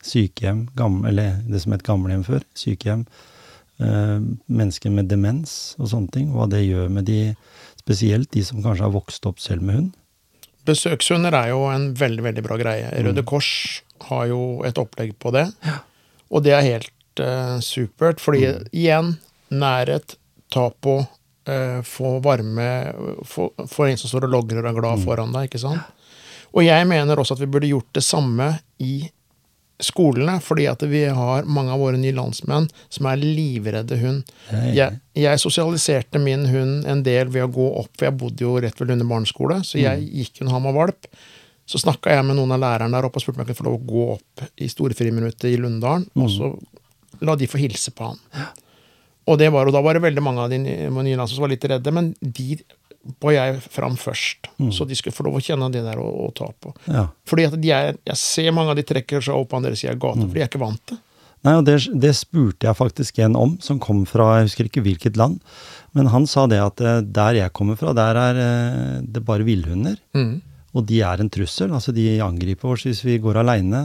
Sykehjem, 0.09 0.68
gamle, 0.78 1.09
eller 1.11 1.41
det 1.51 1.61
som 1.62 1.74
het 1.74 1.82
gamlehjem 1.84 2.22
før. 2.24 2.45
Sykehjem. 2.57 3.03
Eh, 3.78 4.18
mennesker 4.49 4.91
med 4.95 5.09
demens 5.11 5.74
og 5.78 5.91
sånne 5.93 6.11
ting. 6.14 6.30
Hva 6.32 6.47
det 6.51 6.62
gjør 6.64 6.89
med 6.91 7.05
de, 7.11 7.18
spesielt 7.89 8.30
de 8.36 8.45
som 8.45 8.61
kanskje 8.61 8.84
har 8.84 8.93
vokst 8.93 9.24
opp 9.28 9.41
selv 9.41 9.64
med 9.64 9.80
hund. 9.80 9.93
Besøkshunder 10.68 11.32
er 11.32 11.55
jo 11.55 11.64
en 11.72 11.95
veldig 11.97 12.24
veldig 12.26 12.45
bra 12.45 12.59
greie. 12.61 12.91
Røde 13.05 13.24
Kors 13.24 13.49
har 14.11 14.26
jo 14.28 14.61
et 14.68 14.76
opplegg 14.80 15.14
på 15.16 15.32
det. 15.32 15.47
Og 16.28 16.45
det 16.45 16.53
er 16.53 16.66
helt 16.66 17.22
uh, 17.24 17.57
supert, 17.64 18.20
fordi 18.20 18.51
igjen, 18.76 19.14
nærhet, 19.49 20.18
ta 20.53 20.66
på, 20.68 20.99
uh, 21.49 21.78
få 21.89 22.18
varme 22.24 22.68
få, 23.24 23.49
en 23.57 23.97
som 23.97 24.12
står 24.12 24.28
og 24.28 24.34
logrer 24.36 24.61
og 24.61 24.68
er 24.68 24.80
glad 24.82 25.07
foran 25.07 25.32
deg, 25.32 25.49
ikke 25.49 25.62
sant? 25.64 25.95
Og 26.53 26.64
jeg 26.64 26.84
mener 26.89 27.20
også 27.20 27.36
at 27.36 27.43
vi 27.43 27.49
burde 27.49 27.70
gjort 27.70 27.89
det 27.97 28.05
samme 28.05 28.53
i 28.84 29.01
skolene, 29.81 30.41
fordi 30.43 30.66
at 30.70 30.83
vi 30.91 31.05
har 31.05 31.45
mange 31.47 31.70
av 31.70 31.79
våre 31.81 31.99
nye 32.01 32.12
landsmenn 32.16 32.68
som 32.91 33.07
er 33.07 33.16
livredde 33.22 33.99
hund. 34.01 34.24
Jeg- 34.74 34.99
Jeg, 35.14 35.39
sosialiserte 35.39 36.18
min 36.22 36.47
hund 36.47 36.87
en 36.87 37.03
del 37.03 37.26
ved 37.29 37.43
å 37.43 37.53
gå 37.53 37.79
opp, 37.81 37.89
for 37.97 38.07
jeg 38.07 38.16
bodde 38.18 38.39
jo 38.41 38.57
rett 38.61 38.79
ved 38.79 38.89
Lunde 38.89 39.07
barneskole, 39.09 39.61
så 39.64 39.79
jeg 39.81 40.09
gikk 40.12 40.39
hun 40.41 40.49
ham 40.51 40.66
og 40.66 40.74
valp. 40.74 41.07
Så 41.66 41.79
snakka 41.83 42.11
jeg 42.11 42.24
med 42.24 42.37
noen 42.37 42.53
av 42.53 42.61
lærerne 42.61 42.93
der 42.93 43.03
oppe 43.09 43.16
og 43.16 43.22
spurte 43.22 43.39
om 43.41 43.45
jeg 43.47 43.57
kunne 43.57 43.64
få 43.64 43.70
lov 43.70 43.81
å 43.81 43.87
gå 43.87 44.12
opp 44.14 44.49
i 44.59 44.66
storfriminuttet 44.68 45.45
i 45.53 45.57
Lunndalen, 45.61 46.09
og 46.16 46.29
så 46.31 46.59
la 47.20 47.35
de 47.37 47.47
få 47.47 47.59
hilse 47.59 47.91
på 47.91 48.07
han. 48.07 48.18
Og 49.29 49.37
det 49.39 49.51
var, 49.53 49.66
og 49.66 49.72
da 49.74 49.83
var 49.83 49.93
det 49.95 50.03
veldig 50.03 50.22
mange 50.22 50.39
av 50.41 50.49
de 50.51 50.57
nye 50.59 50.89
nye 50.89 51.16
landsmenn 51.16 51.35
som 51.37 51.43
var 51.45 51.51
litt 51.53 51.64
redde, 51.68 51.93
men 51.93 52.14
de 52.22 52.59
var 53.22 53.34
jeg 53.34 53.59
fram 53.64 53.96
først. 53.98 54.50
Så 54.74 54.86
de 54.88 54.96
skulle 54.98 55.16
få 55.16 55.26
lov 55.26 55.38
å 55.38 55.42
kjenne 55.44 55.70
det 55.72 55.84
der 55.86 56.00
og, 56.02 56.14
og 56.26 56.32
ta 56.38 56.48
på. 56.52 56.72
Ja. 56.86 57.09
Fordi 57.28 57.48
er, 57.72 57.98
Jeg 58.04 58.20
ser 58.20 58.54
mange 58.56 58.74
av 58.74 58.78
de 58.78 58.86
trekker 58.86 59.24
seg 59.24 59.36
opp 59.36 59.52
på 59.52 59.61
andre 59.61 59.76
sida 59.78 59.94
av 59.96 60.02
gata, 60.02 60.26
for 60.26 60.34
de 60.36 60.44
er 60.44 60.50
ikke 60.50 60.62
vant 60.62 60.82
til 60.88 61.04
Nei, 61.46 61.52
og 61.54 61.68
det, 61.68 61.76
det 62.02 62.11
spurte 62.18 62.66
jeg 62.66 62.74
faktisk 62.74 63.20
en 63.22 63.36
om, 63.38 63.52
som 63.62 63.78
kom 63.78 64.00
fra 64.11 64.40
jeg 64.40 64.48
husker 64.48 64.66
ikke 64.66 64.82
hvilket 64.82 65.18
land. 65.20 65.36
Men 65.94 66.11
han 66.11 66.26
sa 66.26 66.48
det 66.50 66.59
at 66.59 66.82
eh, 66.82 66.98
der 67.06 67.38
jeg 67.38 67.54
kommer 67.54 67.78
fra, 67.78 67.94
der 67.94 68.18
er 68.18 68.40
eh, 68.42 68.96
det 69.06 69.22
bare 69.26 69.46
villhunder. 69.46 69.94
Mm. 70.18 70.40
Og 70.74 70.84
de 70.90 70.98
er 71.06 71.22
en 71.22 71.30
trussel. 71.30 71.70
altså 71.72 71.94
De 71.94 72.09
angriper 72.22 72.74
oss 72.74 72.84
hvis 72.88 73.04
vi 73.06 73.20
går 73.22 73.38
aleine. 73.40 73.84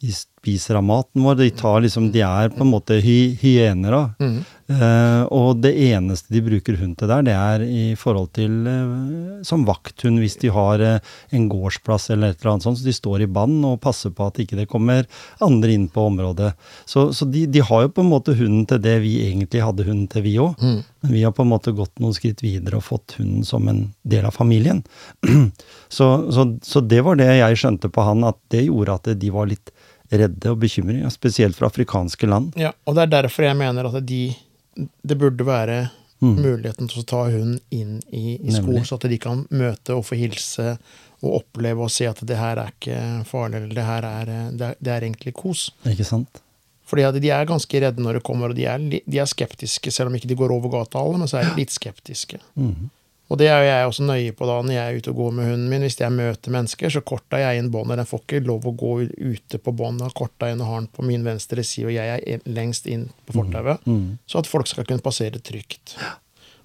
de 0.00 0.14
spiser 0.48 0.74
av 0.74 0.84
maten 0.84 1.22
vår. 1.22 1.34
De, 1.34 1.50
tar 1.50 1.80
liksom, 1.80 2.12
de 2.12 2.22
er 2.24 2.48
på 2.54 2.64
en 2.64 2.72
måte 2.72 2.98
hy, 3.02 3.36
hyener. 3.40 4.14
Mm. 4.20 4.38
Eh, 4.68 5.22
og 5.32 5.62
det 5.62 5.72
eneste 5.80 6.32
de 6.32 6.42
bruker 6.44 6.76
hund 6.76 6.98
til 7.00 7.08
der, 7.08 7.22
det 7.24 7.34
er 7.34 7.62
i 7.64 7.84
forhold 7.96 8.34
til 8.36 8.66
eh, 8.68 9.40
som 9.46 9.64
vakthund 9.64 10.20
hvis 10.20 10.36
de 10.42 10.50
har 10.52 10.82
eh, 10.84 10.98
en 11.32 11.46
gårdsplass 11.48 12.10
eller 12.12 12.32
et 12.34 12.42
eller 12.42 12.54
annet 12.54 12.66
sånt. 12.66 12.80
Så 12.80 12.88
de 12.88 12.96
står 12.96 13.24
i 13.24 13.30
bånd 13.30 13.64
og 13.68 13.80
passer 13.84 14.12
på 14.12 14.28
at 14.28 14.40
ikke 14.42 14.60
det 14.60 14.68
kommer 14.68 15.08
andre 15.44 15.72
inn 15.72 15.88
på 15.92 16.08
området. 16.10 16.52
Så, 16.84 17.08
så 17.16 17.28
de, 17.28 17.46
de 17.48 17.64
har 17.64 17.86
jo 17.86 17.94
på 17.96 18.04
en 18.04 18.12
måte 18.12 18.36
hunden 18.36 18.66
til 18.68 18.82
det 18.84 18.98
vi 19.04 19.18
egentlig 19.28 19.64
hadde 19.64 19.88
hunden 19.88 20.08
til, 20.12 20.26
vi 20.26 20.36
òg. 20.42 20.56
Men 20.58 21.14
vi 21.14 21.24
har 21.24 21.32
på 21.32 21.44
en 21.46 21.52
måte 21.52 21.72
gått 21.76 22.00
noen 22.02 22.16
skritt 22.16 22.42
videre 22.44 22.80
og 22.80 22.86
fått 22.88 23.16
hunden 23.20 23.46
som 23.46 23.68
en 23.70 23.86
del 24.08 24.26
av 24.28 24.36
familien. 24.36 24.82
så, 25.96 26.08
så, 26.32 26.50
så 26.64 26.84
det 26.84 27.04
var 27.06 27.20
det 27.20 27.30
jeg 27.38 27.60
skjønte 27.60 27.92
på 27.92 28.04
han, 28.04 28.26
at 28.28 28.40
det 28.52 28.66
gjorde 28.66 28.98
at 28.98 29.12
de 29.20 29.32
var 29.32 29.48
litt 29.48 29.72
redde 30.10 30.50
og 30.52 30.60
bekymring, 30.62 31.04
spesielt 31.12 31.56
fra 31.58 31.68
afrikanske 31.68 32.28
land. 32.28 32.52
Ja, 32.60 32.72
og 32.86 32.96
det 32.96 33.06
er 33.06 33.14
derfor 33.22 33.48
jeg 33.48 33.58
mener 33.58 33.88
at 33.90 34.06
de 34.06 34.34
Det 34.78 35.18
burde 35.18 35.44
være 35.44 35.88
muligheten 36.20 36.88
til 36.90 37.02
å 37.02 37.06
ta 37.06 37.20
hunden 37.30 37.60
inn 37.70 38.00
i, 38.10 38.38
i 38.42 38.52
skolen, 38.54 38.84
så 38.86 38.96
at 38.98 39.06
de 39.10 39.18
kan 39.22 39.44
møte 39.50 39.94
og 39.94 40.04
få 40.06 40.18
hilse 40.18 40.76
og 41.22 41.40
oppleve 41.40 41.82
og 41.82 41.90
se 41.90 42.06
at 42.10 42.20
det 42.26 42.38
her 42.38 42.58
er 42.58 42.72
ikke 42.72 42.98
farlig, 43.26 43.62
eller 43.62 43.74
det 43.74 43.86
her 43.86 44.06
er, 44.06 44.32
det 44.54 44.66
er, 44.66 44.76
det 44.78 44.92
er 44.94 45.06
egentlig 45.06 45.34
kos. 45.38 45.68
Ikke 45.86 46.06
sant? 46.06 46.42
Fordi 46.88 47.04
at 47.04 47.18
de 47.20 47.30
er 47.34 47.48
ganske 47.48 47.80
redde 47.84 48.02
når 48.02 48.18
det 48.18 48.24
kommer, 48.26 48.50
og 48.50 48.58
de 48.58 48.64
er, 48.66 48.78
de 48.80 49.18
er 49.18 49.28
skeptiske, 49.28 49.92
selv 49.94 50.10
om 50.10 50.16
ikke 50.18 50.30
de 50.30 50.38
går 50.38 50.54
over 50.54 50.72
gata 50.72 51.02
alle, 51.02 51.18
men 51.20 51.30
så 51.30 51.40
er 51.40 51.50
de 51.50 51.60
litt 51.60 51.74
skeptiske. 51.74 52.38
Og 53.28 53.36
det 53.36 53.48
er 53.52 53.58
jo 53.60 53.66
jeg 53.68 53.88
også 53.90 54.04
nøye 54.08 54.32
på 54.36 54.46
da 54.48 54.54
når 54.64 54.72
jeg 54.72 54.84
er 54.92 55.00
ute 55.02 55.10
og 55.12 55.18
går 55.20 55.34
med 55.36 55.50
hunden 55.50 55.66
min. 55.68 55.82
Hvis 55.84 55.98
jeg 56.00 56.14
møter 56.16 56.54
mennesker, 56.54 56.92
så 56.94 57.02
korter 57.04 57.42
jeg 57.42 57.60
inn 57.60 57.68
båndet. 57.74 58.00
Den 58.00 58.08
får 58.08 58.22
ikke 58.24 58.40
lov 58.48 58.64
å 58.64 58.72
gå 58.80 58.92
ute 59.04 59.60
på 59.60 59.74
båndet. 59.76 60.14
Korta 60.16 60.48
inn 60.48 60.62
og 60.64 60.70
har 60.70 60.80
den 60.80 60.88
på 60.96 61.04
min 61.04 61.26
venstre 61.26 61.64
side, 61.66 61.90
og 61.90 61.94
jeg 61.98 62.22
er 62.24 62.46
lengst 62.48 62.88
inn 62.88 63.10
på 63.28 63.36
fortauet. 63.36 63.84
Så 64.26 64.40
at 64.40 64.48
folk 64.48 64.70
skal 64.70 64.88
kunne 64.88 65.04
passere 65.04 65.42
trygt. 65.44 65.98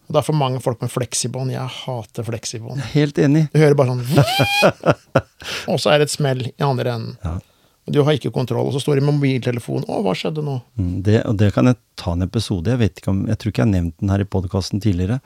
Og 0.08 0.16
det 0.16 0.20
er 0.22 0.28
for 0.28 0.36
mange 0.40 0.60
folk 0.64 0.80
med 0.84 0.92
fleksibånd. 0.92 1.52
Jeg 1.52 1.68
hater 1.84 2.28
fleksibånd. 2.28 2.80
Helt 2.96 3.20
enig. 3.24 3.46
Du 3.54 3.60
hører 3.60 3.76
bare 3.80 3.96
sånn 3.96 4.84
Og 5.72 5.80
så 5.84 5.92
er 5.94 6.00
det 6.00 6.10
et 6.10 6.16
smell 6.16 6.48
i 6.48 6.64
andre 6.64 6.96
enden. 6.96 7.18
Ja. 7.24 7.38
Du 7.86 8.00
har 8.02 8.16
ikke 8.16 8.32
kontroll, 8.32 8.68
og 8.70 8.74
så 8.74 8.80
står 8.80 9.00
det 9.00 9.04
med 9.04 9.18
mobiltelefonen. 9.18 9.84
Å, 9.92 9.98
hva 10.06 10.14
skjedde 10.16 10.44
nå? 10.46 10.60
Mm, 10.80 11.02
Det, 11.04 11.18
og 11.28 11.36
det 11.42 11.50
kan 11.54 11.68
jeg 11.68 11.76
ta 12.00 12.14
en 12.16 12.24
episode. 12.24 12.72
Jeg 12.72 12.80
vet 12.80 13.02
ikke 13.02 13.12
om, 13.12 13.24
jeg 13.28 13.38
tror 13.42 13.52
ikke 13.52 13.60
jeg 13.64 13.68
har 13.68 13.74
nevnt 13.74 13.98
den 14.00 14.10
her 14.14 14.24
i 14.24 14.28
podkasten 14.36 14.80
tidligere. 14.84 15.18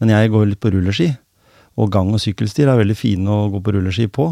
Men 0.00 0.08
jeg 0.14 0.30
går 0.32 0.46
litt 0.54 0.60
på 0.64 0.72
rulleski. 0.72 1.10
Og 1.78 1.92
gang- 1.94 2.08
og 2.10 2.18
sykkelstier 2.18 2.66
er 2.72 2.80
veldig 2.80 2.96
fine 2.98 3.28
å 3.30 3.50
gå 3.52 3.60
på 3.62 3.74
rulleski 3.76 4.08
på. 4.10 4.30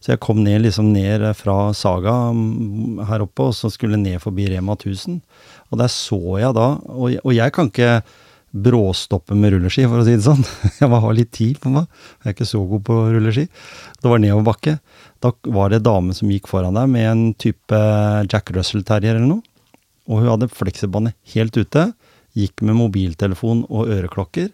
Så 0.00 0.14
jeg 0.14 0.20
kom 0.24 0.38
ned, 0.44 0.62
liksom 0.64 0.92
ned 0.94 1.26
fra 1.36 1.72
Saga 1.76 2.14
mm, 2.32 3.02
her 3.10 3.20
oppe, 3.26 3.50
og 3.50 3.52
så 3.58 3.68
skulle 3.74 3.98
jeg 3.98 4.04
ned 4.06 4.22
forbi 4.22 4.46
Rema 4.54 4.76
1000. 4.78 5.18
Og 5.72 5.78
der 5.82 5.90
så 5.92 6.20
jeg 6.40 6.54
da 6.56 6.68
Og, 6.86 7.10
jeg- 7.12 7.20
og 7.24 7.34
jeg 7.34 7.52
kan 7.52 7.68
ikke 7.68 8.02
bråstoppe 8.56 9.34
med 9.36 9.52
rulleski, 9.52 9.84
for 9.84 10.00
å 10.00 10.04
si 10.06 10.14
det 10.16 10.24
sånn. 10.24 10.40
Jeg 10.80 10.88
må 10.88 11.00
ha 11.02 11.10
litt 11.12 11.32
tid 11.34 11.58
på 11.60 11.68
meg. 11.74 11.88
Jeg 12.22 12.30
er 12.30 12.36
ikke 12.36 12.46
så 12.48 12.62
god 12.70 12.84
på 12.86 12.94
rulleski. 13.12 13.48
Det 14.00 14.08
var 14.08 14.22
nedoverbakke. 14.22 14.78
Da 15.24 15.32
var 15.52 15.70
det 15.70 15.80
en 15.80 15.86
dame 15.86 16.16
som 16.16 16.30
gikk 16.30 16.48
foran 16.50 16.76
deg 16.76 16.90
med 16.92 17.06
en 17.10 17.22
type 17.40 17.78
Jack 18.30 18.52
Russell 18.56 18.84
Terrier 18.86 19.16
eller 19.16 19.30
noe. 19.36 19.42
Og 20.06 20.22
hun 20.22 20.30
hadde 20.30 20.50
fleksibåndet 20.52 21.16
helt 21.34 21.56
ute. 21.56 21.88
Gikk 22.36 22.62
med 22.66 22.78
mobiltelefon 22.78 23.64
og 23.66 23.90
øreklokker. 23.90 24.50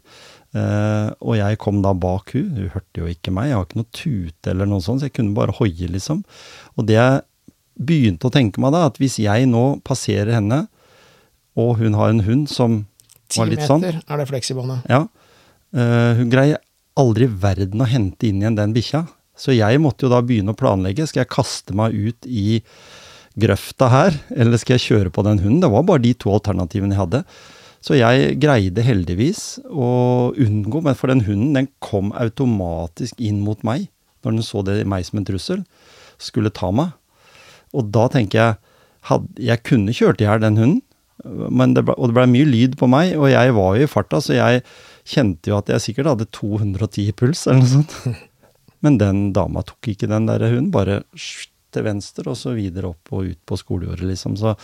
Eh, 0.52 1.08
og 1.24 1.36
jeg 1.38 1.58
kom 1.60 1.80
da 1.84 1.94
bak 1.96 2.34
hun. 2.36 2.52
Hun 2.56 2.72
hørte 2.74 3.02
jo 3.02 3.10
ikke 3.10 3.34
meg. 3.34 3.50
Jeg 3.50 3.58
har 3.58 3.66
ikke 3.68 3.80
noe 3.80 3.96
tute 3.96 4.52
eller 4.52 4.70
noe 4.70 4.84
sånt, 4.84 5.02
så 5.02 5.08
jeg 5.08 5.16
kunne 5.18 5.36
bare 5.36 5.56
hoie, 5.58 5.88
liksom. 5.90 6.22
Og 6.76 6.88
det 6.88 6.98
jeg 6.98 7.22
begynte 7.82 8.28
å 8.28 8.34
tenke 8.34 8.60
meg 8.62 8.74
da, 8.74 8.86
at 8.90 9.00
hvis 9.00 9.18
jeg 9.22 9.48
nå 9.50 9.64
passerer 9.86 10.36
henne, 10.36 10.66
og 11.58 11.76
hun 11.80 11.96
har 11.98 12.12
en 12.12 12.24
hund 12.24 12.48
som 12.52 12.82
var 13.36 13.48
litt 13.48 13.60
meter 13.60 13.68
sånn 13.68 13.84
er 13.84 14.20
det 14.20 14.28
fleksibåndet. 14.28 14.86
ja. 14.88 15.06
Eh, 15.72 16.18
hun 16.18 16.28
greier 16.32 16.60
aldri 17.00 17.24
verden 17.26 17.80
å 17.80 17.88
hente 17.88 18.28
inn 18.28 18.42
igjen 18.42 18.58
den 18.58 18.74
bikkja. 18.76 19.06
Så 19.38 19.54
jeg 19.56 19.80
måtte 19.80 20.06
jo 20.06 20.12
da 20.12 20.20
begynne 20.24 20.52
å 20.52 20.58
planlegge. 20.58 21.06
Skal 21.08 21.24
jeg 21.24 21.32
kaste 21.32 21.76
meg 21.76 21.94
ut 21.96 22.28
i 22.28 22.60
grøfta 23.40 23.88
her, 23.88 24.16
eller 24.36 24.60
skal 24.60 24.76
jeg 24.76 24.86
kjøre 24.90 25.12
på 25.14 25.24
den 25.24 25.40
hunden? 25.40 25.62
Det 25.64 25.72
var 25.72 25.86
bare 25.88 26.04
de 26.04 26.12
to 26.20 26.34
alternativene 26.34 26.92
jeg 26.92 27.00
hadde. 27.00 27.22
Så 27.82 27.96
jeg 27.98 28.36
greide 28.42 28.84
heldigvis 28.86 29.56
å 29.66 30.30
unngå, 30.38 30.82
men 30.84 30.98
for 30.98 31.10
den 31.10 31.24
hunden 31.26 31.56
den 31.56 31.70
kom 31.82 32.12
automatisk 32.14 33.18
inn 33.18 33.40
mot 33.42 33.64
meg 33.66 33.88
når 34.22 34.36
den 34.36 34.46
så 34.46 34.62
det 34.62 34.76
meg 34.86 35.02
som 35.08 35.18
en 35.18 35.26
trussel. 35.26 35.64
Skulle 36.22 36.52
ta 36.54 36.70
meg. 36.70 36.92
Og 37.74 37.88
da 37.90 38.06
tenker 38.12 38.38
jeg 38.38 38.58
hadde, 39.08 39.28
Jeg 39.42 39.64
kunne 39.66 39.94
kjørt 39.96 40.20
i 40.22 40.28
hjel 40.28 40.44
den 40.44 40.60
hunden, 40.60 40.82
det 41.22 41.84
ble, 41.86 41.94
og 41.96 42.10
det 42.10 42.16
ble 42.16 42.26
mye 42.30 42.46
lyd 42.46 42.76
på 42.78 42.86
meg, 42.90 43.16
og 43.18 43.30
jeg 43.30 43.54
var 43.54 43.76
jo 43.76 43.86
i 43.86 43.90
farta, 43.90 44.20
så 44.22 44.34
jeg 44.34 44.62
kjente 45.06 45.50
jo 45.50 45.58
at 45.58 45.70
jeg 45.70 45.82
sikkert 45.84 46.10
hadde 46.12 46.28
210 46.34 47.08
i 47.08 47.14
puls, 47.14 47.46
eller 47.46 47.62
noe 47.62 47.72
sånt. 47.72 47.96
Men 48.82 48.98
den 49.00 49.24
dama 49.36 49.62
tok 49.66 49.92
ikke 49.92 50.10
den 50.10 50.28
der 50.28 50.42
hunden, 50.48 50.72
bare 50.74 51.02
til 51.72 51.86
venstre 51.86 52.26
og 52.32 52.36
så 52.36 52.52
videre 52.56 52.90
opp 52.92 53.14
og 53.14 53.30
ut 53.30 53.40
på 53.48 53.58
skolejordet, 53.58 54.04
liksom. 54.10 54.36
Så, 54.36 54.54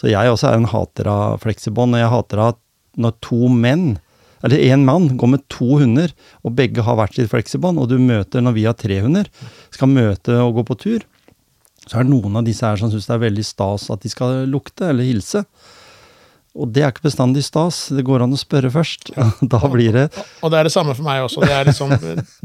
så 0.00 0.10
jeg 0.10 0.32
også 0.32 0.50
er 0.50 0.58
en 0.58 0.70
hater 0.70 1.10
av 1.12 1.38
fleksibånd, 1.44 1.94
og 1.94 2.02
jeg 2.02 2.12
hater 2.12 2.42
at 2.48 2.60
når 2.96 3.16
to 3.24 3.50
menn, 3.52 3.88
eller 4.44 4.62
én 4.62 4.84
mann, 4.86 5.10
går 5.18 5.32
med 5.32 5.44
to 5.52 5.78
hunder, 5.82 6.12
og 6.42 6.56
begge 6.58 6.84
har 6.84 6.98
hvert 6.98 7.16
sitt 7.16 7.30
fleksibånd, 7.32 7.80
og 7.80 7.90
du 7.92 8.00
møter, 8.00 8.42
når 8.44 8.56
vi 8.56 8.66
har 8.66 8.76
tre 8.78 8.98
hunder, 9.04 9.28
skal 9.74 9.92
møte 9.92 10.40
og 10.42 10.58
gå 10.58 10.66
på 10.70 10.78
tur, 10.86 11.06
så 11.86 12.00
er 12.00 12.06
det 12.06 12.12
noen 12.12 12.40
av 12.40 12.46
disse 12.46 12.66
her 12.66 12.80
som 12.80 12.90
syns 12.90 13.06
det 13.06 13.14
er 13.14 13.26
veldig 13.28 13.44
stas 13.46 13.86
at 13.94 14.02
de 14.02 14.10
skal 14.10 14.42
lukte 14.50 14.88
eller 14.90 15.06
hilse. 15.06 15.44
Og 16.56 16.70
det 16.72 16.82
er 16.82 16.92
ikke 16.94 17.04
bestandig 17.06 17.42
stas. 17.44 17.82
Det 17.92 18.04
går 18.06 18.24
an 18.24 18.32
å 18.34 18.40
spørre 18.40 18.70
først. 18.72 19.12
Da 19.52 19.60
blir 19.70 19.92
det 19.94 20.06
Og 20.40 20.50
det 20.52 20.60
er 20.60 20.68
det 20.68 20.72
samme 20.74 20.94
for 20.96 21.06
meg 21.06 21.24
også. 21.26 21.44
Det 21.44 21.52
er 21.52 21.68
liksom, 21.68 21.92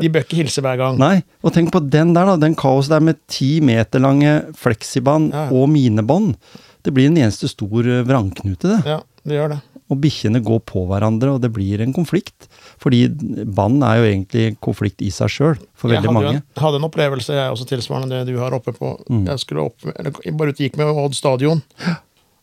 de 0.01 0.11
bør 0.11 0.25
ikke 0.25 0.41
hilse 0.41 0.63
hver 0.63 0.79
gang. 0.81 0.99
Nei, 1.01 1.21
og 1.41 1.55
tenk 1.55 1.71
på 1.73 1.81
den 1.87 2.13
der, 2.17 2.27
da. 2.33 2.37
Den 2.41 2.57
kaos 2.59 2.91
der 2.91 3.03
med 3.03 3.21
ti 3.31 3.59
meter 3.63 4.03
lange 4.03 4.41
fleksibånd 4.59 5.31
Ja. 5.31 5.47
og 5.55 5.69
minebånd. 5.71 6.35
Det 6.83 6.93
blir 6.93 7.07
en 7.11 7.19
eneste 7.21 7.47
stor 7.49 7.85
eh, 7.87 8.01
vrangknute, 8.07 8.67
det. 8.67 8.79
Ja, 8.89 9.01
det 9.27 9.37
gjør 9.37 9.53
det. 9.55 9.59
Og 9.91 9.99
bikkjene 9.99 10.39
går 10.43 10.61
på 10.69 10.85
hverandre, 10.87 11.33
og 11.35 11.41
det 11.43 11.51
blir 11.53 11.81
en 11.83 11.91
konflikt. 11.93 12.47
Fordi 12.81 13.03
bånd 13.45 13.83
er 13.83 13.99
jo 13.99 14.05
egentlig 14.07 14.45
konflikt 14.63 15.03
i 15.03 15.09
seg 15.13 15.29
sjøl, 15.33 15.57
for 15.77 15.91
veldig 15.91 16.13
mange. 16.15 16.37
Jeg 16.39 16.63
hadde 16.63 16.79
en 16.79 16.87
opplevelse, 16.87 17.35
jeg 17.35 17.51
også 17.51 17.67
tilsvarende 17.69 18.21
det 18.21 18.31
du 18.31 18.39
har 18.39 18.55
oppe 18.55 18.73
på. 18.77 18.93
Mm. 19.11 19.25
Jeg 19.27 19.43
skulle 19.43 19.67
opp, 19.67 19.83
eller, 19.91 20.15
bare 20.39 20.55
ute 20.55 20.63
gikk 20.65 20.79
med 20.79 20.89
Odd 20.95 21.17
stadion. 21.17 21.61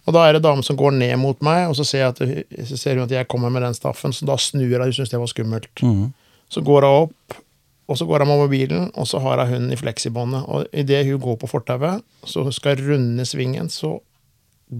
Og 0.09 0.15
da 0.17 0.25
er 0.25 0.39
det 0.39 0.45
dame 0.47 0.65
som 0.65 0.79
går 0.79 0.95
ned 0.97 1.13
mot 1.21 1.43
meg, 1.45 1.67
og 1.69 1.77
så 1.77 1.85
ser, 1.85 2.07
at, 2.09 2.23
så 2.71 2.81
ser 2.81 2.97
hun 2.97 3.05
at 3.05 3.13
jeg 3.13 3.29
kommer 3.29 3.53
med 3.53 3.67
den 3.67 3.77
staffen, 3.77 4.15
så 4.17 4.25
da 4.29 4.39
snur 4.41 4.65
hun. 4.65 4.87
Hun 4.87 4.97
syns 4.97 5.13
det 5.13 5.21
var 5.21 5.29
skummelt. 5.29 5.85
Mm. 5.85 6.07
Så 6.49 6.65
går 6.65 6.87
hun 6.89 7.05
opp, 7.05 7.41
og 7.89 7.99
så 8.01 8.07
går 8.09 8.25
hun 8.25 8.31
med 8.33 8.41
mobilen, 8.47 8.87
og 8.97 9.09
så 9.11 9.21
har 9.25 9.43
hun 9.43 9.53
hunden 9.53 9.75
i 9.77 9.81
fleksibåndet. 9.81 10.49
Og 10.49 10.65
idet 10.73 11.05
hun 11.11 11.21
går 11.27 11.37
på 11.43 11.51
fortauet, 11.51 12.07
så 12.25 12.47
hun 12.47 12.57
skal 12.57 12.81
runde 12.81 13.29
svingen, 13.29 13.69
så 13.73 13.99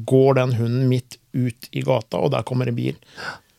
går 0.09 0.41
den 0.41 0.57
hunden 0.57 0.89
midt 0.89 1.21
ut 1.37 1.69
i 1.73 1.85
gata, 1.85 2.21
og 2.21 2.33
der 2.33 2.49
kommer 2.49 2.69
en 2.69 2.77
bil. 2.77 2.97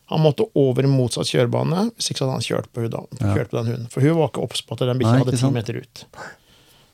Han 0.10 0.24
måtte 0.26 0.48
over 0.58 0.86
i 0.86 0.90
motsatt 0.90 1.30
kjørebane, 1.30 1.92
hvis 1.94 2.10
ikke 2.10 2.24
så 2.24 2.26
hadde 2.26 2.38
han 2.40 2.46
kjørt 2.48 2.70
på, 2.74 2.82
hun 2.86 2.94
da, 2.96 3.06
kjørt 3.22 3.52
på 3.52 3.60
den 3.60 3.74
hunden. 3.76 3.90
For 3.94 4.06
hun 4.06 4.18
var 4.18 4.32
ikke 4.32 4.46
obs 4.46 4.66
på 4.66 4.74
at 4.74 4.88
den 4.90 5.02
bikkja 5.02 5.20
hadde 5.22 5.38
ti 5.38 5.52
meter 5.54 5.84
ut. 5.84 6.06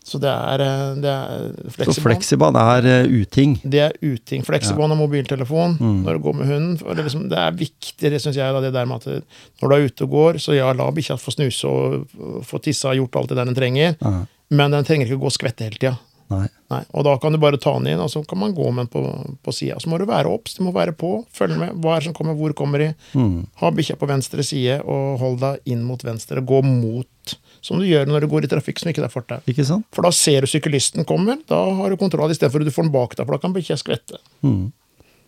Så 0.05 0.19
det 0.21 0.29
er, 0.29 0.61
eh, 0.61 0.95
det 1.01 1.09
er 1.09 1.39
Så 1.65 1.71
fleksibånd. 1.79 2.03
fleksibånd 2.05 2.57
er 2.61 2.85
eh, 2.91 3.07
uting. 3.09 3.55
Det 3.65 3.79
er 3.87 3.93
uting. 4.05 4.43
Fleksibånd 4.45 4.93
og 4.93 4.99
mobiltelefon 4.99 5.77
Mm. 5.79 6.03
når 6.05 6.13
du 6.13 6.19
går 6.27 6.35
med 6.37 6.47
hunden. 6.51 6.77
Det, 6.77 7.03
liksom, 7.07 7.27
det 7.31 7.39
er 7.41 7.51
viktig, 7.57 8.11
det 8.13 8.21
syns 8.21 8.35
jeg, 8.37 8.53
da, 8.53 8.61
det 8.61 8.71
der 8.73 8.85
med 8.85 9.01
at 9.01 9.23
når 9.61 9.67
du 9.69 9.75
er 9.75 9.85
ute 9.89 10.03
og 10.05 10.09
går, 10.13 10.33
så 10.45 10.53
ja, 10.55 10.71
la 10.77 10.91
bikkja 10.91 11.17
få 11.17 11.33
snuse 11.33 11.65
og 11.65 12.43
få 12.45 12.61
tissa 12.61 12.89
og 12.93 12.99
gjort 13.01 13.15
alt 13.23 13.29
det 13.33 13.37
der 13.41 13.45
den 13.49 13.55
trenger, 13.57 13.95
Ja. 13.99 14.25
men 14.51 14.71
den 14.71 14.83
trenger 14.85 15.07
ikke 15.09 15.19
gå 15.25 15.25
og 15.25 15.33
skvette 15.33 15.65
hele 15.65 15.79
tida. 15.81 15.97
Nei. 16.29 16.47
Nei, 16.71 16.83
og 16.93 17.03
da 17.05 17.17
kan 17.21 17.31
du 17.33 17.37
bare 17.37 17.57
ta 17.61 17.73
den 17.77 17.85
inn, 17.87 17.99
og 18.01 18.09
så 18.09 18.23
kan 18.27 18.39
man 18.39 18.53
gå 18.53 18.71
med 18.73 18.87
den 18.87 18.93
på, 18.93 19.35
på 19.45 19.53
sida. 19.53 19.75
Så 19.79 19.89
må 19.89 19.99
du 19.99 20.05
være 20.09 20.25
obs, 20.25 20.55
du 20.57 20.63
må 20.65 20.71
være 20.73 20.91
på, 20.97 21.23
følge 21.31 21.57
med. 21.59 21.73
Hva 21.81 21.95
er 21.95 21.99
det 21.99 22.05
som 22.07 22.13
kommer, 22.17 22.33
hvor 22.33 22.53
kommer 22.57 22.79
de? 22.81 22.87
Mm. 23.13 23.45
Ha 23.61 23.69
bikkja 23.71 23.95
på 24.01 24.07
venstre 24.09 24.41
side, 24.43 24.79
og 24.85 25.19
hold 25.21 25.37
deg 25.39 25.59
inn 25.69 25.83
mot 25.85 26.01
venstre. 26.01 26.41
Gå 26.41 26.63
mot, 26.65 27.35
som 27.65 27.81
du 27.81 27.87
gjør 27.89 28.05
når 28.11 28.25
du 28.25 28.29
går 28.31 28.45
i 28.45 28.53
trafikk 28.53 28.79
som 28.83 28.91
ikke 28.93 29.01
det 29.01 29.09
er 29.09 29.15
fortau. 29.17 29.41
Ikke 29.49 29.65
sant? 29.65 29.87
For 29.95 30.05
da 30.05 30.13
ser 30.13 30.45
du 30.45 30.51
syklisten 30.51 31.05
kommer, 31.09 31.39
da 31.49 31.63
har 31.81 31.89
du 31.89 31.97
kontroll, 31.97 32.29
istedenfor 32.35 32.61
at 32.61 32.69
du 32.69 32.73
får 32.75 32.85
den 32.87 32.93
bak 32.95 33.15
deg, 33.17 33.25
for 33.25 33.35
da 33.39 33.41
kan 33.41 33.55
bikkja 33.57 33.79
skvette. 33.81 34.21
Mm. 34.45 34.67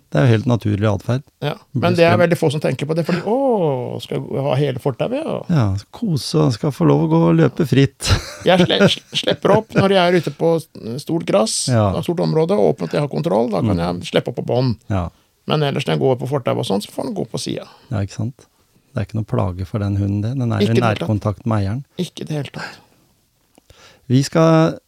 Det 0.08 0.22
er 0.22 0.24
jo 0.24 0.32
helt 0.38 0.46
naturlig 0.48 0.88
atferd. 0.88 1.24
Ja. 1.44 1.58
Men 1.76 1.98
det 1.98 2.06
er 2.08 2.16
veldig 2.22 2.38
få 2.40 2.48
som 2.54 2.62
tenker 2.64 2.88
på 2.88 2.96
det, 2.96 3.04
fordi 3.04 3.26
å, 3.28 3.98
skal 4.00 4.22
jeg 4.24 4.46
ha 4.46 4.54
hele 4.56 4.80
fortauet? 4.80 5.18
Ja. 5.20 5.34
Ja, 5.52 5.66
kose 5.92 6.46
og 6.46 6.54
skal 6.56 6.72
få 6.72 6.88
lov 6.88 7.04
å 7.04 7.10
gå 7.12 7.20
og 7.34 7.36
løpe 7.42 7.66
fritt. 7.68 8.08
Jeg 8.48 8.64
slipper 9.12 9.58
opp 9.58 9.76
når 9.76 9.98
jeg 9.98 10.00
er 10.14 10.20
ute 10.22 10.32
på 10.38 10.54
stort 11.04 11.28
gress, 11.28 11.58
Ja. 11.74 11.90
Mm. 11.98 12.06
stort 12.08 12.24
område, 12.24 12.56
åpent, 12.56 12.96
jeg 12.96 13.04
har 13.04 13.12
kontroll, 13.12 13.52
da 13.52 13.60
kan 13.66 13.84
jeg 13.84 14.08
slippe 14.14 14.32
opp 14.32 14.40
på 14.40 14.48
bånd. 14.48 14.78
Ja. 14.88 15.10
Men 15.48 15.64
ellers 15.68 15.84
når 15.88 15.98
jeg 15.98 16.06
går 16.06 16.16
på 16.24 16.32
fortauet 16.32 16.64
og 16.64 16.70
sånn, 16.72 16.82
så 16.88 16.96
får 16.96 17.10
den 17.10 17.18
gå 17.20 17.28
på 17.28 17.40
sida. 17.44 17.68
ja, 17.92 18.00
ikke 18.08 18.16
sant? 18.22 18.47
Det 18.98 19.04
er 19.04 19.08
ikke 19.12 19.20
noe 19.20 19.30
plage 19.30 19.70
for 19.70 19.84
den 19.86 20.00
hunden, 20.02 20.24
det. 20.26 20.34
Den 20.42 20.52
er 20.58 20.66
i 20.66 20.82
nærkontakt 20.82 21.46
med 21.46 21.62
eieren. 21.62 21.86
Ikke 22.02 22.26
i 22.26 22.30
det 22.30 22.38
hele 22.40 22.54
tatt. 22.56 22.84
Vi 24.10 24.24
skal 24.26 24.80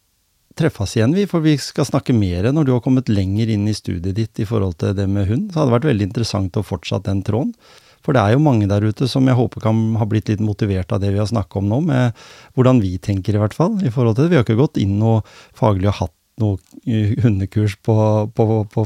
treffes 0.58 0.96
igjen, 0.96 1.14
vi, 1.14 1.28
for 1.30 1.44
vi 1.44 1.54
skal 1.60 1.86
snakke 1.86 2.16
mer 2.16 2.50
når 2.50 2.66
du 2.66 2.72
har 2.74 2.82
kommet 2.84 3.12
lenger 3.12 3.52
inn 3.54 3.68
i 3.70 3.76
studiet 3.76 4.16
ditt 4.16 4.42
i 4.42 4.48
forhold 4.48 4.80
til 4.82 4.96
det 4.98 5.06
med 5.08 5.28
hund. 5.30 5.52
Så 5.52 5.60
hadde 5.60 5.70
det 5.70 5.76
vært 5.78 5.88
veldig 5.92 6.08
interessant 6.10 6.58
å 6.58 6.66
fortsette 6.66 7.08
den 7.12 7.22
tråden. 7.24 7.54
For 8.00 8.16
det 8.16 8.22
er 8.24 8.34
jo 8.34 8.42
mange 8.42 8.68
der 8.68 8.82
ute 8.82 9.06
som 9.12 9.26
jeg 9.28 9.36
håper 9.36 9.62
kan 9.62 9.80
ha 10.00 10.06
blitt 10.08 10.30
litt 10.32 10.40
motivert 10.40 10.92
av 10.92 11.02
det 11.02 11.12
vi 11.12 11.20
har 11.20 11.28
snakka 11.28 11.60
om 11.60 11.68
nå, 11.68 11.82
med 11.84 12.22
hvordan 12.56 12.80
vi 12.80 12.94
tenker 12.98 13.36
i 13.36 13.42
hvert 13.42 13.56
fall 13.56 13.76
i 13.84 13.92
forhold 13.92 14.16
til 14.16 14.26
det. 14.26 14.32
Vi 14.32 14.40
har 14.40 14.46
ikke 14.46 14.60
gått 14.62 14.80
inn 14.80 14.96
noe 15.02 15.20
faglig 15.56 15.90
og 15.92 15.98
hatt 16.00 16.16
noe 16.40 16.56
hundekurs 17.20 17.76
på, 17.84 17.94
på, 18.32 18.46
på, 18.72 18.84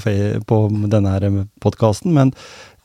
på 0.51 0.61
denne 0.91 1.45
podkasten, 1.62 2.11
men 2.16 2.33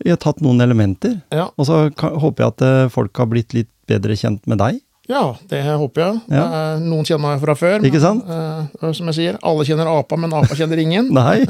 vi 0.03 0.13
har 0.13 0.19
tatt 0.21 0.43
noen 0.43 0.61
elementer. 0.63 1.19
Ja, 1.35 1.49
Og 1.57 1.67
så 1.69 1.87
håper 1.95 2.43
jeg 2.43 2.53
at 2.53 2.65
eh, 2.65 2.91
folk 2.93 3.17
har 3.19 3.29
blitt 3.31 3.55
litt 3.57 3.71
bedre 3.89 4.15
kjent 4.19 4.45
med 4.47 4.61
deg. 4.61 4.81
ja 5.09 5.23
det 5.49 5.63
håper 5.65 6.03
jeg. 6.03 6.19
Ja. 6.29 6.43
Noen 6.77 7.07
kjenner 7.07 7.25
meg 7.31 7.41
fra 7.41 7.55
før. 7.57 7.81
Ikke 7.85 8.01
sant? 8.03 8.27
Men, 8.29 8.93
som 8.93 9.09
jeg 9.09 9.17
sier, 9.17 9.39
alle 9.41 9.65
kjenner 9.65 9.89
apa, 9.89 10.19
men 10.19 10.35
apa 10.37 10.53
kjenner 10.55 10.77
ingen. 10.83 11.09
Nei. 11.19 11.41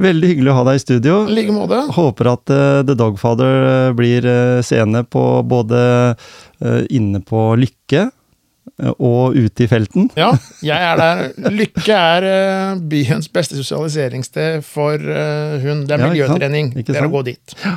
Veldig 0.00 0.30
hyggelig 0.32 0.50
å 0.50 0.56
ha 0.58 0.64
deg 0.68 0.78
i 0.78 0.82
studio. 0.82 1.20
Like 1.30 1.54
måte. 1.54 1.78
Håper 1.94 2.30
at 2.32 2.50
uh, 2.50 2.82
The 2.86 2.96
Dogfather 2.98 3.66
eh, 3.68 3.92
blir 3.96 4.26
uh, 4.26 4.62
seende 4.66 5.04
på 5.06 5.22
både 5.46 5.80
uh, 6.14 6.82
inne 6.90 7.22
på 7.24 7.52
Lykke 7.60 8.02
eh, 8.08 8.12
og 8.98 9.36
ute 9.38 9.64
i 9.64 9.68
felten. 9.70 10.10
Ja, 10.18 10.32
jeg 10.64 10.82
er 10.92 10.96
der. 11.00 11.50
Lykke 11.54 11.94
er 11.98 12.26
eh, 12.28 12.80
byens 12.90 13.28
beste 13.32 13.56
sosialiseringssted 13.60 14.62
for 14.66 14.94
eh, 14.98 15.58
hund. 15.64 15.86
Det 15.88 15.96
er 15.98 16.04
Ja, 16.06 16.10
miljøtrening. 16.12 16.72
Ja, 16.76 16.82
Det 16.88 16.96
er 16.96 17.06
å 17.08 17.12
gå 17.12 17.24
dit. 17.30 17.54
Kan 17.62 17.76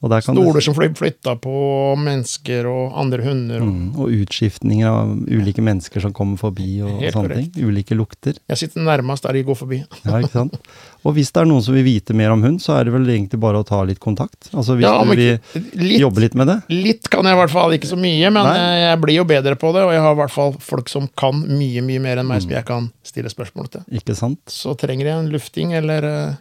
Stoler 0.00 0.60
som 0.64 0.72
blir 0.74 0.94
flytta 0.96 1.34
på 1.36 1.94
mennesker 2.00 2.64
og 2.70 2.94
andre 2.96 3.20
hunder. 3.22 3.60
og- 3.60 3.68
mm, 3.68 3.98
og 4.00 4.08
utskiftninger 4.08 4.86
av 4.88 5.10
ulike 5.28 5.60
mennesker 5.60 6.00
som 6.00 6.12
kommer 6.16 6.38
forbi 6.40 6.80
og 6.82 7.00
Helt 7.02 7.12
sånne 7.14 7.34
ting. 7.36 7.50
Ulike 7.68 7.94
lukter. 7.94 8.34
Jeg 8.48 8.56
sitter 8.56 8.80
nærmest 8.80 9.22
der 9.22 9.32
de 9.34 9.42
går 9.44 9.56
forbi. 9.56 9.84
Ja, 10.06 10.12
ikke 10.22 10.30
sant? 10.32 10.56
Og 11.04 11.14
hvis 11.14 11.30
det 11.32 11.42
er 11.42 11.44
noen 11.46 11.62
som 11.62 11.74
vil 11.74 11.84
vite 11.84 12.14
mer 12.14 12.30
om 12.32 12.42
hund, 12.42 12.60
så 12.60 12.78
er 12.80 12.84
det 12.84 12.92
vel 12.94 13.04
egentlig 13.06 13.38
bare 13.40 13.60
å 13.60 13.66
ta 13.66 13.82
litt 13.84 14.00
kontakt. 14.00 14.48
Altså 14.54 14.76
hvis 14.76 14.82
Ja, 14.88 15.02
du 15.04 15.10
vil 15.10 15.40
litt, 15.76 16.00
jobbe 16.00 16.20
litt 16.20 16.34
med 16.34 16.46
det. 16.48 16.62
litt 16.70 17.08
kan 17.10 17.24
jeg 17.24 17.32
i 17.36 17.40
hvert 17.40 17.50
fall, 17.50 17.70
ikke 17.72 17.88
så 17.88 17.96
mye, 18.00 18.32
men 18.32 18.44
Nei. 18.44 18.56
eh, 18.56 18.90
jeg 18.90 19.00
blir 19.00 19.14
jo 19.16 19.24
bedre 19.24 19.54
på 19.56 19.72
det. 19.72 19.82
Og 19.84 19.92
jeg 19.92 20.00
har 20.00 20.12
i 20.12 20.16
hvert 20.20 20.30
fall 20.30 20.52
folk 20.58 20.88
som 20.88 21.08
kan 21.16 21.44
mye, 21.46 21.80
mye 21.84 22.00
mer 22.00 22.16
enn 22.18 22.26
meg, 22.26 22.38
Mm. 22.40 22.42
som 22.42 22.50
jeg 22.50 22.64
kan 22.64 22.90
stille 23.04 23.28
spørsmål 23.28 23.70
til. 23.70 23.84
Ikke 23.92 24.14
sant? 24.16 24.40
Så 24.46 24.76
trenger 24.78 25.04
jeg 25.04 25.18
en 25.24 25.30
lufting 25.30 25.72
eller 25.74 26.04
eh, 26.04 26.34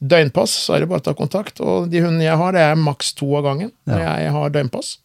døgnpass, 0.00 0.50
så 0.66 0.74
er 0.76 0.80
det 0.84 0.88
bare 0.90 1.00
å 1.00 1.06
ta 1.08 1.14
kontakt. 1.16 1.60
Og 1.64 1.88
de 1.90 2.00
hundene 2.04 2.24
jeg 2.26 2.36
har, 2.36 2.52
det 2.52 2.60
er 2.66 2.74
maks 2.80 3.14
to 3.16 3.30
av 3.38 3.44
gangen 3.48 3.72
når 3.88 3.98
Ja. 4.02 4.16
jeg 4.20 4.32
har 4.32 4.50
døgnpass. 4.50 4.98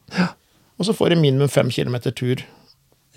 Og 0.80 0.86
så 0.88 0.94
får 0.98 1.10
de 1.14 1.22
minimum 1.22 1.48
fem 1.50 1.70
kilometer 1.70 2.12
tur. 2.12 2.42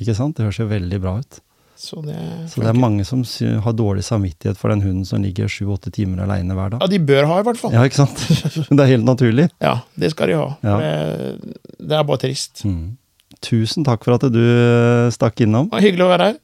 Ikke 0.01 0.15
sant? 0.15 0.37
Det 0.37 0.45
høres 0.45 0.59
jo 0.59 0.67
veldig 0.69 1.01
bra 1.01 1.19
ut. 1.19 1.41
Så 1.77 1.99
det, 2.05 2.15
Så 2.49 2.61
det 2.63 2.69
er 2.71 2.79
mange 2.79 3.05
som 3.05 3.25
har 3.61 3.73
dårlig 3.75 4.05
samvittighet 4.07 4.57
for 4.57 4.71
den 4.71 4.81
hunden 4.81 5.05
som 5.05 5.21
ligger 5.23 5.49
sju-åtte 5.51 5.91
timer 5.93 6.23
aleine 6.23 6.55
hver 6.55 6.71
dag. 6.71 6.81
Ja, 6.81 6.87
de 6.87 6.99
bør 7.03 7.27
ha, 7.27 7.41
i 7.41 7.43
hvert 7.49 7.59
fall. 7.59 7.73
Ja, 7.75 7.83
Ja, 7.83 7.89
ikke 7.91 8.07
sant? 8.07 8.69
Det 8.71 8.81
er 8.81 8.87
helt 8.95 9.05
naturlig. 9.05 9.49
ja, 9.61 9.81
det 9.99 10.11
skal 10.15 10.29
de 10.29 10.35
ha. 10.39 10.57
Ja. 10.63 10.77
Det, 10.79 11.57
det 11.89 11.99
er 11.99 12.05
bare 12.05 12.19
trist. 12.23 12.63
Mm. 12.65 12.97
Tusen 13.43 13.85
takk 13.85 14.05
for 14.07 14.15
at 14.15 14.25
du 14.33 15.11
stakk 15.13 15.41
innom. 15.45 15.69
Hyggelig 15.75 16.07
å 16.07 16.13
være 16.15 16.29
her. 16.31 16.39